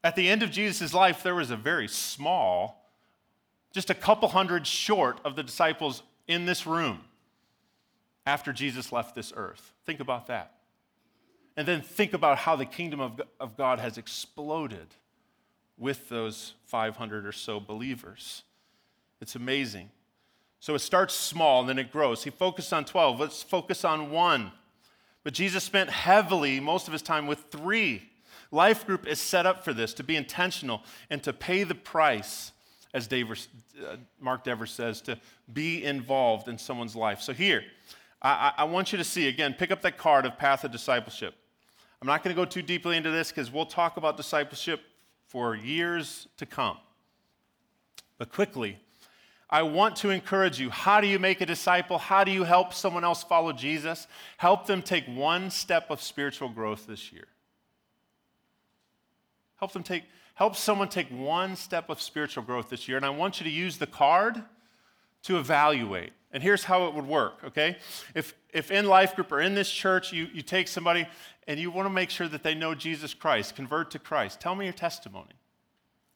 At 0.04 0.16
the 0.16 0.30
end 0.30 0.44
of 0.44 0.52
Jesus' 0.52 0.94
life, 0.94 1.24
there 1.24 1.34
was 1.34 1.50
a 1.50 1.58
very 1.58 1.88
small 1.88 2.83
just 3.74 3.90
a 3.90 3.96
couple 3.96 4.30
hundred 4.30 4.66
short 4.66 5.20
of 5.26 5.36
the 5.36 5.44
disciples 5.44 6.04
in 6.28 6.46
this 6.46 6.66
room 6.66 7.02
after 8.26 8.54
Jesus 8.54 8.92
left 8.92 9.16
this 9.16 9.34
earth. 9.36 9.74
Think 9.86 10.00
about 10.00 10.28
that. 10.28 10.54
And 11.58 11.68
then 11.68 11.82
think 11.82 12.14
about 12.14 12.38
how 12.38 12.56
the 12.56 12.66
kingdom 12.66 13.00
of, 13.00 13.20
of 13.40 13.58
God 13.58 13.80
has 13.80 13.98
exploded 13.98 14.88
with 15.78 16.08
those 16.08 16.54
500 16.68 17.26
or 17.26 17.32
so 17.32 17.60
believers. 17.60 18.44
It's 19.20 19.36
amazing. 19.36 19.90
So 20.60 20.76
it 20.76 20.80
starts 20.80 21.14
small 21.14 21.60
and 21.60 21.70
then 21.70 21.78
it 21.78 21.92
grows. 21.92 22.24
He 22.24 22.30
focused 22.30 22.72
on 22.72 22.86
12. 22.86 23.20
Let's 23.20 23.44
focus 23.44 23.84
on 23.84 24.12
one. 24.12 24.52
But 25.24 25.34
Jesus 25.34 25.64
spent 25.64 25.90
heavily, 25.90 26.60
most 26.60 26.88
of 26.88 26.94
his 26.94 27.02
time, 27.02 27.28
with 27.28 27.40
three. 27.52 28.10
Life 28.52 28.86
group 28.86 29.06
is 29.08 29.20
set 29.20 29.46
up 29.46 29.64
for 29.64 29.74
this, 29.74 29.94
to 29.96 30.04
be 30.04 30.16
intentional 30.16 30.84
and 31.10 31.22
to 31.24 31.34
pay 31.34 31.64
the 31.64 31.76
price 31.76 32.53
as 32.94 33.08
uh, 33.12 33.96
Mark 34.20 34.44
Dever 34.44 34.66
says, 34.66 35.02
to 35.02 35.18
be 35.52 35.84
involved 35.84 36.48
in 36.48 36.58
someone's 36.58 36.96
life. 36.96 37.22
So 37.22 37.34
here, 37.34 37.64
I, 38.22 38.54
I 38.58 38.64
want 38.66 38.92
you 38.92 38.98
to 38.98 39.04
see, 39.04 39.28
again, 39.28 39.54
pick 39.54 39.72
up 39.72 39.82
that 39.82 39.98
card 39.98 40.26
of 40.26 40.38
Path 40.38 40.64
of 40.64 40.72
Discipleship. 40.72 41.36
I'm 42.02 42.08
not 42.08 42.24
going 42.24 42.36
to 42.36 42.42
go 42.42 42.46
too 42.46 42.62
deeply 42.62 42.98
into 42.98 43.12
this 43.12 43.30
because 43.30 43.52
we'll 43.52 43.66
talk 43.66 43.98
about 43.98 44.18
discipleship 44.18 44.82
for 45.28 45.56
years 45.56 46.28
to 46.38 46.46
come. 46.46 46.78
But 48.18 48.32
quickly, 48.32 48.78
I 49.50 49.64
want 49.64 49.96
to 49.98 50.10
encourage 50.10 50.60
you. 50.60 50.70
How 50.70 51.00
do 51.00 51.08
you 51.08 51.20
make 51.20 51.42
a 51.42 51.46
disciple? 51.46 51.98
How 51.98 52.24
do 52.24 52.32
you 52.32 52.44
help 52.44 52.74
someone 52.74 53.04
else 53.04 53.24
follow 53.24 53.54
Jesus? 53.54 54.08
Help 54.38 54.68
them 54.68 54.82
take 54.82 55.06
one 55.06 55.50
step 55.50 55.90
of 55.90 56.02
spiritual 56.02 56.50
growth 56.50 56.88
this 56.88 57.12
year. 57.12 57.28
Help 59.58 59.72
them 59.72 59.84
take 59.84 60.04
help 60.34 60.56
someone 60.56 60.90
take 60.90 61.10
one 61.10 61.56
step 61.56 61.90
of 61.90 62.02
spiritual 62.02 62.44
growth 62.44 62.70
this 62.70 62.88
year. 62.88 62.98
And 62.98 63.06
I 63.06 63.10
want 63.10 63.40
you 63.40 63.44
to 63.44 63.50
use 63.50 63.78
the 63.78 63.88
card 63.88 64.44
to 65.24 65.38
evaluate. 65.38 66.12
And 66.32 66.42
here's 66.42 66.64
how 66.64 66.88
it 66.88 66.96
would 66.96 67.08
work, 67.08 67.44
okay? 67.44 67.78
If, 68.16 68.34
if 68.52 68.72
in 68.72 68.88
life 68.88 69.16
group 69.16 69.32
or 69.32 69.40
in 69.40 69.54
this 69.54 69.70
church, 69.70 70.12
you, 70.12 70.28
you 70.34 70.42
take 70.42 70.68
somebody 70.68 71.08
and 71.48 71.60
you 71.60 71.70
want 71.70 71.86
to 71.86 71.94
make 71.94 72.10
sure 72.10 72.28
that 72.28 72.42
they 72.42 72.56
know 72.56 72.74
Jesus 72.74 73.14
Christ, 73.14 73.56
convert 73.56 73.92
to 73.92 74.00
Christ, 74.00 74.40
tell 74.40 74.56
me 74.56 74.66
your 74.66 74.74
testimony. 74.74 75.34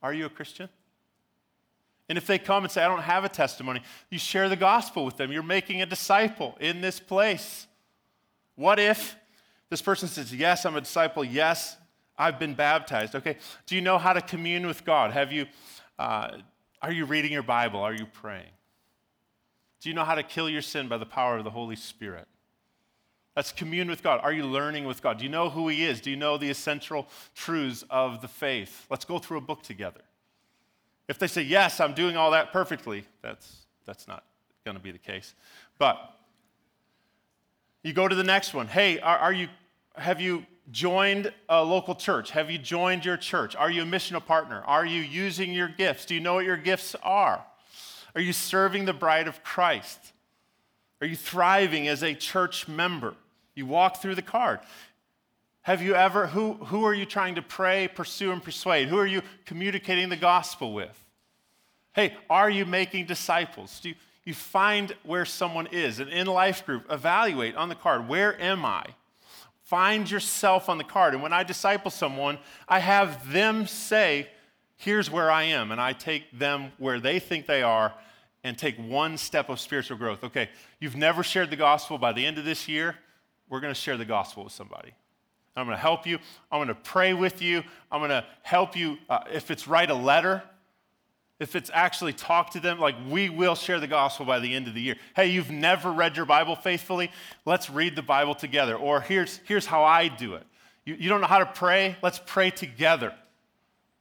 Are 0.02 0.12
you 0.12 0.26
a 0.26 0.30
Christian? 0.30 0.68
And 2.08 2.16
if 2.16 2.26
they 2.26 2.38
come 2.38 2.64
and 2.64 2.72
say, 2.72 2.82
I 2.82 2.88
don't 2.88 3.02
have 3.02 3.24
a 3.24 3.28
testimony, 3.28 3.82
you 4.10 4.18
share 4.18 4.48
the 4.48 4.56
gospel 4.56 5.04
with 5.04 5.16
them. 5.16 5.30
You're 5.30 5.42
making 5.42 5.82
a 5.82 5.86
disciple 5.86 6.56
in 6.58 6.80
this 6.80 6.98
place. 6.98 7.66
What 8.56 8.80
if 8.80 9.14
this 9.68 9.82
person 9.82 10.08
says, 10.08 10.34
Yes, 10.34 10.64
I'm 10.64 10.76
a 10.76 10.80
disciple. 10.80 11.24
Yes, 11.24 11.76
I've 12.18 12.38
been 12.38 12.54
baptized. 12.54 13.14
Okay, 13.14 13.36
do 13.66 13.74
you 13.74 13.80
know 13.80 13.96
how 13.96 14.12
to 14.12 14.20
commune 14.20 14.66
with 14.66 14.84
God? 14.84 15.12
Have 15.12 15.32
you, 15.32 15.46
uh, 15.98 16.38
are 16.82 16.92
you 16.92 17.04
reading 17.04 17.32
your 17.32 17.44
Bible? 17.44 17.80
Are 17.80 17.94
you 17.94 18.06
praying? 18.06 18.50
Do 19.80 19.88
you 19.88 19.94
know 19.94 20.04
how 20.04 20.16
to 20.16 20.24
kill 20.24 20.50
your 20.50 20.62
sin 20.62 20.88
by 20.88 20.98
the 20.98 21.06
power 21.06 21.38
of 21.38 21.44
the 21.44 21.50
Holy 21.50 21.76
Spirit? 21.76 22.26
That's 23.36 23.52
commune 23.52 23.88
with 23.88 24.02
God. 24.02 24.18
Are 24.24 24.32
you 24.32 24.44
learning 24.44 24.84
with 24.84 25.00
God? 25.00 25.18
Do 25.18 25.24
you 25.24 25.30
know 25.30 25.48
who 25.48 25.68
He 25.68 25.84
is? 25.84 26.00
Do 26.00 26.10
you 26.10 26.16
know 26.16 26.38
the 26.38 26.50
essential 26.50 27.06
truths 27.36 27.84
of 27.88 28.20
the 28.20 28.26
faith? 28.26 28.86
Let's 28.90 29.04
go 29.04 29.20
through 29.20 29.38
a 29.38 29.42
book 29.42 29.62
together. 29.62 30.00
If 31.06 31.20
they 31.20 31.28
say, 31.28 31.42
Yes, 31.42 31.78
I'm 31.78 31.94
doing 31.94 32.16
all 32.16 32.32
that 32.32 32.52
perfectly, 32.52 33.04
that's, 33.22 33.66
that's 33.86 34.08
not 34.08 34.24
going 34.64 34.76
to 34.76 34.82
be 34.82 34.90
the 34.90 34.98
case. 34.98 35.34
But 35.78 36.18
you 37.84 37.92
go 37.92 38.08
to 38.08 38.14
the 38.16 38.24
next 38.24 38.54
one. 38.54 38.66
Hey, 38.66 38.98
are, 38.98 39.18
are, 39.18 39.32
you, 39.32 39.48
have 39.94 40.20
you 40.20 40.44
joined 40.70 41.32
a 41.48 41.62
local 41.62 41.94
church? 41.94 42.30
Have 42.32 42.50
you 42.50 42.58
joined 42.58 43.04
your 43.04 43.16
church? 43.16 43.56
Are 43.56 43.70
you 43.70 43.82
a 43.82 43.86
missional 43.86 44.24
partner? 44.24 44.62
Are 44.66 44.84
you 44.84 45.00
using 45.00 45.52
your 45.52 45.68
gifts? 45.68 46.04
Do 46.04 46.14
you 46.14 46.20
know 46.20 46.34
what 46.34 46.44
your 46.44 46.56
gifts 46.56 46.94
are? 47.02 47.44
Are 48.14 48.20
you 48.20 48.32
serving 48.32 48.84
the 48.84 48.92
bride 48.92 49.28
of 49.28 49.42
Christ? 49.42 49.98
Are 51.00 51.06
you 51.06 51.16
thriving 51.16 51.88
as 51.88 52.02
a 52.02 52.14
church 52.14 52.68
member? 52.68 53.14
You 53.54 53.66
walk 53.66 54.02
through 54.02 54.14
the 54.14 54.22
card. 54.22 54.60
Have 55.62 55.82
you 55.82 55.94
ever, 55.94 56.26
who, 56.26 56.54
who 56.54 56.84
are 56.84 56.94
you 56.94 57.04
trying 57.04 57.34
to 57.34 57.42
pray, 57.42 57.88
pursue, 57.88 58.32
and 58.32 58.42
persuade? 58.42 58.88
Who 58.88 58.98
are 58.98 59.06
you 59.06 59.22
communicating 59.44 60.08
the 60.08 60.16
gospel 60.16 60.72
with? 60.72 61.04
Hey, 61.92 62.14
are 62.30 62.48
you 62.48 62.64
making 62.64 63.06
disciples? 63.06 63.80
Do 63.80 63.90
you, 63.90 63.94
you 64.24 64.34
find 64.34 64.94
where 65.02 65.24
someone 65.24 65.66
is? 65.68 66.00
And 66.00 66.10
in 66.10 66.26
life 66.26 66.64
group, 66.64 66.86
evaluate 66.90 67.56
on 67.56 67.68
the 67.68 67.74
card 67.74 68.08
where 68.08 68.40
am 68.40 68.64
I? 68.64 68.84
Find 69.68 70.10
yourself 70.10 70.70
on 70.70 70.78
the 70.78 70.84
card. 70.84 71.12
And 71.12 71.22
when 71.22 71.34
I 71.34 71.42
disciple 71.42 71.90
someone, 71.90 72.38
I 72.66 72.78
have 72.78 73.30
them 73.30 73.66
say, 73.66 74.26
Here's 74.76 75.10
where 75.10 75.30
I 75.30 75.42
am. 75.42 75.72
And 75.72 75.78
I 75.80 75.92
take 75.92 76.38
them 76.38 76.72
where 76.78 77.00
they 77.00 77.18
think 77.18 77.46
they 77.46 77.62
are 77.62 77.92
and 78.42 78.56
take 78.56 78.76
one 78.78 79.18
step 79.18 79.50
of 79.50 79.60
spiritual 79.60 79.98
growth. 79.98 80.24
Okay, 80.24 80.48
you've 80.80 80.96
never 80.96 81.22
shared 81.22 81.50
the 81.50 81.56
gospel. 81.56 81.98
By 81.98 82.14
the 82.14 82.24
end 82.24 82.38
of 82.38 82.46
this 82.46 82.66
year, 82.66 82.96
we're 83.50 83.60
going 83.60 83.74
to 83.74 83.78
share 83.78 83.98
the 83.98 84.06
gospel 84.06 84.44
with 84.44 84.54
somebody. 84.54 84.94
I'm 85.54 85.66
going 85.66 85.76
to 85.76 85.82
help 85.82 86.06
you. 86.06 86.18
I'm 86.50 86.60
going 86.60 86.68
to 86.68 86.74
pray 86.74 87.12
with 87.12 87.42
you. 87.42 87.62
I'm 87.92 88.00
going 88.00 88.08
to 88.08 88.24
help 88.42 88.74
you. 88.74 88.96
Uh, 89.10 89.18
if 89.30 89.50
it's 89.50 89.68
write 89.68 89.90
a 89.90 89.94
letter, 89.94 90.42
if 91.40 91.54
it's 91.54 91.70
actually 91.72 92.12
talk 92.12 92.50
to 92.50 92.60
them, 92.60 92.78
like 92.78 92.96
we 93.08 93.28
will 93.28 93.54
share 93.54 93.78
the 93.80 93.86
gospel 93.86 94.26
by 94.26 94.40
the 94.40 94.54
end 94.54 94.66
of 94.68 94.74
the 94.74 94.80
year. 94.80 94.96
Hey, 95.14 95.28
you've 95.28 95.50
never 95.50 95.92
read 95.92 96.16
your 96.16 96.26
Bible 96.26 96.56
faithfully? 96.56 97.10
Let's 97.44 97.70
read 97.70 97.96
the 97.96 98.02
Bible 98.02 98.34
together. 98.34 98.76
Or 98.76 99.00
here's, 99.00 99.40
here's 99.44 99.66
how 99.66 99.84
I 99.84 100.08
do 100.08 100.34
it. 100.34 100.44
You, 100.84 100.96
you 100.98 101.08
don't 101.08 101.20
know 101.20 101.26
how 101.26 101.38
to 101.38 101.46
pray? 101.46 101.96
Let's 102.02 102.20
pray 102.24 102.50
together. 102.50 103.14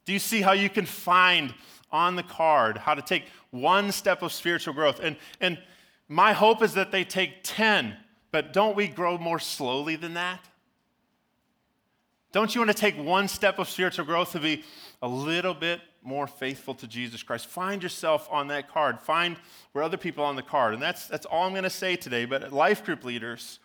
Do 0.06 0.14
you 0.14 0.20
see 0.20 0.42
how 0.42 0.54
you 0.54 0.70
can 0.70 0.86
find 0.86 1.54
on 1.92 2.16
the 2.16 2.24
card 2.24 2.78
how 2.78 2.96
to 2.96 3.02
take 3.02 3.26
one 3.52 3.92
step 3.92 4.22
of 4.24 4.32
spiritual 4.32 4.74
growth? 4.74 5.00
And, 5.00 5.16
and 5.40 5.60
my 6.08 6.34
hope 6.34 6.64
is 6.64 6.74
that 6.74 6.92
they 6.92 7.04
take 7.04 7.40
10 7.44 7.96
but 8.32 8.54
don't 8.54 8.76
we 8.76 8.88
grow 8.88 9.18
more 9.18 9.40
slowly 9.40 9.96
than 9.96 10.14
that? 10.16 10.40
Don't 12.32 12.54
you 12.54 12.62
want 12.62 12.70
to 12.70 12.78
take 12.78 12.98
one 12.98 13.28
step 13.28 13.58
of 13.58 13.70
spiritual 13.70 14.06
growth 14.06 14.34
to 14.34 14.40
be 14.40 14.64
a 15.02 15.08
little 15.08 15.54
bit 15.54 15.80
more 16.08 16.26
faithful 16.26 16.74
to 16.76 16.88
Jesus 16.88 17.22
Christ? 17.22 17.46
Find 17.46 17.84
yourself 17.84 18.28
on 18.32 18.48
that 18.48 18.72
card. 18.72 19.00
Find 19.00 19.38
where 19.74 19.84
other 19.84 19.98
people 19.98 20.24
on 20.24 20.36
the 20.36 20.42
card. 20.42 20.74
And 20.74 20.82
that's, 20.82 21.08
that's 21.08 21.26
all 21.26 21.44
I'm 21.44 21.52
going 21.52 21.64
to 21.64 21.70
say 21.70 21.96
today. 21.96 22.26
But 22.26 22.52
life 22.52 22.84
group 22.84 23.04
leaders, 23.04 23.60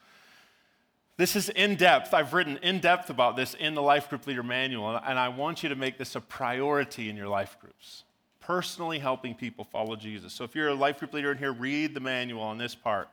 this 1.17 1.37
is 1.37 1.49
in 1.51 1.77
depth. 1.77 2.13
I've 2.13 2.35
written 2.35 2.59
in 2.63 2.81
depth 2.81 3.09
about 3.09 3.37
this 3.37 3.55
in 3.55 3.75
the 3.75 3.83
Life 3.83 4.09
Group 4.09 4.27
Leader 4.27 4.43
Manual, 4.43 4.97
and 4.97 5.19
I 5.19 5.29
want 5.29 5.63
you 5.63 5.69
to 5.69 5.77
make 5.77 5.99
this 5.99 6.17
a 6.17 6.21
priority 6.21 7.09
in 7.09 7.17
your 7.17 7.29
life 7.29 7.57
groups. 7.61 8.05
Personally 8.41 8.99
helping 8.99 9.35
people 9.35 9.65
follow 9.65 9.95
Jesus. 9.95 10.33
So 10.33 10.43
if 10.43 10.57
you're 10.57 10.69
a 10.69 10.75
life 10.75 10.99
group 10.99 11.13
leader 11.13 11.31
in 11.31 11.39
here, 11.39 11.53
read 11.53 11.95
the 11.95 12.01
manual 12.01 12.43
on 12.43 12.59
this 12.59 12.75
part. 12.75 13.09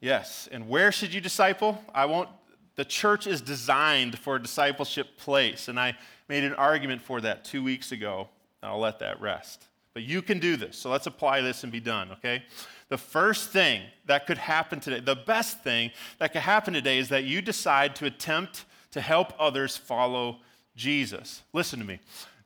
Yes. 0.00 0.48
And 0.52 0.68
where 0.68 0.92
should 0.92 1.12
you 1.12 1.20
disciple? 1.20 1.82
I 1.94 2.04
won't, 2.04 2.28
the 2.76 2.84
church 2.84 3.26
is 3.26 3.40
designed 3.40 4.18
for 4.18 4.36
a 4.36 4.42
discipleship 4.42 5.16
place. 5.16 5.68
And 5.68 5.80
I 5.80 5.96
made 6.28 6.44
an 6.44 6.54
argument 6.54 7.02
for 7.02 7.20
that 7.20 7.44
two 7.44 7.62
weeks 7.62 7.92
ago. 7.92 8.28
And 8.62 8.70
I'll 8.70 8.78
let 8.78 8.98
that 9.00 9.20
rest. 9.20 9.64
But 9.92 10.02
you 10.02 10.22
can 10.22 10.38
do 10.38 10.56
this. 10.56 10.76
So 10.76 10.90
let's 10.90 11.06
apply 11.06 11.40
this 11.40 11.62
and 11.62 11.72
be 11.72 11.80
done, 11.80 12.10
okay? 12.12 12.42
The 12.88 12.98
first 12.98 13.50
thing 13.50 13.82
that 14.06 14.26
could 14.26 14.38
happen 14.38 14.80
today, 14.80 15.00
the 15.00 15.14
best 15.14 15.62
thing 15.62 15.90
that 16.18 16.32
could 16.32 16.42
happen 16.42 16.74
today 16.74 16.98
is 16.98 17.08
that 17.10 17.24
you 17.24 17.40
decide 17.40 17.94
to 17.96 18.06
attempt 18.06 18.64
to 18.90 19.00
help 19.00 19.32
others 19.38 19.76
follow 19.76 20.38
Jesus. 20.76 21.42
Listen 21.52 21.78
to 21.78 21.84
me. 21.84 22.00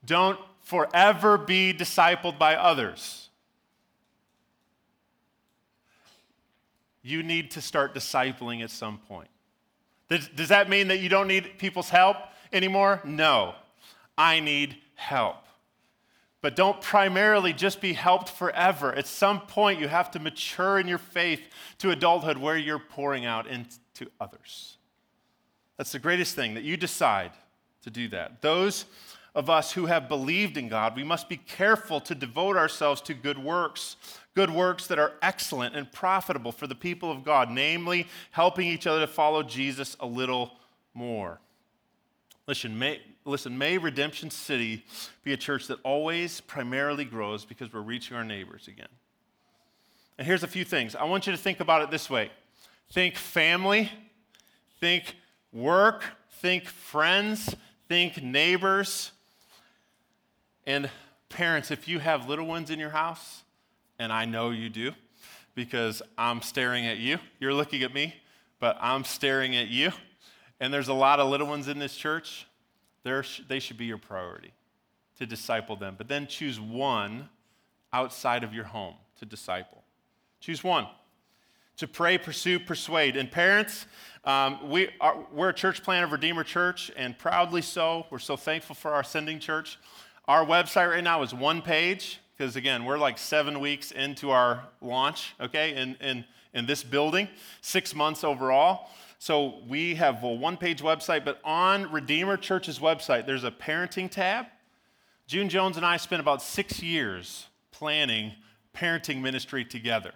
Don't 0.05 0.39
forever 0.62 1.39
be 1.39 1.72
discipled 1.72 2.39
by 2.39 2.55
others. 2.55 3.29
you 7.09 7.22
need 7.22 7.51
to 7.53 7.61
start 7.61 7.95
discipling 7.95 8.62
at 8.62 8.70
some 8.70 8.99
point. 8.99 9.29
Does, 10.09 10.29
does 10.29 10.49
that 10.49 10.68
mean 10.68 10.89
that 10.89 11.01
you 11.01 11.09
don't 11.09 11.26
need 11.26 11.59
people's 11.59 11.89
help 11.89 12.16
anymore? 12.53 13.01
No. 13.05 13.55
I 14.19 14.41
need 14.41 14.77
help. 14.97 15.37
But 16.41 16.57
don't 16.57 16.81
primarily 16.81 17.53
just 17.53 17.81
be 17.81 17.95
helped 17.95 18.29
forever. 18.29 18.93
At 18.93 19.07
some 19.07 19.41
point, 19.41 19.81
you 19.81 19.89
have 19.89 20.11
to 20.12 20.19
mature 20.19 20.79
in 20.79 20.87
your 20.87 20.99
faith 20.99 21.41
to 21.79 21.91
adulthood 21.91 22.39
where 22.39 22.57
you're 22.57 22.79
pouring 22.79 23.25
out 23.25 23.47
into 23.47 24.11
others. 24.21 24.77
That's 25.77 25.93
the 25.93 25.99
greatest 25.99 26.35
thing 26.35 26.55
that 26.55 26.64
you 26.64 26.77
decide 26.77 27.33
to 27.83 27.91
do 27.91 28.09
that. 28.09 28.43
Those 28.43 28.85
of 29.35 29.49
us 29.49 29.73
who 29.73 29.87
have 29.87 30.09
believed 30.09 30.57
in 30.57 30.69
God, 30.69 30.97
we 30.97 31.05
must 31.05 31.29
be 31.29 31.37
careful 31.37 32.01
to 32.01 32.14
devote 32.14 32.57
ourselves 32.57 33.01
to 33.03 33.14
good 33.14 33.39
works, 33.39 33.97
good 34.35 34.51
works 34.51 34.87
that 34.89 34.99
are 34.99 35.12
excellent 35.23 35.77
and 35.77 35.91
profitable 35.93 36.51
for 36.51 36.66
the 36.66 36.75
people 36.75 37.11
of 37.11 37.25
God, 37.25 37.51
namely 37.51 38.09
helping 38.33 38.66
each 38.66 38.87
other 38.87 39.01
to 39.01 39.07
follow 39.07 39.43
Jesus 39.43 39.97
a 40.01 40.07
little 40.07 40.53
more. 40.95 41.41
Listen, 42.49 42.79
may, 42.79 42.99
listen, 43.27 43.59
may 43.59 43.77
Redemption 43.77 44.31
City 44.31 44.83
be 45.23 45.35
a 45.35 45.37
church 45.37 45.67
that 45.67 45.79
always 45.85 46.41
primarily 46.41 47.05
grows 47.05 47.45
because 47.45 47.71
we're 47.71 47.83
reaching 47.83 48.17
our 48.17 48.25
neighbors 48.25 48.69
again. 48.69 48.89
And 50.17 50.27
here's 50.27 50.43
a 50.43 50.49
few 50.49 50.65
things. 50.65 50.97
I 50.97 51.05
want 51.05 51.27
you 51.27 51.33
to 51.33 51.39
think 51.39 51.61
about 51.61 51.83
it 51.83 51.91
this 51.91 52.09
way 52.09 52.31
think 52.91 53.17
family, 53.17 53.93
think 54.81 55.15
work, 55.53 56.03
think 56.41 56.65
friends, 56.65 57.55
think 57.87 58.23
neighbors. 58.23 59.13
And 60.67 60.89
parents, 61.29 61.71
if 61.71 61.87
you 61.87 61.99
have 61.99 62.31
little 62.31 62.47
ones 62.47 62.71
in 62.71 62.79
your 62.79 62.91
house, 62.91 63.43
and 63.99 64.11
I 64.11 64.25
know 64.25 64.51
you 64.51 64.71
do 64.71 64.93
because 65.55 66.01
I'm 66.17 66.41
staring 66.41 66.87
at 66.87 66.97
you. 66.97 67.19
You're 67.41 67.53
looking 67.53 67.83
at 67.83 67.93
me, 67.93 68.15
but 68.59 68.79
I'm 68.81 69.05
staring 69.05 69.55
at 69.55 69.69
you. 69.69 69.93
And 70.61 70.73
there's 70.73 70.89
a 70.89 70.95
lot 70.95 71.21
of 71.21 71.29
little 71.29 71.47
ones 71.47 71.69
in 71.69 71.79
this 71.79 71.95
church. 71.97 72.47
They 73.05 73.59
should 73.59 73.79
be 73.79 73.87
your 73.87 73.99
priority 73.99 74.53
to 75.19 75.27
disciple 75.27 75.77
them. 75.77 75.95
But 75.97 76.09
then 76.09 76.27
choose 76.27 76.61
one 76.61 77.29
outside 77.93 78.45
of 78.45 78.53
your 78.53 78.65
home 78.65 78.95
to 79.19 79.25
disciple. 79.25 79.83
Choose 80.41 80.63
one 80.63 80.87
to 81.79 81.87
pray, 81.87 82.19
pursue, 82.19 82.59
persuade. 82.59 83.17
And 83.17 83.31
parents, 83.31 83.87
um, 84.25 84.69
we 84.69 84.89
are, 85.01 85.17
we're 85.33 85.51
a 85.51 85.55
church 85.55 85.83
plan 85.83 86.03
of 86.03 86.13
Redeemer 86.13 86.45
Church, 86.45 86.91
and 86.97 87.17
proudly 87.17 87.63
so. 87.63 88.07
We're 88.11 88.19
so 88.19 88.37
thankful 88.37 88.75
for 88.75 88.93
our 88.93 89.05
sending 89.05 89.39
church. 89.39 89.79
Our 90.27 90.45
website 90.45 90.91
right 90.91 91.05
now 91.05 91.23
is 91.23 91.33
one 91.33 91.63
page 91.63 92.21
because 92.37 92.57
again, 92.57 92.85
we're 92.85 92.99
like 92.99 93.17
seven 93.17 93.61
weeks 93.61 93.93
into 93.93 94.31
our 94.31 94.65
launch, 94.81 95.35
okay, 95.41 95.75
in, 95.75 95.97
in, 96.01 96.25
in 96.53 96.67
this 96.67 96.83
building, 96.83 97.29
six 97.61 97.95
months 97.95 98.23
overall. 98.23 98.91
So 99.19 99.59
we 99.66 99.97
have 99.97 100.23
a 100.23 100.29
one 100.29 100.57
page 100.57 100.81
website, 100.81 101.25
but 101.25 101.41
on 101.45 101.91
Redeemer 101.91 102.37
Church's 102.37 102.79
website, 102.79 103.27
there's 103.27 103.45
a 103.45 103.51
parenting 103.51 104.09
tab. 104.11 104.47
June 105.27 105.49
Jones 105.49 105.77
and 105.77 105.85
I 105.85 105.97
spent 105.97 106.21
about 106.21 106.41
six 106.41 106.83
years 106.83 107.47
planning 107.73 108.33
parenting 108.75 109.21
ministry 109.21 109.64
together, 109.64 110.12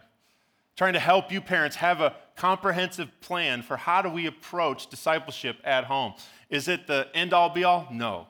trying 0.76 0.92
to 0.92 1.00
help 1.00 1.32
you 1.32 1.40
parents 1.40 1.76
have 1.76 2.00
a 2.00 2.14
comprehensive 2.36 3.09
plan 3.20 3.62
for 3.62 3.76
how 3.76 4.03
do 4.03 4.09
we 4.09 4.26
approach 4.26 4.88
discipleship 4.88 5.57
at 5.64 5.84
home. 5.84 6.14
Is 6.48 6.68
it 6.68 6.86
the 6.86 7.09
end 7.12 7.32
all 7.32 7.50
be 7.50 7.64
all? 7.64 7.88
No. 7.90 8.28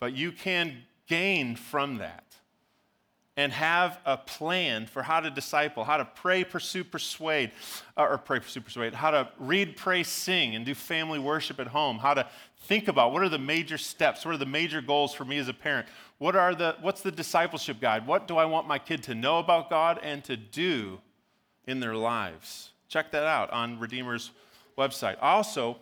But 0.00 0.14
you 0.14 0.32
can 0.32 0.82
gain 1.06 1.56
from 1.56 1.98
that 1.98 2.27
and 3.38 3.52
have 3.52 4.00
a 4.04 4.16
plan 4.16 4.84
for 4.84 5.00
how 5.00 5.20
to 5.20 5.30
disciple, 5.30 5.84
how 5.84 5.96
to 5.96 6.04
pray, 6.04 6.42
pursue, 6.42 6.82
persuade, 6.82 7.52
uh, 7.96 8.02
or 8.02 8.18
pray, 8.18 8.40
pursue, 8.40 8.60
persuade, 8.60 8.92
how 8.92 9.12
to 9.12 9.28
read, 9.38 9.76
pray, 9.76 10.02
sing, 10.02 10.56
and 10.56 10.66
do 10.66 10.74
family 10.74 11.20
worship 11.20 11.60
at 11.60 11.68
home, 11.68 11.98
how 11.98 12.12
to 12.12 12.26
think 12.62 12.88
about 12.88 13.12
what 13.12 13.22
are 13.22 13.28
the 13.28 13.38
major 13.38 13.78
steps, 13.78 14.26
what 14.26 14.34
are 14.34 14.38
the 14.38 14.44
major 14.44 14.80
goals 14.80 15.14
for 15.14 15.24
me 15.24 15.38
as 15.38 15.46
a 15.46 15.54
parent, 15.54 15.86
what 16.18 16.34
are 16.34 16.52
the, 16.52 16.74
what's 16.80 17.00
the 17.00 17.12
discipleship 17.12 17.80
guide, 17.80 18.08
what 18.08 18.26
do 18.26 18.36
I 18.36 18.44
want 18.44 18.66
my 18.66 18.76
kid 18.76 19.04
to 19.04 19.14
know 19.14 19.38
about 19.38 19.70
God 19.70 20.00
and 20.02 20.24
to 20.24 20.36
do 20.36 20.98
in 21.64 21.78
their 21.78 21.94
lives. 21.94 22.70
Check 22.88 23.12
that 23.12 23.22
out 23.22 23.52
on 23.52 23.78
Redeemer's 23.78 24.32
website. 24.76 25.16
Also, 25.22 25.76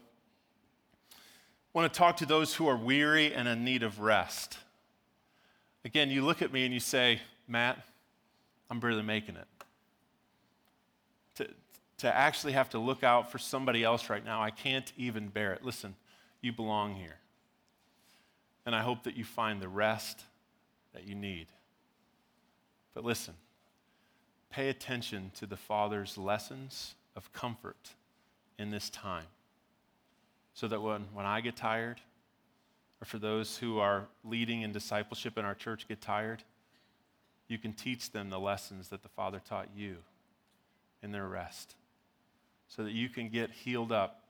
want 1.72 1.90
to 1.90 1.98
talk 1.98 2.18
to 2.18 2.26
those 2.26 2.54
who 2.54 2.68
are 2.68 2.76
weary 2.76 3.32
and 3.32 3.48
in 3.48 3.64
need 3.64 3.82
of 3.82 4.00
rest. 4.00 4.58
Again, 5.86 6.10
you 6.10 6.22
look 6.22 6.42
at 6.42 6.52
me 6.52 6.66
and 6.66 6.74
you 6.74 6.80
say, 6.80 7.20
Matt, 7.48 7.78
I'm 8.70 8.80
barely 8.80 9.02
making 9.02 9.36
it. 9.36 9.46
To, 11.36 11.48
to 11.98 12.14
actually 12.14 12.52
have 12.52 12.70
to 12.70 12.78
look 12.78 13.04
out 13.04 13.30
for 13.30 13.38
somebody 13.38 13.84
else 13.84 14.10
right 14.10 14.24
now, 14.24 14.42
I 14.42 14.50
can't 14.50 14.92
even 14.96 15.28
bear 15.28 15.52
it. 15.52 15.64
Listen, 15.64 15.94
you 16.40 16.52
belong 16.52 16.94
here. 16.94 17.18
And 18.64 18.74
I 18.74 18.82
hope 18.82 19.04
that 19.04 19.16
you 19.16 19.24
find 19.24 19.60
the 19.60 19.68
rest 19.68 20.22
that 20.92 21.06
you 21.06 21.14
need. 21.14 21.46
But 22.94 23.04
listen, 23.04 23.34
pay 24.50 24.68
attention 24.68 25.30
to 25.36 25.46
the 25.46 25.56
Father's 25.56 26.18
lessons 26.18 26.94
of 27.14 27.32
comfort 27.32 27.90
in 28.58 28.70
this 28.70 28.90
time. 28.90 29.26
So 30.54 30.66
that 30.68 30.80
when, 30.80 31.04
when 31.12 31.26
I 31.26 31.42
get 31.42 31.54
tired, 31.54 32.00
or 33.00 33.04
for 33.04 33.18
those 33.18 33.58
who 33.58 33.78
are 33.78 34.06
leading 34.24 34.62
in 34.62 34.72
discipleship 34.72 35.36
in 35.36 35.44
our 35.44 35.54
church 35.54 35.86
get 35.86 36.00
tired, 36.00 36.42
you 37.48 37.58
can 37.58 37.72
teach 37.72 38.10
them 38.10 38.30
the 38.30 38.40
lessons 38.40 38.88
that 38.88 39.02
the 39.02 39.08
Father 39.08 39.40
taught 39.46 39.68
you 39.76 39.96
in 41.02 41.12
their 41.12 41.28
rest 41.28 41.74
so 42.68 42.82
that 42.84 42.92
you 42.92 43.08
can 43.08 43.28
get 43.28 43.50
healed 43.50 43.92
up 43.92 44.24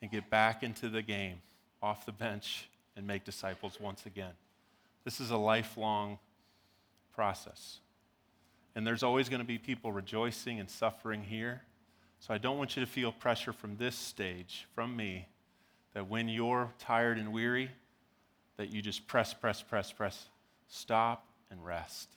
and 0.00 0.10
get 0.10 0.30
back 0.30 0.62
into 0.62 0.88
the 0.88 1.02
game, 1.02 1.40
off 1.82 2.06
the 2.06 2.12
bench, 2.12 2.68
and 2.96 3.06
make 3.06 3.24
disciples 3.24 3.78
once 3.80 4.06
again. 4.06 4.32
This 5.04 5.20
is 5.20 5.30
a 5.30 5.36
lifelong 5.36 6.18
process. 7.14 7.78
And 8.76 8.86
there's 8.86 9.02
always 9.02 9.28
going 9.28 9.40
to 9.40 9.46
be 9.46 9.58
people 9.58 9.92
rejoicing 9.92 10.60
and 10.60 10.70
suffering 10.70 11.22
here. 11.22 11.62
So 12.20 12.32
I 12.32 12.38
don't 12.38 12.58
want 12.58 12.76
you 12.76 12.84
to 12.84 12.90
feel 12.90 13.12
pressure 13.12 13.52
from 13.52 13.76
this 13.76 13.96
stage, 13.96 14.66
from 14.74 14.96
me, 14.96 15.28
that 15.92 16.08
when 16.08 16.28
you're 16.28 16.70
tired 16.78 17.18
and 17.18 17.32
weary, 17.32 17.70
that 18.56 18.70
you 18.70 18.82
just 18.82 19.06
press, 19.06 19.34
press, 19.34 19.62
press, 19.62 19.92
press, 19.92 20.26
stop 20.68 21.26
and 21.50 21.64
rest. 21.64 22.08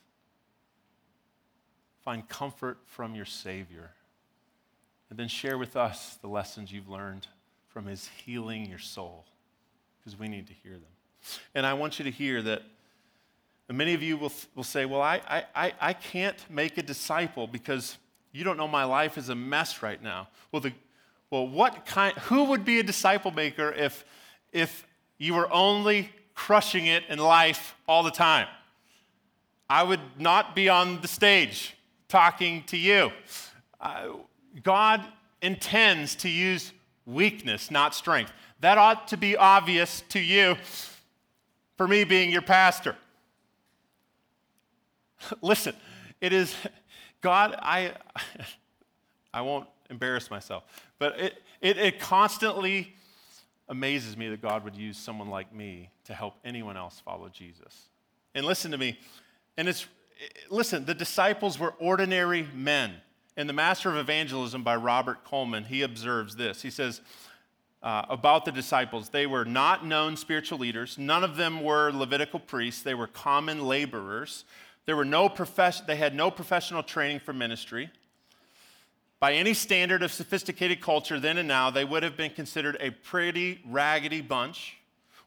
Find 2.04 2.28
comfort 2.28 2.80
from 2.86 3.16
your 3.16 3.26
Savior. 3.26 3.92
And 5.10 5.18
then 5.18 5.28
share 5.28 5.58
with 5.58 5.76
us 5.76 6.18
the 6.22 6.28
lessons 6.28 6.72
you've 6.72 6.90
learned 6.90 7.28
from 7.68 7.86
His 7.86 8.10
healing 8.26 8.66
your 8.66 8.80
soul, 8.80 9.26
because 10.00 10.18
we 10.18 10.28
need 10.28 10.48
to 10.48 10.54
hear 10.54 10.74
them. 10.74 10.84
And 11.54 11.66
I 11.66 11.74
want 11.74 12.00
you 12.00 12.06
to 12.06 12.12
hear 12.12 12.42
that 12.42 12.64
many 13.70 13.94
of 13.94 14.02
you 14.02 14.18
will, 14.18 14.32
will 14.56 14.64
say, 14.64 14.86
Well, 14.86 15.02
I, 15.02 15.22
I, 15.56 15.74
I 15.80 15.94
can't 15.94 16.38
make 16.50 16.78
a 16.78 16.84
disciple 16.84 17.48
because 17.48 17.98
you 18.32 18.44
don't 18.44 18.58
know 18.58 18.68
my 18.68 18.84
life 18.84 19.18
is 19.18 19.30
a 19.30 19.36
mess 19.36 19.82
right 19.82 20.02
now. 20.02 20.30
Well, 20.52 20.62
the, 20.62 20.74
well 21.30 21.48
what 21.48 21.86
kind, 21.86 22.16
who 22.18 22.46
would 22.46 22.66
be 22.66 22.80
a 22.80 22.84
disciple 22.84 23.32
maker 23.32 23.72
if, 23.72 24.06
if 24.52 24.88
you 25.18 25.34
were 25.34 25.52
only 25.52 26.10
crushing 26.36 26.86
it 26.86 27.04
in 27.10 27.20
life 27.20 27.76
all 27.88 28.04
the 28.04 28.12
time? 28.12 28.48
I 29.70 29.84
would 29.84 30.00
not 30.18 30.56
be 30.56 30.70
on 30.70 31.02
the 31.02 31.08
stage 31.08 31.76
talking 32.08 32.64
to 32.64 32.78
you. 32.78 33.12
Uh, 33.82 34.10
God 34.64 35.06
intends 35.42 36.16
to 36.16 36.30
use 36.30 36.72
weakness, 37.06 37.70
not 37.70 37.94
strength. 37.94 38.32
That 38.62 38.78
ought 38.78 39.10
to 39.10 39.18
be 39.18 39.36
obvious 39.36 40.04
to 40.10 40.20
you 40.20 40.56
for 41.76 41.88
me 41.88 42.04
being 42.04 42.32
your 42.32 42.42
pastor. 42.42 42.96
Listen, 45.42 45.76
it 46.22 46.34
is 46.34 46.56
God, 47.22 47.56
I 47.62 47.94
I 49.34 49.42
won't 49.42 49.68
embarrass 49.90 50.32
myself, 50.32 50.64
but 50.98 51.20
it, 51.20 51.44
it, 51.62 51.78
it 51.78 52.00
constantly 52.00 52.96
amazes 53.70 54.16
me 54.18 54.30
that 54.30 54.42
God 54.42 54.64
would 54.64 54.76
use 54.76 54.98
someone 54.98 55.30
like 55.30 55.54
me 55.54 55.90
to 56.06 56.14
help 56.14 56.36
anyone 56.46 56.78
else 56.78 57.02
follow 57.04 57.30
Jesus. 57.30 57.90
And 58.34 58.46
listen 58.46 58.72
to 58.72 58.78
me, 58.78 58.98
and 59.58 59.68
it's 59.68 59.88
listen, 60.50 60.86
the 60.86 60.96
disciples 60.96 61.60
were 61.60 61.74
ordinary 61.80 62.48
men. 62.54 62.94
In 63.36 63.48
The 63.48 63.54
Master 63.54 63.90
of 63.90 63.98
Evangelism 63.98 64.64
by 64.64 64.76
Robert 64.76 65.24
Coleman, 65.24 65.66
he 65.66 65.84
observes 65.84 66.36
this. 66.36 66.62
He 66.62 66.72
says, 66.72 67.02
uh, 67.84 68.04
about 68.10 68.46
the 68.46 68.52
disciples. 68.52 69.10
They 69.10 69.28
were 69.28 69.46
not 69.46 69.86
known 69.86 70.18
spiritual 70.18 70.58
leaders. 70.58 70.98
None 70.98 71.24
of 71.24 71.36
them 71.36 71.64
were 71.64 71.92
Levitical 71.92 72.40
priests. 72.40 72.82
They 72.82 72.96
were 72.96 73.08
common 73.08 73.66
laborers. 73.66 74.46
There 74.86 74.96
were 74.96 75.06
no 75.06 75.30
profession, 75.30 75.86
they 75.88 75.98
had 75.98 76.16
no 76.16 76.32
professional 76.32 76.82
training 76.82 77.20
for 77.20 77.34
ministry. 77.34 77.90
By 79.20 79.34
any 79.34 79.54
standard 79.54 80.04
of 80.04 80.12
sophisticated 80.12 80.80
culture 80.80 81.20
then 81.20 81.38
and 81.38 81.48
now, 81.48 81.70
they 81.70 81.84
would 81.84 82.04
have 82.04 82.16
been 82.16 82.32
considered 82.32 82.78
a 82.80 82.92
pretty 82.92 83.62
raggedy 83.66 84.22
bunch. 84.22 84.77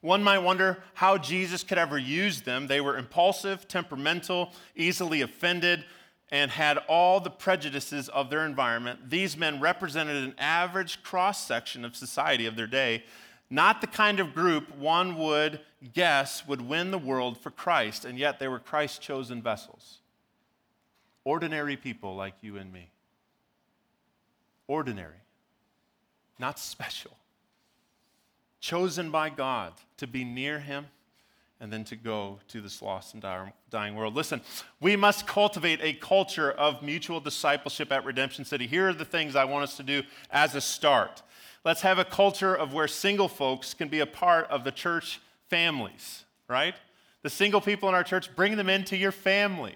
One 0.01 0.23
might 0.23 0.39
wonder 0.39 0.83
how 0.95 1.19
Jesus 1.19 1.63
could 1.63 1.77
ever 1.77 1.97
use 1.97 2.41
them. 2.41 2.65
They 2.67 2.81
were 2.81 2.97
impulsive, 2.97 3.67
temperamental, 3.67 4.51
easily 4.75 5.21
offended, 5.21 5.85
and 6.31 6.49
had 6.49 6.79
all 6.87 7.19
the 7.19 7.29
prejudices 7.29 8.09
of 8.09 8.29
their 8.29 8.45
environment. 8.45 9.09
These 9.09 9.37
men 9.37 9.59
represented 9.59 10.23
an 10.23 10.33
average 10.39 11.03
cross 11.03 11.45
section 11.45 11.85
of 11.85 11.95
society 11.95 12.47
of 12.47 12.55
their 12.55 12.67
day, 12.67 13.03
not 13.49 13.81
the 13.81 13.87
kind 13.87 14.19
of 14.19 14.33
group 14.33 14.75
one 14.75 15.17
would 15.17 15.59
guess 15.93 16.47
would 16.47 16.61
win 16.61 16.89
the 16.89 16.97
world 16.97 17.37
for 17.37 17.51
Christ, 17.51 18.05
and 18.05 18.17
yet 18.17 18.39
they 18.39 18.47
were 18.47 18.59
Christ's 18.59 18.99
chosen 18.99 19.41
vessels. 19.41 19.99
Ordinary 21.25 21.77
people 21.77 22.15
like 22.15 22.35
you 22.41 22.57
and 22.57 22.71
me. 22.71 22.89
Ordinary, 24.67 25.21
not 26.39 26.57
special. 26.57 27.11
Chosen 28.61 29.11
by 29.11 29.29
God 29.29 29.73
to 30.01 30.07
be 30.07 30.23
near 30.23 30.59
Him 30.59 30.87
and 31.59 31.71
then 31.71 31.83
to 31.85 31.95
go 31.95 32.39
to 32.47 32.59
this 32.59 32.81
lost 32.81 33.13
and 33.13 33.23
dying 33.69 33.95
world. 33.95 34.15
Listen, 34.15 34.41
we 34.79 34.95
must 34.95 35.27
cultivate 35.27 35.79
a 35.83 35.93
culture 35.93 36.51
of 36.51 36.81
mutual 36.81 37.19
discipleship 37.19 37.91
at 37.91 38.03
Redemption 38.03 38.43
City. 38.43 38.65
Here 38.65 38.89
are 38.89 38.93
the 38.93 39.05
things 39.05 39.35
I 39.35 39.45
want 39.45 39.63
us 39.63 39.77
to 39.77 39.83
do 39.83 40.01
as 40.31 40.55
a 40.55 40.61
start. 40.61 41.21
Let's 41.63 41.81
have 41.81 41.99
a 41.99 42.03
culture 42.03 42.55
of 42.55 42.73
where 42.73 42.87
single 42.87 43.27
folks 43.27 43.75
can 43.75 43.89
be 43.89 43.99
a 43.99 44.07
part 44.07 44.49
of 44.49 44.63
the 44.63 44.71
church 44.71 45.21
families, 45.49 46.25
right? 46.47 46.73
The 47.21 47.29
single 47.29 47.61
people 47.61 47.87
in 47.87 47.93
our 47.93 48.03
church, 48.03 48.35
bring 48.35 48.57
them 48.57 48.69
into 48.69 48.97
your 48.97 49.11
family 49.11 49.75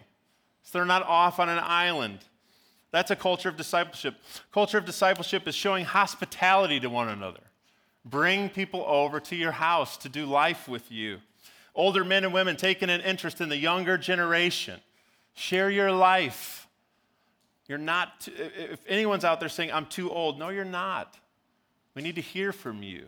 so 0.64 0.80
they're 0.80 0.86
not 0.86 1.04
off 1.04 1.40
on 1.40 1.50
an 1.50 1.60
island. 1.62 2.18
That's 2.90 3.12
a 3.12 3.16
culture 3.16 3.50
of 3.50 3.58
discipleship. 3.58 4.16
Culture 4.52 4.80
of 4.80 4.86
discipleship 4.86 5.48
is 5.48 5.54
showing 5.54 5.86
hospitality 5.86 6.80
to 6.80 6.90
one 6.90 7.10
another. 7.10 7.42
Bring 8.06 8.50
people 8.50 8.84
over 8.86 9.20
to 9.20 9.36
your 9.36 9.52
house 9.52 9.98
to 9.98 10.10
do 10.10 10.26
life 10.26 10.68
with 10.68 10.92
you. 10.92 11.20
Older 11.74 12.06
men 12.06 12.24
and 12.24 12.34
women 12.34 12.56
taking 12.56 12.90
an 12.90 13.02
interest 13.02 13.42
in 13.42 13.50
the 13.50 13.58
younger 13.58 13.98
generation. 13.98 14.80
Share 15.34 15.70
your 15.70 15.92
life. 15.92 16.68
You're 17.68 17.80
not, 17.80 18.30
if 18.38 18.80
anyone's 18.88 19.26
out 19.26 19.40
there 19.40 19.50
saying, 19.50 19.72
I'm 19.72 19.88
too 19.88 20.12
old, 20.12 20.38
no, 20.38 20.50
you're 20.50 20.64
not. 20.64 21.18
We 21.96 22.04
need 22.04 22.16
to 22.16 22.22
hear 22.22 22.52
from 22.54 22.84
you. 22.84 23.08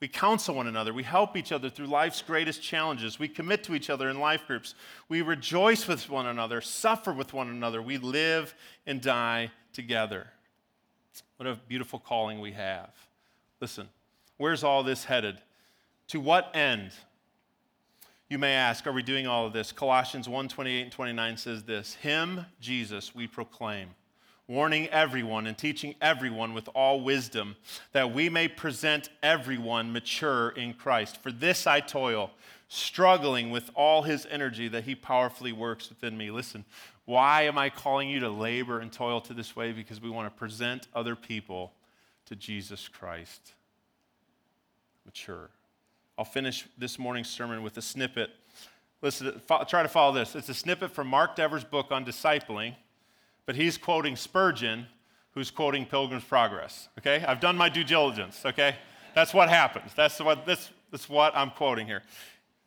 We 0.00 0.08
counsel 0.08 0.56
one 0.56 0.66
another. 0.66 0.92
We 0.92 1.04
help 1.04 1.36
each 1.36 1.52
other 1.52 1.70
through 1.70 1.86
life's 1.86 2.22
greatest 2.22 2.60
challenges. 2.60 3.18
We 3.18 3.28
commit 3.28 3.62
to 3.64 3.74
each 3.74 3.88
other 3.88 4.10
in 4.10 4.18
life 4.18 4.46
groups. 4.46 4.74
We 5.08 5.22
rejoice 5.22 5.86
with 5.86 6.10
one 6.10 6.26
another, 6.26 6.60
suffer 6.60 7.12
with 7.12 7.32
one 7.32 7.48
another. 7.48 7.80
We 7.80 7.98
live 7.98 8.54
and 8.84 9.00
die 9.00 9.52
together. 9.72 10.26
What 11.36 11.48
a 11.48 11.54
beautiful 11.68 12.00
calling 12.00 12.40
we 12.40 12.52
have. 12.52 12.90
Listen, 13.62 13.88
where's 14.38 14.64
all 14.64 14.82
this 14.82 15.04
headed? 15.04 15.38
To 16.08 16.18
what 16.18 16.50
end? 16.52 16.90
You 18.28 18.36
may 18.36 18.54
ask, 18.54 18.88
are 18.88 18.92
we 18.92 19.04
doing 19.04 19.28
all 19.28 19.46
of 19.46 19.52
this? 19.52 19.70
Colossians 19.70 20.28
1 20.28 20.48
28 20.48 20.82
and 20.82 20.90
29 20.90 21.36
says 21.36 21.62
this 21.62 21.94
Him, 21.94 22.44
Jesus, 22.60 23.14
we 23.14 23.28
proclaim 23.28 23.90
warning 24.48 24.88
everyone 24.88 25.46
and 25.46 25.56
teaching 25.56 25.94
everyone 26.00 26.54
with 26.54 26.68
all 26.74 27.02
wisdom, 27.02 27.54
that 27.92 28.12
we 28.12 28.28
may 28.28 28.48
present 28.48 29.10
everyone 29.22 29.92
mature 29.92 30.48
in 30.50 30.74
Christ. 30.74 31.22
For 31.22 31.30
this 31.30 31.64
I 31.64 31.78
toil, 31.78 32.32
struggling 32.66 33.52
with 33.52 33.70
all 33.76 34.02
his 34.02 34.26
energy 34.28 34.66
that 34.66 34.82
he 34.82 34.96
powerfully 34.96 35.52
works 35.52 35.88
within 35.88 36.18
me. 36.18 36.32
Listen, 36.32 36.64
why 37.04 37.42
am 37.42 37.56
I 37.56 37.70
calling 37.70 38.08
you 38.10 38.18
to 38.18 38.28
labor 38.28 38.80
and 38.80 38.92
toil 38.92 39.20
to 39.20 39.32
this 39.32 39.54
way? 39.54 39.70
Because 39.70 40.00
we 40.00 40.10
want 40.10 40.26
to 40.26 40.36
present 40.36 40.88
other 40.96 41.14
people 41.14 41.72
to 42.26 42.36
Jesus 42.36 42.88
Christ. 42.88 43.54
Mature. 45.04 45.50
I'll 46.16 46.24
finish 46.24 46.66
this 46.78 46.98
morning's 46.98 47.28
sermon 47.28 47.62
with 47.62 47.76
a 47.76 47.82
snippet 47.82 48.30
listen, 49.02 49.42
try 49.68 49.82
to 49.82 49.88
follow 49.88 50.14
this. 50.14 50.34
It's 50.34 50.48
a 50.48 50.54
snippet 50.54 50.92
from 50.92 51.08
Mark 51.08 51.36
Dever's 51.36 51.64
book 51.64 51.88
on 51.90 52.04
discipling, 52.04 52.76
but 53.44 53.56
he's 53.56 53.76
quoting 53.76 54.16
Spurgeon, 54.16 54.86
who's 55.32 55.50
quoting 55.50 55.84
Pilgrim's 55.84 56.24
Progress. 56.24 56.88
Okay? 56.98 57.24
I've 57.26 57.40
done 57.40 57.56
my 57.56 57.68
due 57.68 57.84
diligence, 57.84 58.42
okay? 58.46 58.76
That's 59.14 59.34
what 59.34 59.48
happens. 59.48 59.92
That's 59.94 60.18
what, 60.20 60.46
this, 60.46 60.70
that's 60.90 61.08
what 61.08 61.36
I'm 61.36 61.50
quoting 61.50 61.86
here. 61.86 62.02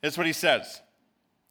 It's 0.03 0.17
what 0.17 0.27
he 0.27 0.33
says. 0.33 0.81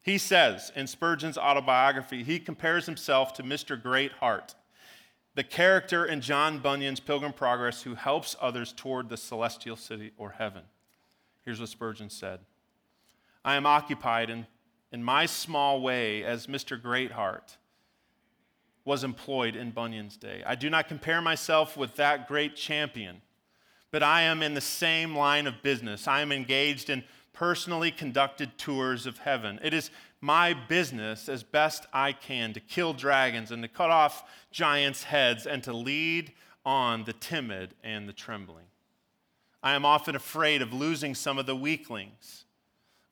He 0.03 0.19
says 0.19 0.71
in 0.77 0.87
Spurgeon's 0.87 1.39
autobiography, 1.39 2.23
he 2.23 2.39
compares 2.39 2.85
himself 2.87 3.33
to 3.35 3.43
Mr. 3.43 3.81
Greatheart, 3.81 4.55
the 5.35 5.45
character 5.45 6.05
in 6.05 6.21
John 6.21 6.59
Bunyan's 6.59 7.01
Pilgrim 7.01 7.33
Progress 7.33 7.83
who 7.83 7.95
helps 7.95 8.37
others 8.41 8.73
toward 8.73 9.09
the 9.09 9.17
celestial 9.17 9.77
city 9.77 10.13
or 10.17 10.31
heaven. 10.31 10.63
Here's 11.45 11.61
what 11.61 11.69
Spurgeon 11.69 12.11
said 12.11 12.41
I 13.45 13.57
am 13.57 13.67
occupied 13.67 14.31
in, 14.31 14.47
in 14.93 15.03
my 15.03 15.27
small 15.27 15.81
way 15.81 16.25
as 16.25 16.47
Mr. 16.47 16.81
Greatheart 16.81 17.57
was 18.85 19.03
employed 19.03 19.57
in 19.57 19.71
Bunyan's 19.71 20.17
day. 20.17 20.43
I 20.47 20.55
do 20.55 20.69
not 20.69 20.89
compare 20.89 21.23
myself 21.23 21.77
with 21.77 21.97
that 21.97 22.29
great 22.29 22.55
champion, 22.55 23.23
but 23.91 24.03
I 24.03 24.23
am 24.23 24.43
in 24.43 24.55
the 24.55 24.61
same 24.61 25.17
line 25.17 25.47
of 25.47 25.63
business. 25.63 26.07
I 26.07 26.21
am 26.21 26.31
engaged 26.31 26.91
in 26.91 27.03
personally 27.35 27.91
conducted 27.91 28.57
tours 28.57 29.05
of 29.05 29.19
heaven. 29.19 29.61
It 29.63 29.75
is 29.75 29.91
my 30.21 30.55
business 30.55 31.29
as 31.29 31.43
best 31.43 31.87
I 31.93 32.13
can 32.13 32.55
to 32.55 32.61
kill 32.61 32.95
dragons 32.95 33.51
and 33.51 33.63
to 33.63 33.69
cut 33.69 33.91
off 33.91 34.25
giants' 34.51 35.05
heads 35.05 35.47
and 35.47 35.63
to 35.65 35.73
lead 35.75 36.33
on 36.65 37.05
the 37.05 37.13
timid 37.13 37.75
and 37.85 38.09
the 38.09 38.15
trembling. 38.15 38.65
I 39.63 39.75
am 39.75 39.85
often 39.85 40.17
afraid 40.17 40.63
of 40.63 40.73
losing 40.73 41.15
some 41.15 41.39
of 41.39 41.45
the 41.45 41.57
weaklings. 41.57 42.45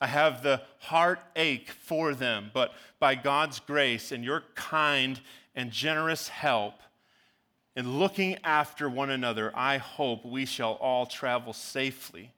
I 0.00 0.06
have 0.06 0.42
the 0.42 0.62
heartache 0.78 1.70
for 1.70 2.14
them, 2.14 2.50
but 2.54 2.72
by 2.98 3.14
God's 3.14 3.60
grace 3.60 4.10
and 4.10 4.24
your 4.24 4.44
kind 4.54 5.20
and 5.54 5.70
generous 5.70 6.28
help 6.28 6.74
in 7.74 7.98
looking 7.98 8.36
after 8.44 8.88
one 8.88 9.10
another, 9.10 9.50
I 9.54 9.78
hope 9.78 10.24
we 10.24 10.44
shall 10.44 10.72
all 10.74 11.06
travel 11.06 11.52
safely 11.52 12.32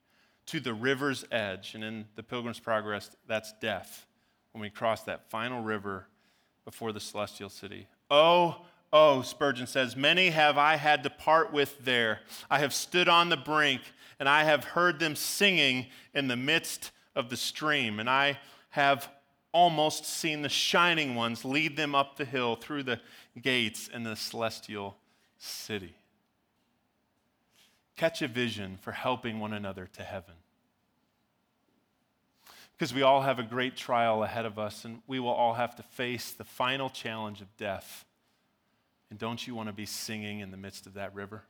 to 0.46 0.60
the 0.60 0.74
river's 0.74 1.24
edge. 1.30 1.74
And 1.74 1.84
in 1.84 2.06
the 2.16 2.22
Pilgrim's 2.22 2.60
Progress, 2.60 3.10
that's 3.26 3.52
death 3.60 4.06
when 4.52 4.60
we 4.62 4.70
cross 4.70 5.02
that 5.02 5.30
final 5.30 5.62
river 5.62 6.06
before 6.64 6.92
the 6.92 7.00
celestial 7.00 7.48
city. 7.48 7.86
Oh, 8.10 8.64
oh, 8.92 9.22
Spurgeon 9.22 9.66
says, 9.66 9.96
many 9.96 10.30
have 10.30 10.56
I 10.56 10.76
had 10.76 11.02
to 11.02 11.10
part 11.10 11.52
with 11.52 11.84
there. 11.84 12.20
I 12.50 12.60
have 12.60 12.72
stood 12.72 13.08
on 13.08 13.28
the 13.28 13.36
brink, 13.36 13.82
and 14.20 14.28
I 14.28 14.44
have 14.44 14.64
heard 14.64 15.00
them 15.00 15.16
singing 15.16 15.86
in 16.14 16.28
the 16.28 16.36
midst 16.36 16.92
of 17.16 17.30
the 17.30 17.36
stream, 17.36 18.00
and 18.00 18.08
I 18.08 18.38
have 18.70 19.08
almost 19.52 20.04
seen 20.04 20.42
the 20.42 20.48
shining 20.48 21.14
ones 21.14 21.44
lead 21.44 21.76
them 21.76 21.94
up 21.94 22.16
the 22.16 22.24
hill 22.24 22.56
through 22.56 22.82
the 22.82 23.00
gates 23.40 23.88
in 23.88 24.02
the 24.02 24.16
celestial 24.16 24.96
city. 25.38 25.94
Catch 27.96 28.22
a 28.22 28.28
vision 28.28 28.78
for 28.80 28.92
helping 28.92 29.38
one 29.38 29.52
another 29.52 29.88
to 29.94 30.02
heaven. 30.02 30.34
Because 32.76 32.92
we 32.92 33.02
all 33.02 33.22
have 33.22 33.38
a 33.38 33.44
great 33.44 33.76
trial 33.76 34.24
ahead 34.24 34.44
of 34.44 34.58
us, 34.58 34.84
and 34.84 35.00
we 35.06 35.20
will 35.20 35.30
all 35.30 35.54
have 35.54 35.76
to 35.76 35.82
face 35.82 36.32
the 36.32 36.44
final 36.44 36.90
challenge 36.90 37.40
of 37.40 37.56
death. 37.56 38.04
And 39.10 39.18
don't 39.18 39.46
you 39.46 39.54
want 39.54 39.68
to 39.68 39.72
be 39.72 39.86
singing 39.86 40.40
in 40.40 40.50
the 40.50 40.56
midst 40.56 40.86
of 40.86 40.94
that 40.94 41.14
river? 41.14 41.44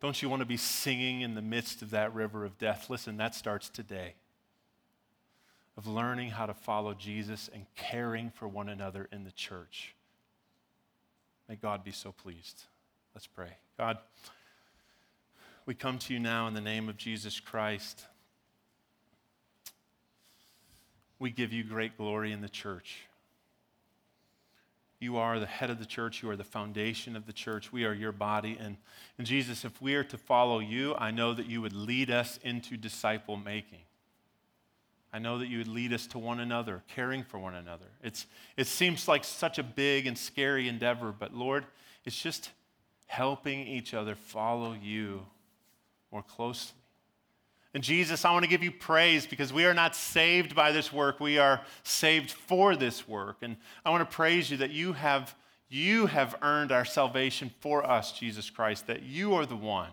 Don't 0.00 0.20
you 0.20 0.28
want 0.28 0.40
to 0.40 0.46
be 0.46 0.58
singing 0.58 1.22
in 1.22 1.34
the 1.34 1.42
midst 1.42 1.80
of 1.80 1.90
that 1.90 2.14
river 2.14 2.44
of 2.44 2.58
death? 2.58 2.90
Listen, 2.90 3.16
that 3.16 3.34
starts 3.34 3.70
today 3.70 4.14
of 5.76 5.86
learning 5.86 6.30
how 6.30 6.46
to 6.46 6.54
follow 6.54 6.94
Jesus 6.94 7.48
and 7.52 7.66
caring 7.76 8.30
for 8.30 8.46
one 8.46 8.68
another 8.68 9.08
in 9.10 9.24
the 9.24 9.32
church. 9.32 9.94
May 11.48 11.56
God 11.56 11.84
be 11.84 11.92
so 11.92 12.12
pleased. 12.12 12.64
Let's 13.14 13.26
pray. 13.26 13.56
God, 13.78 13.98
we 15.66 15.74
come 15.74 15.98
to 15.98 16.14
you 16.14 16.18
now 16.18 16.48
in 16.48 16.54
the 16.54 16.62
name 16.62 16.88
of 16.88 16.96
Jesus 16.96 17.40
Christ. 17.40 18.06
We 21.18 21.30
give 21.30 21.52
you 21.52 21.62
great 21.62 21.98
glory 21.98 22.32
in 22.32 22.40
the 22.40 22.48
church. 22.48 23.00
You 24.98 25.18
are 25.18 25.38
the 25.38 25.46
head 25.46 25.68
of 25.68 25.78
the 25.78 25.84
church. 25.84 26.22
You 26.22 26.30
are 26.30 26.36
the 26.36 26.44
foundation 26.44 27.16
of 27.16 27.26
the 27.26 27.34
church. 27.34 27.70
We 27.70 27.84
are 27.84 27.92
your 27.92 28.12
body. 28.12 28.56
And, 28.58 28.78
and 29.18 29.26
Jesus, 29.26 29.62
if 29.62 29.82
we 29.82 29.94
are 29.94 30.04
to 30.04 30.16
follow 30.16 30.58
you, 30.58 30.94
I 30.94 31.10
know 31.10 31.34
that 31.34 31.44
you 31.44 31.60
would 31.60 31.74
lead 31.74 32.10
us 32.10 32.38
into 32.42 32.78
disciple 32.78 33.36
making. 33.36 33.80
I 35.12 35.18
know 35.18 35.38
that 35.38 35.48
you 35.48 35.58
would 35.58 35.68
lead 35.68 35.92
us 35.92 36.06
to 36.08 36.18
one 36.18 36.40
another, 36.40 36.82
caring 36.94 37.24
for 37.24 37.38
one 37.38 37.54
another. 37.54 37.86
It's, 38.02 38.26
it 38.56 38.68
seems 38.68 39.06
like 39.06 39.22
such 39.22 39.58
a 39.58 39.62
big 39.62 40.06
and 40.06 40.16
scary 40.16 40.66
endeavor, 40.66 41.12
but 41.12 41.34
Lord, 41.34 41.66
it's 42.06 42.20
just 42.20 42.50
helping 43.06 43.66
each 43.66 43.94
other 43.94 44.14
follow 44.14 44.74
you 44.74 45.24
more 46.12 46.22
closely. 46.22 46.76
And 47.74 47.84
Jesus, 47.84 48.24
I 48.24 48.32
want 48.32 48.42
to 48.42 48.48
give 48.48 48.62
you 48.62 48.72
praise 48.72 49.26
because 49.26 49.52
we 49.52 49.66
are 49.66 49.74
not 49.74 49.94
saved 49.94 50.54
by 50.54 50.72
this 50.72 50.92
work. 50.92 51.20
We 51.20 51.38
are 51.38 51.60
saved 51.82 52.30
for 52.30 52.74
this 52.74 53.06
work. 53.06 53.36
And 53.42 53.56
I 53.84 53.90
want 53.90 54.08
to 54.08 54.16
praise 54.16 54.50
you 54.50 54.56
that 54.58 54.70
you 54.70 54.94
have, 54.94 55.34
you 55.68 56.06
have 56.06 56.36
earned 56.40 56.72
our 56.72 56.86
salvation 56.86 57.50
for 57.60 57.86
us, 57.86 58.12
Jesus 58.12 58.48
Christ, 58.48 58.86
that 58.86 59.02
you 59.02 59.34
are 59.34 59.44
the 59.44 59.56
one 59.56 59.90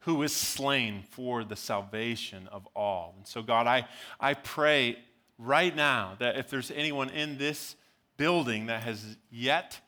who 0.00 0.22
is 0.22 0.32
slain 0.32 1.02
for 1.10 1.42
the 1.42 1.56
salvation 1.56 2.48
of 2.52 2.68
all. 2.76 3.14
And 3.16 3.26
so, 3.26 3.42
God, 3.42 3.66
I, 3.66 3.88
I 4.20 4.34
pray 4.34 4.98
right 5.36 5.74
now 5.74 6.14
that 6.20 6.36
if 6.36 6.48
there's 6.48 6.70
anyone 6.70 7.10
in 7.10 7.38
this 7.38 7.74
building 8.16 8.66
that 8.66 8.84
has 8.84 9.16
yet 9.32 9.80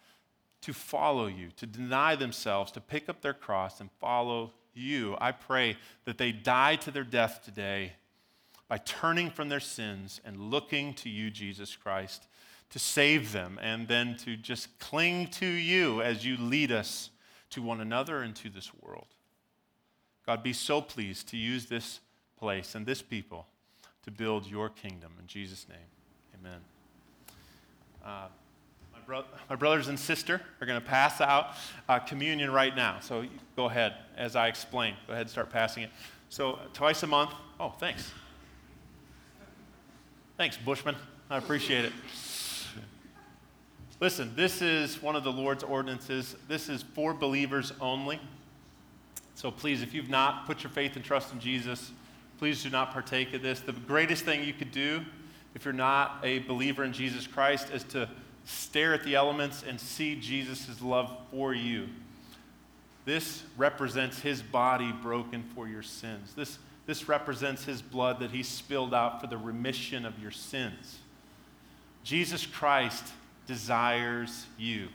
to 0.63 0.73
follow 0.73 1.27
you, 1.27 1.49
to 1.57 1.67
deny 1.67 2.17
themselves, 2.17 2.73
to 2.73 2.81
pick 2.81 3.09
up 3.09 3.21
their 3.21 3.35
cross 3.35 3.81
and 3.81 3.91
follow 4.01 4.53
you, 4.75 5.17
I 5.21 5.33
pray 5.33 5.77
that 6.05 6.19
they 6.19 6.33
die 6.33 6.77
to 6.77 6.91
their 6.91 7.05
death 7.05 7.43
today 7.45 7.93
by 8.69 8.79
turning 8.79 9.31
from 9.31 9.49
their 9.49 9.61
sins 9.61 10.21
and 10.25 10.51
looking 10.51 10.95
to 10.95 11.09
you, 11.09 11.31
Jesus 11.31 11.75
Christ, 11.75 12.27
to 12.71 12.79
save 12.79 13.33
them 13.33 13.59
and 13.63 13.89
then 13.89 14.17
to 14.19 14.37
just 14.37 14.79
cling 14.79 15.29
to 15.29 15.47
you 15.47 16.03
as 16.03 16.25
you 16.25 16.37
lead 16.37 16.71
us 16.71 17.11
to 17.51 17.63
one 17.63 17.81
another 17.81 18.23
and 18.23 18.37
to 18.37 18.51
this 18.51 18.71
world. 18.83 19.07
God, 20.27 20.43
be 20.43 20.53
so 20.53 20.83
pleased 20.83 21.29
to 21.29 21.37
use 21.39 21.67
this 21.67 22.01
place 22.37 22.75
and 22.75 22.85
this 22.85 23.01
people 23.01 23.47
to 24.03 24.11
build 24.11 24.47
your 24.47 24.69
kingdom. 24.69 25.13
In 25.19 25.27
Jesus' 25.27 25.67
name, 25.69 25.79
amen. 26.39 26.61
Uh, 28.05 28.29
bro- 29.09 29.25
my, 29.49 29.57
brothers 29.57 29.89
and 29.89 29.99
sister 29.99 30.41
are 30.61 30.67
going 30.67 30.81
to 30.81 30.87
pass 30.87 31.21
out 31.21 31.55
uh, 31.89 31.99
communion 31.99 32.53
right 32.53 32.77
now. 32.77 32.99
So 33.01 33.25
go 33.57 33.65
ahead, 33.65 33.95
as 34.17 34.37
I 34.37 34.49
explain. 34.49 34.95
Go 35.07 35.15
ahead 35.15 35.23
and 35.23 35.31
start 35.31 35.51
passing 35.51 35.83
it. 35.83 35.91
So 36.29 36.59
twice 36.75 37.03
a 37.03 37.07
month. 37.07 37.31
Oh, 37.59 37.71
thanks. 37.71 38.13
Thanks, 40.37 40.57
Bushman. 40.59 40.95
I 41.31 41.39
appreciate 41.39 41.87
it. 41.87 41.93
Listen, 43.99 44.33
this 44.37 44.63
is 44.63 45.03
one 45.03 45.17
of 45.17 45.25
the 45.25 45.33
Lord's 45.33 45.65
ordinances. 45.65 46.37
This 46.47 46.69
is 46.69 46.85
for 46.95 47.13
believers 47.13 47.73
only. 47.81 48.21
So 49.35 49.51
please, 49.51 49.83
if 49.83 49.93
you've 49.95 50.11
not 50.11 50.47
put 50.47 50.63
your 50.63 50.71
faith 50.71 50.95
and 50.97 51.05
trust 51.05 51.33
in 51.33 51.41
Jesus, 51.41 51.91
please 52.39 52.63
do 52.63 52.71
not 52.71 52.93
partake 52.93 53.35
of 53.35 53.43
this. 53.43 53.61
The 53.61 53.73
greatest 53.73 54.25
thing 54.25 54.45
you 54.45 54.53
could 54.53 54.71
do 54.71 55.01
if 55.55 55.65
you're 55.65 55.75
not 55.75 56.21
a 56.23 56.41
believer 56.41 56.85
in 56.85 56.93
Jesus 56.93 57.27
Christ 57.27 57.71
is 57.71 57.83
to 57.85 58.09
stare 58.49 58.95
at 58.95 59.05
the 59.05 59.15
elements 59.15 59.63
and 59.67 59.79
see 59.79 60.17
Jesus' 60.17 60.81
love 60.81 61.15
for 61.31 61.53
you. 61.53 61.89
This 63.05 63.43
represents 63.57 64.21
his 64.21 64.43
body 64.43 64.91
broken 64.91 65.43
for 65.55 65.69
your 65.69 65.83
sins. 65.83 66.33
This, 66.35 66.59
this 66.87 67.09
represents 67.09 67.65
his 67.65 67.83
blood 67.83 68.21
that 68.21 68.31
he 68.31 68.43
spilled 68.43 68.95
out 68.95 69.21
for 69.21 69.27
the 69.27 69.37
remission 69.37 70.07
of 70.07 70.19
your 70.19 70.31
sins. 70.31 70.99
Jesus 72.05 72.47
Christ 72.47 73.05
desires 73.47 74.47
you. 74.59 74.89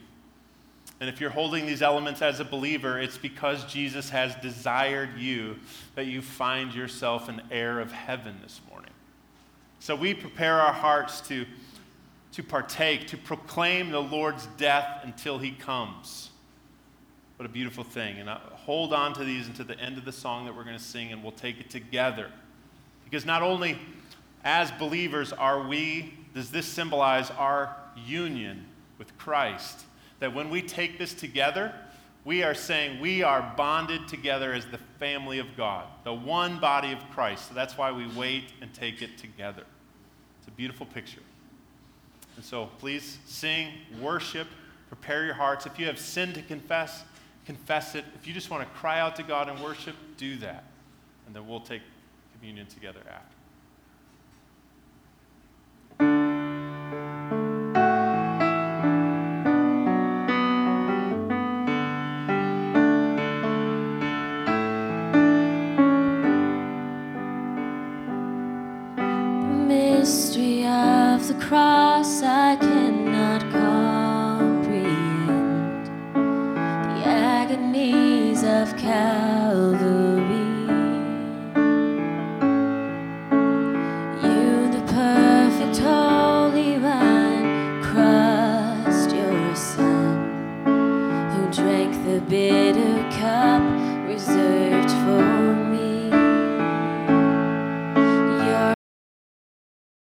And 1.00 1.10
if 1.10 1.22
you're 1.22 1.30
holding 1.30 1.66
these 1.66 1.82
elements 1.82 2.22
as 2.22 2.40
a 2.40 2.46
believer, 2.46 3.00
it's 3.00 3.18
because 3.18 3.66
Jesus 3.66 4.10
has 4.10 4.36
desired 4.36 5.18
you 5.18 5.58
that 5.96 6.06
you 6.06 6.22
find 6.22 6.74
yourself 6.74 7.30
an 7.30 7.42
heir 7.52 7.80
of 7.80 7.92
heaven 7.92 8.36
this 8.42 8.62
morning. 8.70 8.92
So 9.80 9.96
we 9.96 10.14
prepare 10.14 10.60
our 10.62 10.74
hearts 10.74 11.22
to, 11.28 11.46
to 12.34 12.44
partake, 12.44 13.08
to 13.08 13.18
proclaim 13.18 13.92
the 13.92 14.00
Lord's 14.02 14.48
death 14.58 15.02
until 15.04 15.38
he 15.38 15.52
comes. 15.52 16.32
What 17.38 17.46
a 17.46 17.50
beautiful 17.50 17.84
thing. 17.84 18.18
And 18.18 18.30
I 18.30 18.40
hold 18.54 18.94
on 18.94 19.14
to 19.14 19.24
these 19.24 19.48
until 19.48 19.66
the 19.66 19.80
end 19.80 19.98
of 19.98 20.06
the 20.06 20.12
song 20.12 20.46
that 20.46 20.56
we're 20.56 20.64
going 20.64 20.78
to 20.78 20.84
sing, 20.84 21.12
and 21.12 21.22
we'll 21.24 21.32
take 21.32 21.60
it 21.60 21.70
together. 21.70 22.32
Because 23.04 23.26
not 23.26 23.42
only 23.42 23.78
as 24.44 24.72
believers 24.72 25.32
are 25.32 25.68
we, 25.68 26.14
does 26.34 26.50
this 26.50 26.66
symbolize 26.66 27.30
our 27.32 27.76
union 28.06 28.66
with 28.98 29.16
Christ 29.18 29.86
that 30.20 30.34
when 30.34 30.50
we 30.50 30.62
take 30.62 30.98
this 30.98 31.14
together, 31.14 31.74
we 32.26 32.44
are 32.44 32.54
saying 32.54 33.00
we 33.02 33.22
are 33.24 33.54
bonded 33.58 34.08
together 34.08 34.54
as 34.54 34.66
the 34.66 34.78
family 35.00 35.40
of 35.40 35.48
God, 35.58 35.86
the 36.04 36.14
one 36.14 36.60
body 36.60 36.94
of 36.94 37.00
Christ. 37.12 37.50
So 37.50 37.54
that's 37.54 37.78
why 37.78 37.92
we 37.92 38.08
wait 38.16 38.46
and 38.62 38.74
take 38.74 39.02
it 39.02 39.18
together. 39.18 39.64
It's 40.40 40.48
a 40.48 40.52
beautiful 40.52 40.86
picture. 40.86 41.20
And 42.36 42.44
so 42.44 42.70
please 42.80 43.18
sing, 43.26 43.70
worship, 44.02 44.48
prepare 44.88 45.26
your 45.26 45.36
hearts. 45.36 45.66
If 45.66 45.80
you 45.80 45.86
have 45.86 46.00
sin 46.00 46.34
to 46.34 46.42
confess, 46.42 47.04
confess 47.46 47.96
it. 47.96 48.06
If 48.16 48.28
you 48.28 48.34
just 48.34 48.50
want 48.50 48.64
to 48.64 48.70
cry 48.76 49.00
out 49.00 49.16
to 49.18 49.24
God 49.24 49.50
and 49.50 49.60
worship, 49.60 49.96
do 50.18 50.38
that. 50.38 50.64
And 51.26 51.36
then 51.36 51.48
we'll 51.48 51.60
take 51.60 51.82
communion 52.40 52.68
together 52.68 53.02
after. 53.10 53.34
Bit 72.04 72.64